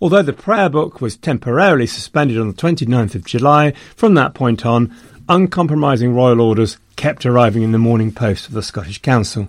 Although 0.00 0.22
the 0.22 0.32
prayer 0.32 0.68
book 0.68 1.00
was 1.00 1.16
temporarily 1.16 1.86
suspended 1.86 2.38
on 2.38 2.48
the 2.48 2.54
29th 2.54 3.14
of 3.14 3.24
July, 3.24 3.72
from 3.96 4.14
that 4.14 4.34
point 4.34 4.66
on, 4.66 4.94
uncompromising 5.28 6.14
royal 6.14 6.40
orders 6.40 6.78
kept 6.96 7.24
arriving 7.24 7.62
in 7.62 7.72
the 7.72 7.78
Morning 7.78 8.12
Post 8.12 8.46
of 8.46 8.52
the 8.52 8.62
Scottish 8.62 9.00
Council. 9.00 9.48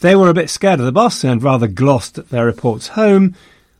They 0.00 0.14
were 0.14 0.28
a 0.28 0.34
bit 0.34 0.48
scared 0.48 0.78
of 0.78 0.86
the 0.86 0.92
boss 0.92 1.24
and 1.24 1.42
rather 1.42 1.66
glossed 1.66 2.18
at 2.18 2.28
their 2.28 2.46
reports 2.46 2.88
home, 2.88 3.34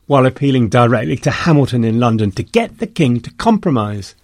while 0.05 0.25
appealing 0.25 0.67
directly 0.67 1.15
to 1.17 1.31
Hamilton 1.31 1.83
in 1.83 1.99
London 1.99 2.31
to 2.31 2.43
get 2.43 2.79
the 2.79 2.87
king 2.87 3.21
to 3.21 3.31
compromise. 3.31 4.15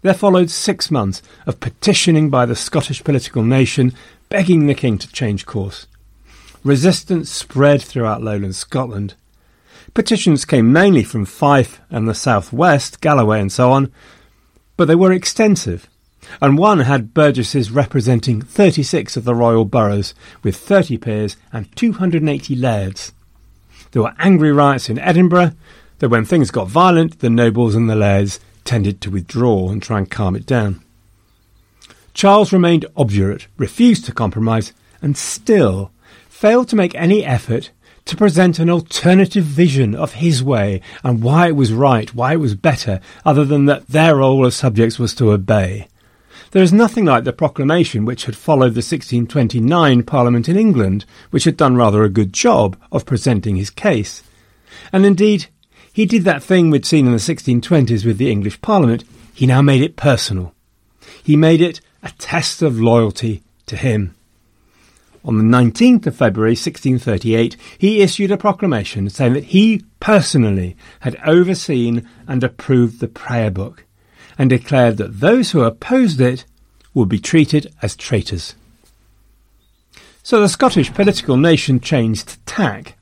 There 0.00 0.14
followed 0.14 0.50
six 0.50 0.90
months 0.90 1.20
of 1.46 1.60
petitioning 1.60 2.30
by 2.30 2.46
the 2.46 2.56
Scottish 2.56 3.04
political 3.04 3.42
nation, 3.42 3.92
begging 4.28 4.66
the 4.66 4.74
king 4.74 4.96
to 4.98 5.12
change 5.12 5.44
course. 5.44 5.86
Resistance 6.62 7.28
spread 7.28 7.82
throughout 7.82 8.22
lowland 8.22 8.54
Scotland. 8.56 9.14
Petitions 9.92 10.46
came 10.46 10.72
mainly 10.72 11.02
from 11.02 11.26
Fife 11.26 11.80
and 11.90 12.08
the 12.08 12.14
south 12.14 12.52
west, 12.52 13.02
Galloway 13.02 13.40
and 13.40 13.52
so 13.52 13.70
on, 13.72 13.92
but 14.76 14.86
they 14.86 14.94
were 14.94 15.12
extensive, 15.12 15.88
and 16.40 16.58
one 16.58 16.80
had 16.80 17.14
burgesses 17.14 17.70
representing 17.70 18.42
36 18.42 19.16
of 19.16 19.24
the 19.24 19.34
royal 19.34 19.64
boroughs, 19.64 20.14
with 20.42 20.56
30 20.56 20.98
peers 20.98 21.36
and 21.52 21.74
280 21.76 22.56
lairds. 22.56 23.12
There 23.92 24.02
were 24.02 24.14
angry 24.18 24.52
riots 24.52 24.88
in 24.88 24.98
Edinburgh, 24.98 25.52
though 25.98 26.08
when 26.08 26.24
things 26.24 26.50
got 26.50 26.68
violent, 26.68 27.20
the 27.20 27.30
nobles 27.30 27.74
and 27.74 27.88
the 27.88 27.96
lairds 27.96 28.40
tended 28.64 29.00
to 29.00 29.10
withdraw 29.10 29.70
and 29.70 29.82
try 29.82 29.98
and 29.98 30.10
calm 30.10 30.34
it 30.34 30.46
down. 30.46 30.82
Charles 32.14 32.52
remained 32.52 32.86
obdurate, 32.96 33.48
refused 33.56 34.04
to 34.06 34.12
compromise, 34.12 34.72
and 35.02 35.16
still 35.16 35.90
failed 36.28 36.68
to 36.68 36.76
make 36.76 36.94
any 36.94 37.24
effort 37.24 37.70
to 38.04 38.16
present 38.16 38.58
an 38.58 38.68
alternative 38.68 39.44
vision 39.44 39.94
of 39.94 40.14
his 40.14 40.42
way 40.42 40.80
and 41.02 41.22
why 41.22 41.48
it 41.48 41.56
was 41.56 41.72
right, 41.72 42.14
why 42.14 42.34
it 42.34 42.40
was 42.40 42.54
better, 42.54 43.00
other 43.24 43.44
than 43.44 43.64
that 43.66 43.86
their 43.88 44.16
role 44.16 44.44
as 44.44 44.54
subjects 44.54 44.98
was 44.98 45.14
to 45.14 45.32
obey. 45.32 45.88
There 46.54 46.62
is 46.62 46.72
nothing 46.72 47.04
like 47.04 47.24
the 47.24 47.32
proclamation 47.32 48.04
which 48.04 48.26
had 48.26 48.36
followed 48.36 48.74
the 48.74 48.78
1629 48.78 50.04
Parliament 50.04 50.48
in 50.48 50.56
England, 50.56 51.04
which 51.30 51.42
had 51.42 51.56
done 51.56 51.74
rather 51.74 52.04
a 52.04 52.08
good 52.08 52.32
job 52.32 52.76
of 52.92 53.04
presenting 53.04 53.56
his 53.56 53.70
case. 53.70 54.22
And 54.92 55.04
indeed, 55.04 55.46
he 55.92 56.06
did 56.06 56.22
that 56.22 56.44
thing 56.44 56.70
we'd 56.70 56.86
seen 56.86 57.06
in 57.06 57.12
the 57.12 57.18
1620s 57.18 58.06
with 58.06 58.18
the 58.18 58.30
English 58.30 58.60
Parliament. 58.60 59.02
He 59.34 59.46
now 59.46 59.62
made 59.62 59.82
it 59.82 59.96
personal. 59.96 60.54
He 61.24 61.34
made 61.34 61.60
it 61.60 61.80
a 62.04 62.12
test 62.18 62.62
of 62.62 62.78
loyalty 62.78 63.42
to 63.66 63.74
him. 63.74 64.14
On 65.24 65.36
the 65.36 65.58
19th 65.58 66.06
of 66.06 66.14
February 66.14 66.52
1638, 66.52 67.56
he 67.78 68.00
issued 68.00 68.30
a 68.30 68.36
proclamation 68.36 69.10
saying 69.10 69.32
that 69.32 69.46
he 69.46 69.82
personally 69.98 70.76
had 71.00 71.20
overseen 71.26 72.08
and 72.28 72.44
approved 72.44 73.00
the 73.00 73.08
prayer 73.08 73.50
book 73.50 73.84
and 74.38 74.50
declared 74.50 74.96
that 74.96 75.20
those 75.20 75.50
who 75.50 75.62
opposed 75.62 76.20
it 76.20 76.44
would 76.92 77.08
be 77.08 77.18
treated 77.18 77.72
as 77.82 77.96
traitors. 77.96 78.54
So 80.22 80.40
the 80.40 80.48
Scottish 80.48 80.92
political 80.94 81.36
nation 81.36 81.80
changed 81.80 82.44
tack 82.46 82.96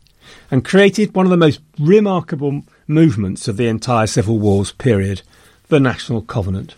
and 0.51 0.65
created 0.65 1.15
one 1.15 1.27
of 1.27 1.31
the 1.31 1.37
most 1.37 1.61
remarkable 1.79 2.63
movements 2.87 3.49
of 3.49 3.57
the 3.57 3.69
entire 3.69 4.07
Civil 4.07 4.39
Wars 4.39 4.73
period, 4.73 5.23
the 5.69 5.81
National 5.81 6.23
Covenant. 6.23 6.75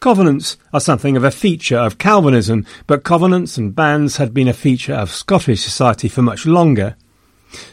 Covenants 0.00 0.58
are 0.72 0.80
something 0.80 1.16
of 1.16 1.24
a 1.24 1.30
feature 1.30 1.78
of 1.78 1.96
Calvinism, 1.96 2.66
but 2.86 3.04
covenants 3.04 3.56
and 3.56 3.74
bands 3.74 4.18
had 4.18 4.34
been 4.34 4.48
a 4.48 4.52
feature 4.52 4.92
of 4.92 5.10
Scottish 5.10 5.62
society 5.62 6.08
for 6.08 6.20
much 6.20 6.44
longer. 6.44 6.96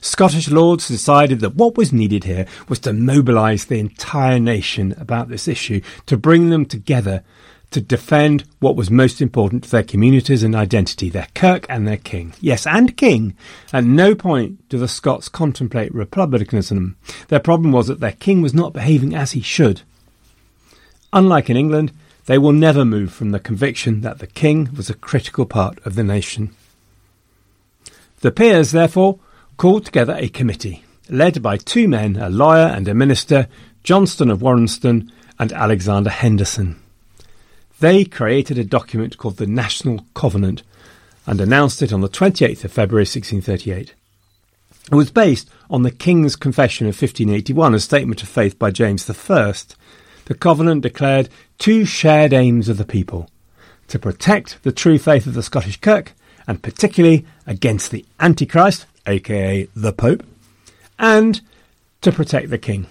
Scottish 0.01 0.49
lords 0.49 0.88
decided 0.88 1.39
that 1.39 1.55
what 1.55 1.77
was 1.77 1.93
needed 1.93 2.23
here 2.23 2.45
was 2.67 2.79
to 2.79 2.93
mobilise 2.93 3.65
the 3.65 3.79
entire 3.79 4.39
nation 4.39 4.93
about 4.97 5.29
this 5.29 5.47
issue, 5.47 5.82
to 6.05 6.17
bring 6.17 6.49
them 6.49 6.65
together 6.65 7.23
to 7.71 7.82
defend 7.82 8.43
what 8.59 8.75
was 8.75 8.91
most 8.91 9.21
important 9.21 9.63
to 9.63 9.71
their 9.71 9.84
communities 9.84 10.43
and 10.43 10.53
identity, 10.55 11.09
their 11.09 11.27
kirk 11.34 11.65
and 11.69 11.88
their 11.88 11.97
king. 11.97 12.34
Yes, 12.41 12.67
and 12.67 12.95
king. 12.97 13.36
At 13.71 13.86
no 13.86 14.13
point 14.13 14.67
do 14.69 14.77
the 14.77 14.89
Scots 14.89 15.29
contemplate 15.29 15.93
republicanism. 15.95 16.97
Their 17.29 17.39
problem 17.39 17.71
was 17.71 17.88
that 17.88 18.01
their 18.01 18.11
king 18.11 18.41
was 18.41 18.53
not 18.53 18.73
behaving 18.73 19.15
as 19.15 19.32
he 19.32 19.41
should. 19.41 19.82
Unlike 21.13 21.49
in 21.49 21.57
England, 21.57 21.93
they 22.25 22.38
will 22.38 22.51
never 22.51 22.86
move 22.86 23.11
from 23.13 23.32
the 23.32 23.39
conviction 23.39 24.01
that 24.01 24.19
the 24.19 24.27
king 24.27 24.69
was 24.75 24.89
a 24.89 24.93
critical 24.93 25.45
part 25.45 25.79
of 25.86 25.95
the 25.95 26.03
nation. 26.03 26.53
The 28.19 28.32
peers, 28.32 28.71
therefore, 28.71 29.17
called 29.62 29.86
together 29.86 30.18
a 30.18 30.28
committee, 30.28 30.84
led 31.07 31.39
by 31.39 31.55
two 31.55 31.88
men, 31.88 32.16
a 32.16 32.32
lawyer 32.32 32.66
and 32.66 32.88
a 32.88 32.95
minister, 32.95 33.47
Johnston 33.84 34.32
of 34.32 34.39
Warriston 34.39 35.12
and 35.38 35.53
Alexander 35.53 36.09
Henderson. 36.09 36.82
They 37.80 38.03
created 38.03 38.57
a 38.57 38.64
document 38.64 39.20
called 39.20 39.38
the 39.38 39.45
National 39.45 40.03
Covenant 40.16 40.64
and 41.28 41.39
announced 41.39 41.84
it 41.84 41.93
on 41.93 42.01
the 42.01 42.09
28th 42.09 42.64
of 42.64 42.72
February 42.72 43.03
1638. 43.03 43.93
It 44.91 44.95
was 44.95 45.12
based 45.12 45.47
on 45.70 45.84
the 45.84 45.91
King's 45.91 46.36
Confession 46.36 46.88
of 46.88 46.99
1581, 46.99 47.76
a 47.76 47.80
statement 47.80 48.24
of 48.24 48.30
faith 48.30 48.57
by 48.57 48.72
James 48.72 49.07
I, 49.07 49.53
the 50.26 50.34
Covenant 50.34 50.82
declared 50.82 51.30
two 51.59 51.86
shared 51.86 52.34
aims 52.34 52.68
of 52.68 52.80
the 52.80 52.84
people 52.84 53.30
to 53.89 53.99
protect 53.99 54.64
the 54.64 54.72
true 54.72 54.97
faith 54.97 55.28
of 55.28 55.36
the 55.36 55.43
Scottish 55.43 55.80
Kirk, 55.82 56.14
and 56.47 56.64
particularly 56.64 57.28
against 57.45 57.91
the 57.91 58.03
Antichrist, 58.20 58.88
aka 59.05 59.67
the 59.75 59.93
Pope, 59.93 60.23
and 60.99 61.41
to 62.01 62.11
protect 62.11 62.49
the 62.49 62.57
King. 62.57 62.87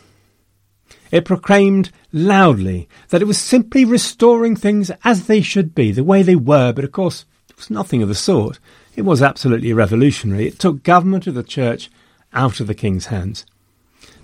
It 1.10 1.24
proclaimed 1.24 1.90
loudly 2.12 2.88
that 3.08 3.22
it 3.22 3.26
was 3.26 3.38
simply 3.38 3.84
restoring 3.84 4.54
things 4.54 4.90
as 5.04 5.26
they 5.26 5.40
should 5.40 5.74
be, 5.74 5.90
the 5.90 6.04
way 6.04 6.22
they 6.22 6.36
were, 6.36 6.72
but 6.72 6.84
of 6.84 6.92
course 6.92 7.24
it 7.48 7.56
was 7.56 7.70
nothing 7.70 8.02
of 8.02 8.08
the 8.08 8.14
sort. 8.14 8.58
It 8.94 9.02
was 9.02 9.22
absolutely 9.22 9.72
revolutionary. 9.72 10.46
It 10.46 10.58
took 10.58 10.82
government 10.82 11.26
of 11.26 11.34
the 11.34 11.42
church 11.42 11.90
out 12.32 12.60
of 12.60 12.66
the 12.66 12.74
king's 12.74 13.06
hands. 13.06 13.44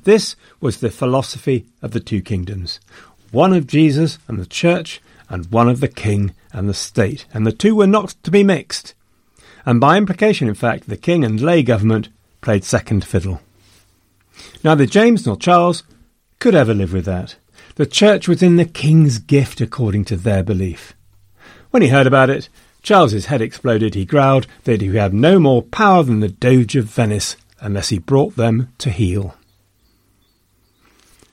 This 0.05 0.37
was 0.61 0.78
the 0.78 0.91
philosophy 0.91 1.66
of 1.82 1.91
the 1.91 2.01
two 2.01 2.22
kingdoms 2.22 2.80
one 3.32 3.53
of 3.53 3.66
Jesus 3.66 4.18
and 4.28 4.39
the 4.39 4.47
church, 4.47 5.03
and 5.28 5.51
one 5.51 5.68
of 5.68 5.80
the 5.80 5.89
king 5.89 6.32
and 6.53 6.68
the 6.68 6.74
state. 6.74 7.26
And 7.34 7.47
the 7.47 7.53
two 7.53 7.74
were 7.74 7.87
not 7.87 8.11
to 8.22 8.30
be 8.30 8.45
mixed. 8.45 8.95
And 9.67 9.81
by 9.81 9.99
implication, 9.99 10.47
in 10.47 10.55
fact, 10.55 10.89
the 10.89 10.97
king 10.97 11.25
and 11.25 11.41
lay 11.41 11.62
government 11.62 12.09
played 12.41 12.64
second 12.64 13.05
fiddle. 13.05 13.41
Neither 14.62 14.87
James 14.87 15.27
nor 15.27 15.37
Charles 15.37 15.83
could 16.39 16.55
ever 16.55 16.73
live 16.73 16.93
with 16.93 17.05
that. 17.07 17.37
The 17.75 17.87
church 17.87 18.29
was 18.29 18.43
in 18.43 18.57
the 18.57 18.64
king's 18.64 19.19
gift 19.19 19.61
according 19.61 20.05
to 20.07 20.17
their 20.17 20.43
belief. 20.45 20.95
When 21.71 21.83
he 21.83 21.89
heard 21.89 22.07
about 22.07 22.31
it, 22.31 22.49
Charles's 22.83 23.27
head 23.27 23.43
exploded. 23.43 23.95
He 23.95 24.05
growled 24.05 24.47
that 24.64 24.81
he 24.81 24.95
had 24.95 25.12
no 25.12 25.41
more 25.41 25.62
power 25.62 26.05
than 26.05 26.21
the 26.21 26.29
Doge 26.29 26.77
of 26.77 26.85
Venice 26.85 27.37
unless 27.61 27.89
he 27.89 27.99
brought 27.99 28.37
them 28.37 28.73
to 28.79 28.91
heel. 28.91 29.35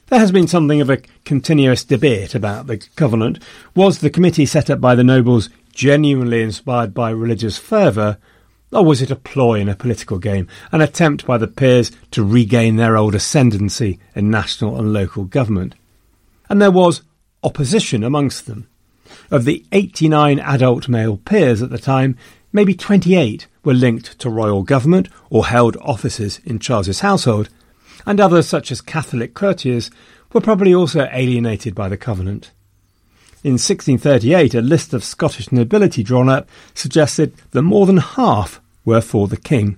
There 0.07 0.19
has 0.19 0.31
been 0.31 0.47
something 0.47 0.81
of 0.81 0.89
a 0.89 1.01
continuous 1.25 1.83
debate 1.83 2.35
about 2.35 2.67
the 2.67 2.77
covenant. 2.95 3.39
Was 3.75 3.99
the 3.99 4.09
committee 4.09 4.45
set 4.45 4.69
up 4.69 4.81
by 4.81 4.95
the 4.95 5.03
nobles 5.03 5.49
genuinely 5.73 6.41
inspired 6.41 6.93
by 6.93 7.09
religious 7.09 7.57
fervour, 7.57 8.17
or 8.71 8.85
was 8.85 9.01
it 9.01 9.11
a 9.11 9.15
ploy 9.15 9.59
in 9.59 9.69
a 9.69 9.75
political 9.75 10.17
game, 10.17 10.47
an 10.71 10.81
attempt 10.81 11.25
by 11.25 11.37
the 11.37 11.47
peers 11.47 11.91
to 12.11 12.23
regain 12.23 12.77
their 12.77 12.95
old 12.95 13.13
ascendancy 13.13 13.99
in 14.15 14.29
national 14.29 14.77
and 14.77 14.93
local 14.93 15.25
government? 15.25 15.75
And 16.49 16.61
there 16.61 16.71
was 16.71 17.01
opposition 17.43 18.03
amongst 18.03 18.45
them. 18.45 18.67
Of 19.29 19.45
the 19.45 19.65
89 19.71 20.39
adult 20.39 20.87
male 20.87 21.17
peers 21.17 21.61
at 21.61 21.69
the 21.69 21.77
time, 21.77 22.17
maybe 22.51 22.73
28 22.73 23.47
were 23.63 23.73
linked 23.73 24.17
to 24.19 24.29
royal 24.29 24.63
government 24.63 25.09
or 25.29 25.47
held 25.47 25.77
offices 25.77 26.39
in 26.45 26.59
Charles's 26.59 27.01
household, 27.01 27.49
and 28.05 28.19
others, 28.19 28.47
such 28.47 28.71
as 28.71 28.81
Catholic 28.81 29.33
courtiers, 29.33 29.89
were 30.33 30.41
probably 30.41 30.73
also 30.73 31.07
alienated 31.11 31.75
by 31.75 31.87
the 31.87 31.97
Covenant. 31.97 32.51
In 33.43 33.53
1638, 33.53 34.53
a 34.53 34.61
list 34.61 34.93
of 34.93 35.03
Scottish 35.03 35.51
nobility 35.51 36.01
drawn 36.01 36.29
up 36.29 36.47
suggested 36.73 37.33
that 37.51 37.61
more 37.61 37.85
than 37.85 37.97
half 37.97 38.61
were 38.85 39.01
for 39.01 39.27
the 39.27 39.35
king. 39.35 39.77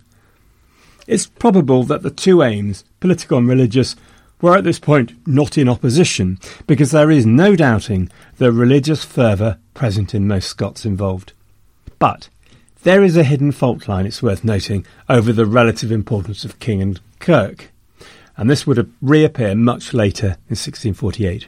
It's 1.08 1.26
probable 1.26 1.84
that 1.86 2.04
the 2.04 2.12
two 2.12 2.44
aims, 2.44 2.84
political 3.00 3.40
and 3.40 3.48
religious, 3.48 3.96
were 4.40 4.56
at 4.56 4.66
this 4.66 4.78
point 4.78 5.14
not 5.28 5.58
in 5.58 5.68
opposition 5.68 6.38
because 6.68 6.92
there 6.92 7.10
is 7.10 7.26
no 7.26 7.56
doubting 7.56 8.12
the 8.38 8.52
religious 8.52 9.04
fervour 9.04 9.58
present 9.74 10.14
in 10.14 10.28
most 10.28 10.48
Scots 10.48 10.86
involved. 10.86 11.34
But 11.98 12.30
there 12.84 13.04
is 13.04 13.18
a 13.18 13.24
hidden 13.24 13.52
fault 13.52 13.88
line, 13.88 14.06
it's 14.06 14.22
worth 14.22 14.44
noting, 14.44 14.86
over 15.10 15.34
the 15.34 15.48
relative 15.48 15.92
importance 15.92 16.46
of 16.46 16.60
king 16.60 16.84
and 16.84 17.00
kirk, 17.20 17.72
and 18.38 18.48
this 18.48 18.68
would 18.68 18.94
reappear 19.02 19.56
much 19.56 19.92
later 19.92 20.38
in 20.50 20.54
1648. 20.54 21.48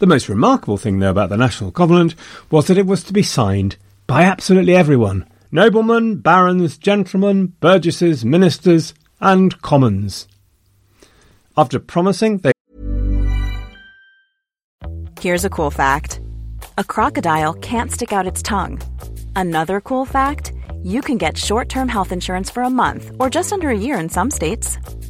The 0.00 0.06
most 0.06 0.30
remarkable 0.30 0.78
thing, 0.78 0.98
though, 0.98 1.10
about 1.10 1.28
the 1.28 1.36
National 1.36 1.70
Covenant 1.70 2.14
was 2.50 2.66
that 2.66 2.78
it 2.78 2.86
was 2.86 3.04
to 3.04 3.12
be 3.12 3.22
signed 3.22 3.76
by 4.06 4.22
absolutely 4.22 4.74
everyone 4.74 5.26
noblemen, 5.52 6.16
barons, 6.16 6.78
gentlemen, 6.78 7.48
burgesses, 7.60 8.24
ministers, 8.24 8.94
and 9.20 9.60
commons. 9.60 10.26
After 11.54 11.78
promising 11.78 12.38
they. 12.38 12.52
Here's 15.20 15.44
a 15.44 15.50
cool 15.50 15.70
fact 15.70 16.20
a 16.78 16.84
crocodile 16.84 17.52
can't 17.52 17.92
stick 17.92 18.10
out 18.10 18.26
its 18.26 18.40
tongue. 18.40 18.80
Another 19.36 19.82
cool 19.82 20.06
fact 20.06 20.54
you 20.82 21.02
can 21.02 21.18
get 21.18 21.36
short 21.36 21.68
term 21.68 21.88
health 21.88 22.10
insurance 22.10 22.48
for 22.48 22.62
a 22.62 22.70
month 22.70 23.10
or 23.20 23.28
just 23.28 23.52
under 23.52 23.68
a 23.68 23.76
year 23.76 23.98
in 23.98 24.08
some 24.08 24.30
states. 24.30 24.78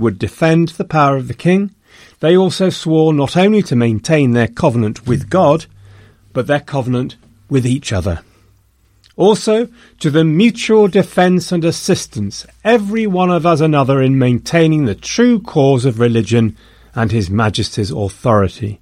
Would 0.00 0.18
defend 0.18 0.70
the 0.70 0.84
power 0.84 1.16
of 1.16 1.28
the 1.28 1.34
king. 1.34 1.74
They 2.20 2.36
also 2.36 2.70
swore 2.70 3.12
not 3.12 3.36
only 3.36 3.62
to 3.64 3.76
maintain 3.76 4.32
their 4.32 4.48
covenant 4.48 5.06
with 5.06 5.28
God, 5.28 5.66
but 6.32 6.46
their 6.46 6.60
covenant 6.60 7.16
with 7.50 7.66
each 7.66 7.92
other. 7.92 8.22
Also, 9.16 9.68
to 10.00 10.10
the 10.10 10.24
mutual 10.24 10.88
defence 10.88 11.52
and 11.52 11.64
assistance, 11.64 12.46
every 12.64 13.06
one 13.06 13.30
of 13.30 13.44
us 13.44 13.60
another 13.60 14.00
in 14.00 14.18
maintaining 14.18 14.86
the 14.86 14.94
true 14.94 15.38
cause 15.38 15.84
of 15.84 16.00
religion 16.00 16.56
and 16.94 17.12
His 17.12 17.28
Majesty's 17.28 17.90
authority. 17.90 18.80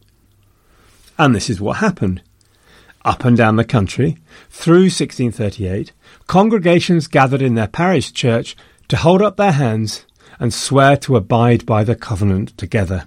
And 1.19 1.35
this 1.35 1.51
is 1.51 1.61
what 1.61 1.79
happened. 1.79 2.23
Up 3.05 3.25
and 3.25 3.37
down 3.37 3.57
the 3.57 3.65
country, 3.65 4.19
through 4.51 4.85
1638, 4.85 5.93
congregations 6.27 7.09
gathered 7.09 7.43
in 7.43 7.55
their 7.55 7.67
parish 7.67 8.13
church 8.13 8.57
to 8.89 8.99
hold 8.99 9.23
up 9.23 9.37
their 9.37 9.53
hands 9.53 10.05
and 10.41 10.53
swear 10.53 10.97
to 10.97 11.15
abide 11.15 11.65
by 11.67 11.85
the 11.85 11.95
covenant 11.95 12.57
together. 12.59 13.05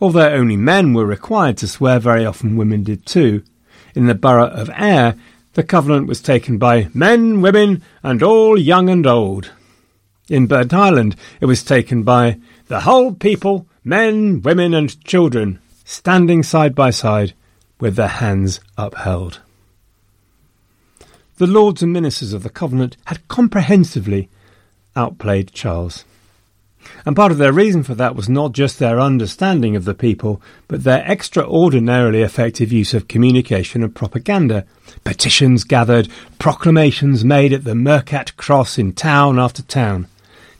Although 0.00 0.32
only 0.32 0.56
men 0.56 0.92
were 0.92 1.06
required 1.06 1.56
to 1.58 1.68
swear, 1.68 2.00
very 2.00 2.26
often 2.26 2.56
women 2.56 2.82
did 2.82 3.06
too. 3.06 3.44
In 3.94 4.06
the 4.06 4.14
borough 4.14 4.48
of 4.48 4.68
Ayr, 4.70 5.14
the 5.54 5.62
covenant 5.62 6.08
was 6.08 6.20
taken 6.20 6.58
by 6.58 6.88
men, 6.92 7.40
women, 7.40 7.82
and 8.02 8.22
all 8.22 8.58
young 8.58 8.90
and 8.90 9.06
old. 9.06 9.52
In 10.28 10.48
Burntisland, 10.48 11.14
it 11.40 11.46
was 11.46 11.62
taken 11.62 12.02
by 12.02 12.40
the 12.66 12.80
whole 12.80 13.14
people, 13.14 13.66
men, 13.84 14.42
women, 14.42 14.74
and 14.74 15.02
children, 15.04 15.60
standing 15.84 16.42
side 16.42 16.74
by 16.74 16.90
side 16.90 17.34
with 17.78 17.96
their 17.96 18.08
hands 18.08 18.60
upheld. 18.76 19.40
The 21.36 21.46
lords 21.46 21.82
and 21.82 21.92
ministers 21.92 22.32
of 22.32 22.42
the 22.42 22.50
covenant 22.50 22.96
had 23.06 23.28
comprehensively 23.28 24.28
outplayed 24.96 25.52
Charles. 25.52 26.04
And 27.04 27.16
part 27.16 27.32
of 27.32 27.38
their 27.38 27.52
reason 27.52 27.82
for 27.82 27.94
that 27.94 28.14
was 28.14 28.28
not 28.28 28.52
just 28.52 28.78
their 28.78 29.00
understanding 29.00 29.76
of 29.76 29.84
the 29.84 29.94
people, 29.94 30.40
but 30.68 30.84
their 30.84 31.04
extraordinarily 31.10 32.22
effective 32.22 32.72
use 32.72 32.94
of 32.94 33.08
communication 33.08 33.82
and 33.82 33.94
propaganda. 33.94 34.64
Petitions 35.04 35.64
gathered, 35.64 36.08
proclamations 36.38 37.24
made 37.24 37.52
at 37.52 37.64
the 37.64 37.74
Mercat 37.74 38.36
Cross 38.36 38.78
in 38.78 38.92
town 38.92 39.38
after 39.38 39.62
town. 39.62 40.06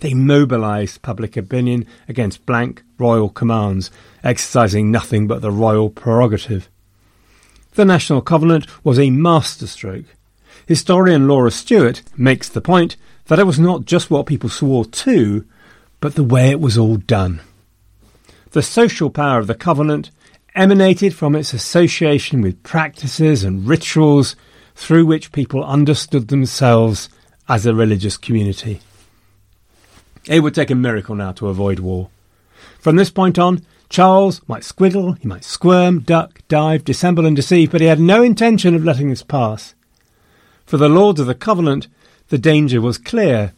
They 0.01 0.15
mobilised 0.15 1.03
public 1.03 1.37
opinion 1.37 1.87
against 2.09 2.45
blank 2.45 2.83
royal 2.99 3.29
commands, 3.29 3.91
exercising 4.25 4.91
nothing 4.91 5.29
but 5.29 5.43
the 5.43 5.53
royal 5.53 5.91
prerogative. 5.91 6.69
The 7.75 7.85
National 7.85 8.21
Covenant 8.21 8.67
was 8.85 8.99
a 8.99 9.11
masterstroke. 9.11 10.07
Historian 10.67 11.27
Laura 11.27 11.51
Stewart 11.51 12.03
makes 12.17 12.49
the 12.49 12.61
point 12.61 12.97
that 13.27 13.39
it 13.39 13.47
was 13.47 13.59
not 13.59 13.85
just 13.85 14.11
what 14.11 14.27
people 14.27 14.49
swore 14.49 14.85
to, 14.85 15.45
but 16.03 16.17
the 16.17 16.25
way 16.25 16.51
it 16.51 16.61
was 16.61 16.77
all 16.77 16.97
done. 16.97 17.41
The 18.51 18.61
social 18.61 19.09
power 19.09 19.39
of 19.39 19.47
the 19.47 19.55
covenant 19.55 20.11
emanated 20.53 21.15
from 21.15 21.37
its 21.37 21.55
association 21.55 22.43
with 22.43 22.63
practices 22.65 23.45
and 23.45 23.67
rituals 23.67 24.35
through 24.75 25.07
which 25.07 25.31
people 25.31 25.65
understood 25.65 26.27
themselves 26.27 27.09
as 27.49 27.65
a 27.65 27.75
religious 27.75 28.17
community. 28.17 28.81
It 30.27 30.41
would 30.41 30.57
take 30.57 30.73
a 30.73 30.75
miracle 30.75 31.15
now 31.15 31.33
to 31.33 31.47
avoid 31.47 31.79
war. 31.79 32.11
From 32.81 32.97
this 32.97 33.11
point 33.11 33.39
on, 33.39 33.65
Charles 33.89 34.43
might 34.49 34.63
squiggle, 34.63 35.17
he 35.21 35.29
might 35.29 35.45
squirm, 35.45 36.01
duck, 36.01 36.41
dive, 36.49 36.85
dissemble, 36.85 37.27
and 37.27 37.37
deceive, 37.37 37.71
but 37.71 37.81
he 37.81 37.87
had 37.87 38.01
no 38.01 38.25
intention 38.25 38.75
of 38.75 38.85
letting 38.85 39.09
this 39.09 39.23
pass. 39.23 39.77
For 40.67 40.79
the 40.79 40.89
Lords 40.89 41.21
of 41.21 41.29
the 41.29 41.35
Covenant, 41.37 41.87
the 42.29 42.39
danger 42.39 42.81
was 42.81 42.99
clear 42.99 43.53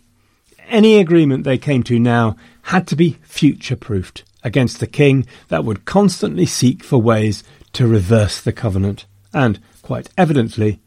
any 0.68 0.98
agreement 0.98 1.44
they 1.44 1.58
came 1.58 1.82
to 1.84 1.98
now 1.98 2.36
had 2.62 2.86
to 2.88 2.96
be 2.96 3.18
future 3.22 3.76
proofed 3.76 4.24
against 4.42 4.80
the 4.80 4.86
king 4.86 5.26
that 5.48 5.64
would 5.64 5.84
constantly 5.84 6.46
seek 6.46 6.82
for 6.84 7.00
ways 7.00 7.42
to 7.72 7.86
reverse 7.86 8.40
the 8.40 8.52
covenant, 8.52 9.06
and, 9.32 9.58
quite 9.82 10.08
evidently, 10.16 10.80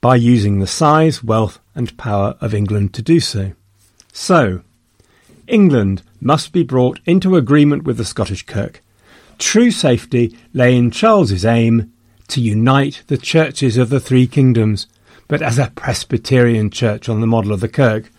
by 0.00 0.16
using 0.16 0.60
the 0.60 0.66
size, 0.66 1.22
wealth, 1.22 1.58
and 1.74 1.96
power 1.96 2.36
of 2.40 2.54
England 2.54 2.94
to 2.94 3.02
do 3.02 3.20
so. 3.20 3.52
So, 4.12 4.62
England 5.46 6.02
must 6.20 6.52
be 6.52 6.62
brought 6.62 7.00
into 7.04 7.36
agreement 7.36 7.84
with 7.84 7.96
the 7.96 8.04
Scottish 8.04 8.46
Kirk. 8.46 8.82
True 9.38 9.70
safety 9.70 10.36
lay 10.52 10.76
in 10.76 10.90
Charles's 10.90 11.44
aim 11.44 11.92
to 12.28 12.40
unite 12.40 13.02
the 13.08 13.18
churches 13.18 13.76
of 13.76 13.90
the 13.90 14.00
three 14.00 14.26
kingdoms, 14.26 14.86
but 15.28 15.42
as 15.42 15.58
a 15.58 15.72
Presbyterian 15.74 16.70
church 16.70 17.08
on 17.08 17.20
the 17.20 17.26
model 17.26 17.52
of 17.52 17.60
the 17.60 17.68
Kirk, 17.68 18.10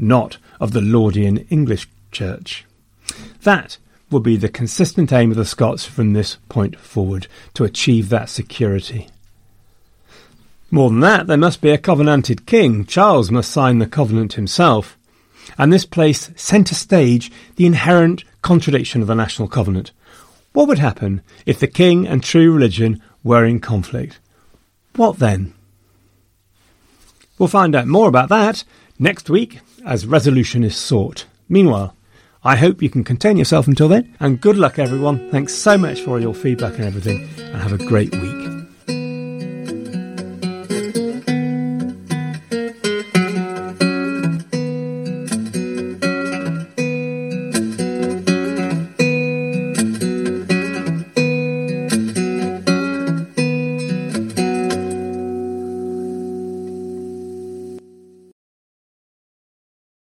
not 0.00 0.38
of 0.60 0.72
the 0.72 0.80
Laudian 0.80 1.46
English 1.50 1.88
Church. 2.10 2.64
That 3.42 3.78
will 4.10 4.20
be 4.20 4.36
the 4.36 4.48
consistent 4.48 5.12
aim 5.12 5.30
of 5.30 5.36
the 5.36 5.44
Scots 5.44 5.84
from 5.84 6.12
this 6.12 6.36
point 6.48 6.78
forward 6.78 7.26
to 7.54 7.64
achieve 7.64 8.08
that 8.08 8.28
security. 8.28 9.08
More 10.70 10.90
than 10.90 11.00
that, 11.00 11.26
there 11.26 11.36
must 11.36 11.60
be 11.60 11.70
a 11.70 11.78
covenanted 11.78 12.46
king. 12.46 12.84
Charles 12.84 13.30
must 13.30 13.50
sign 13.50 13.78
the 13.78 13.86
covenant 13.86 14.34
himself. 14.34 14.96
And 15.58 15.72
this 15.72 15.84
placed 15.84 16.38
centre 16.38 16.74
stage 16.74 17.30
the 17.56 17.66
inherent 17.66 18.24
contradiction 18.42 19.00
of 19.00 19.08
the 19.08 19.14
national 19.14 19.48
covenant. 19.48 19.90
What 20.52 20.68
would 20.68 20.78
happen 20.78 21.22
if 21.46 21.58
the 21.58 21.66
king 21.66 22.06
and 22.06 22.22
true 22.22 22.52
religion 22.52 23.02
were 23.24 23.44
in 23.44 23.60
conflict? 23.60 24.18
What 24.96 25.18
then? 25.18 25.54
We'll 27.38 27.48
find 27.48 27.74
out 27.74 27.86
more 27.86 28.08
about 28.08 28.28
that 28.28 28.64
next 28.98 29.30
week 29.30 29.60
as 29.84 30.06
resolution 30.06 30.64
is 30.64 30.76
sought. 30.76 31.26
Meanwhile, 31.48 31.94
I 32.42 32.56
hope 32.56 32.80
you 32.80 32.88
can 32.88 33.04
contain 33.04 33.36
yourself 33.36 33.68
until 33.68 33.88
then, 33.88 34.16
and 34.18 34.40
good 34.40 34.56
luck, 34.56 34.78
everyone. 34.78 35.30
Thanks 35.30 35.54
so 35.54 35.76
much 35.76 36.00
for 36.00 36.10
all 36.10 36.20
your 36.20 36.34
feedback 36.34 36.74
and 36.74 36.84
everything, 36.84 37.28
and 37.38 37.56
have 37.56 37.72
a 37.72 37.84
great 37.84 38.14
week. 38.14 38.39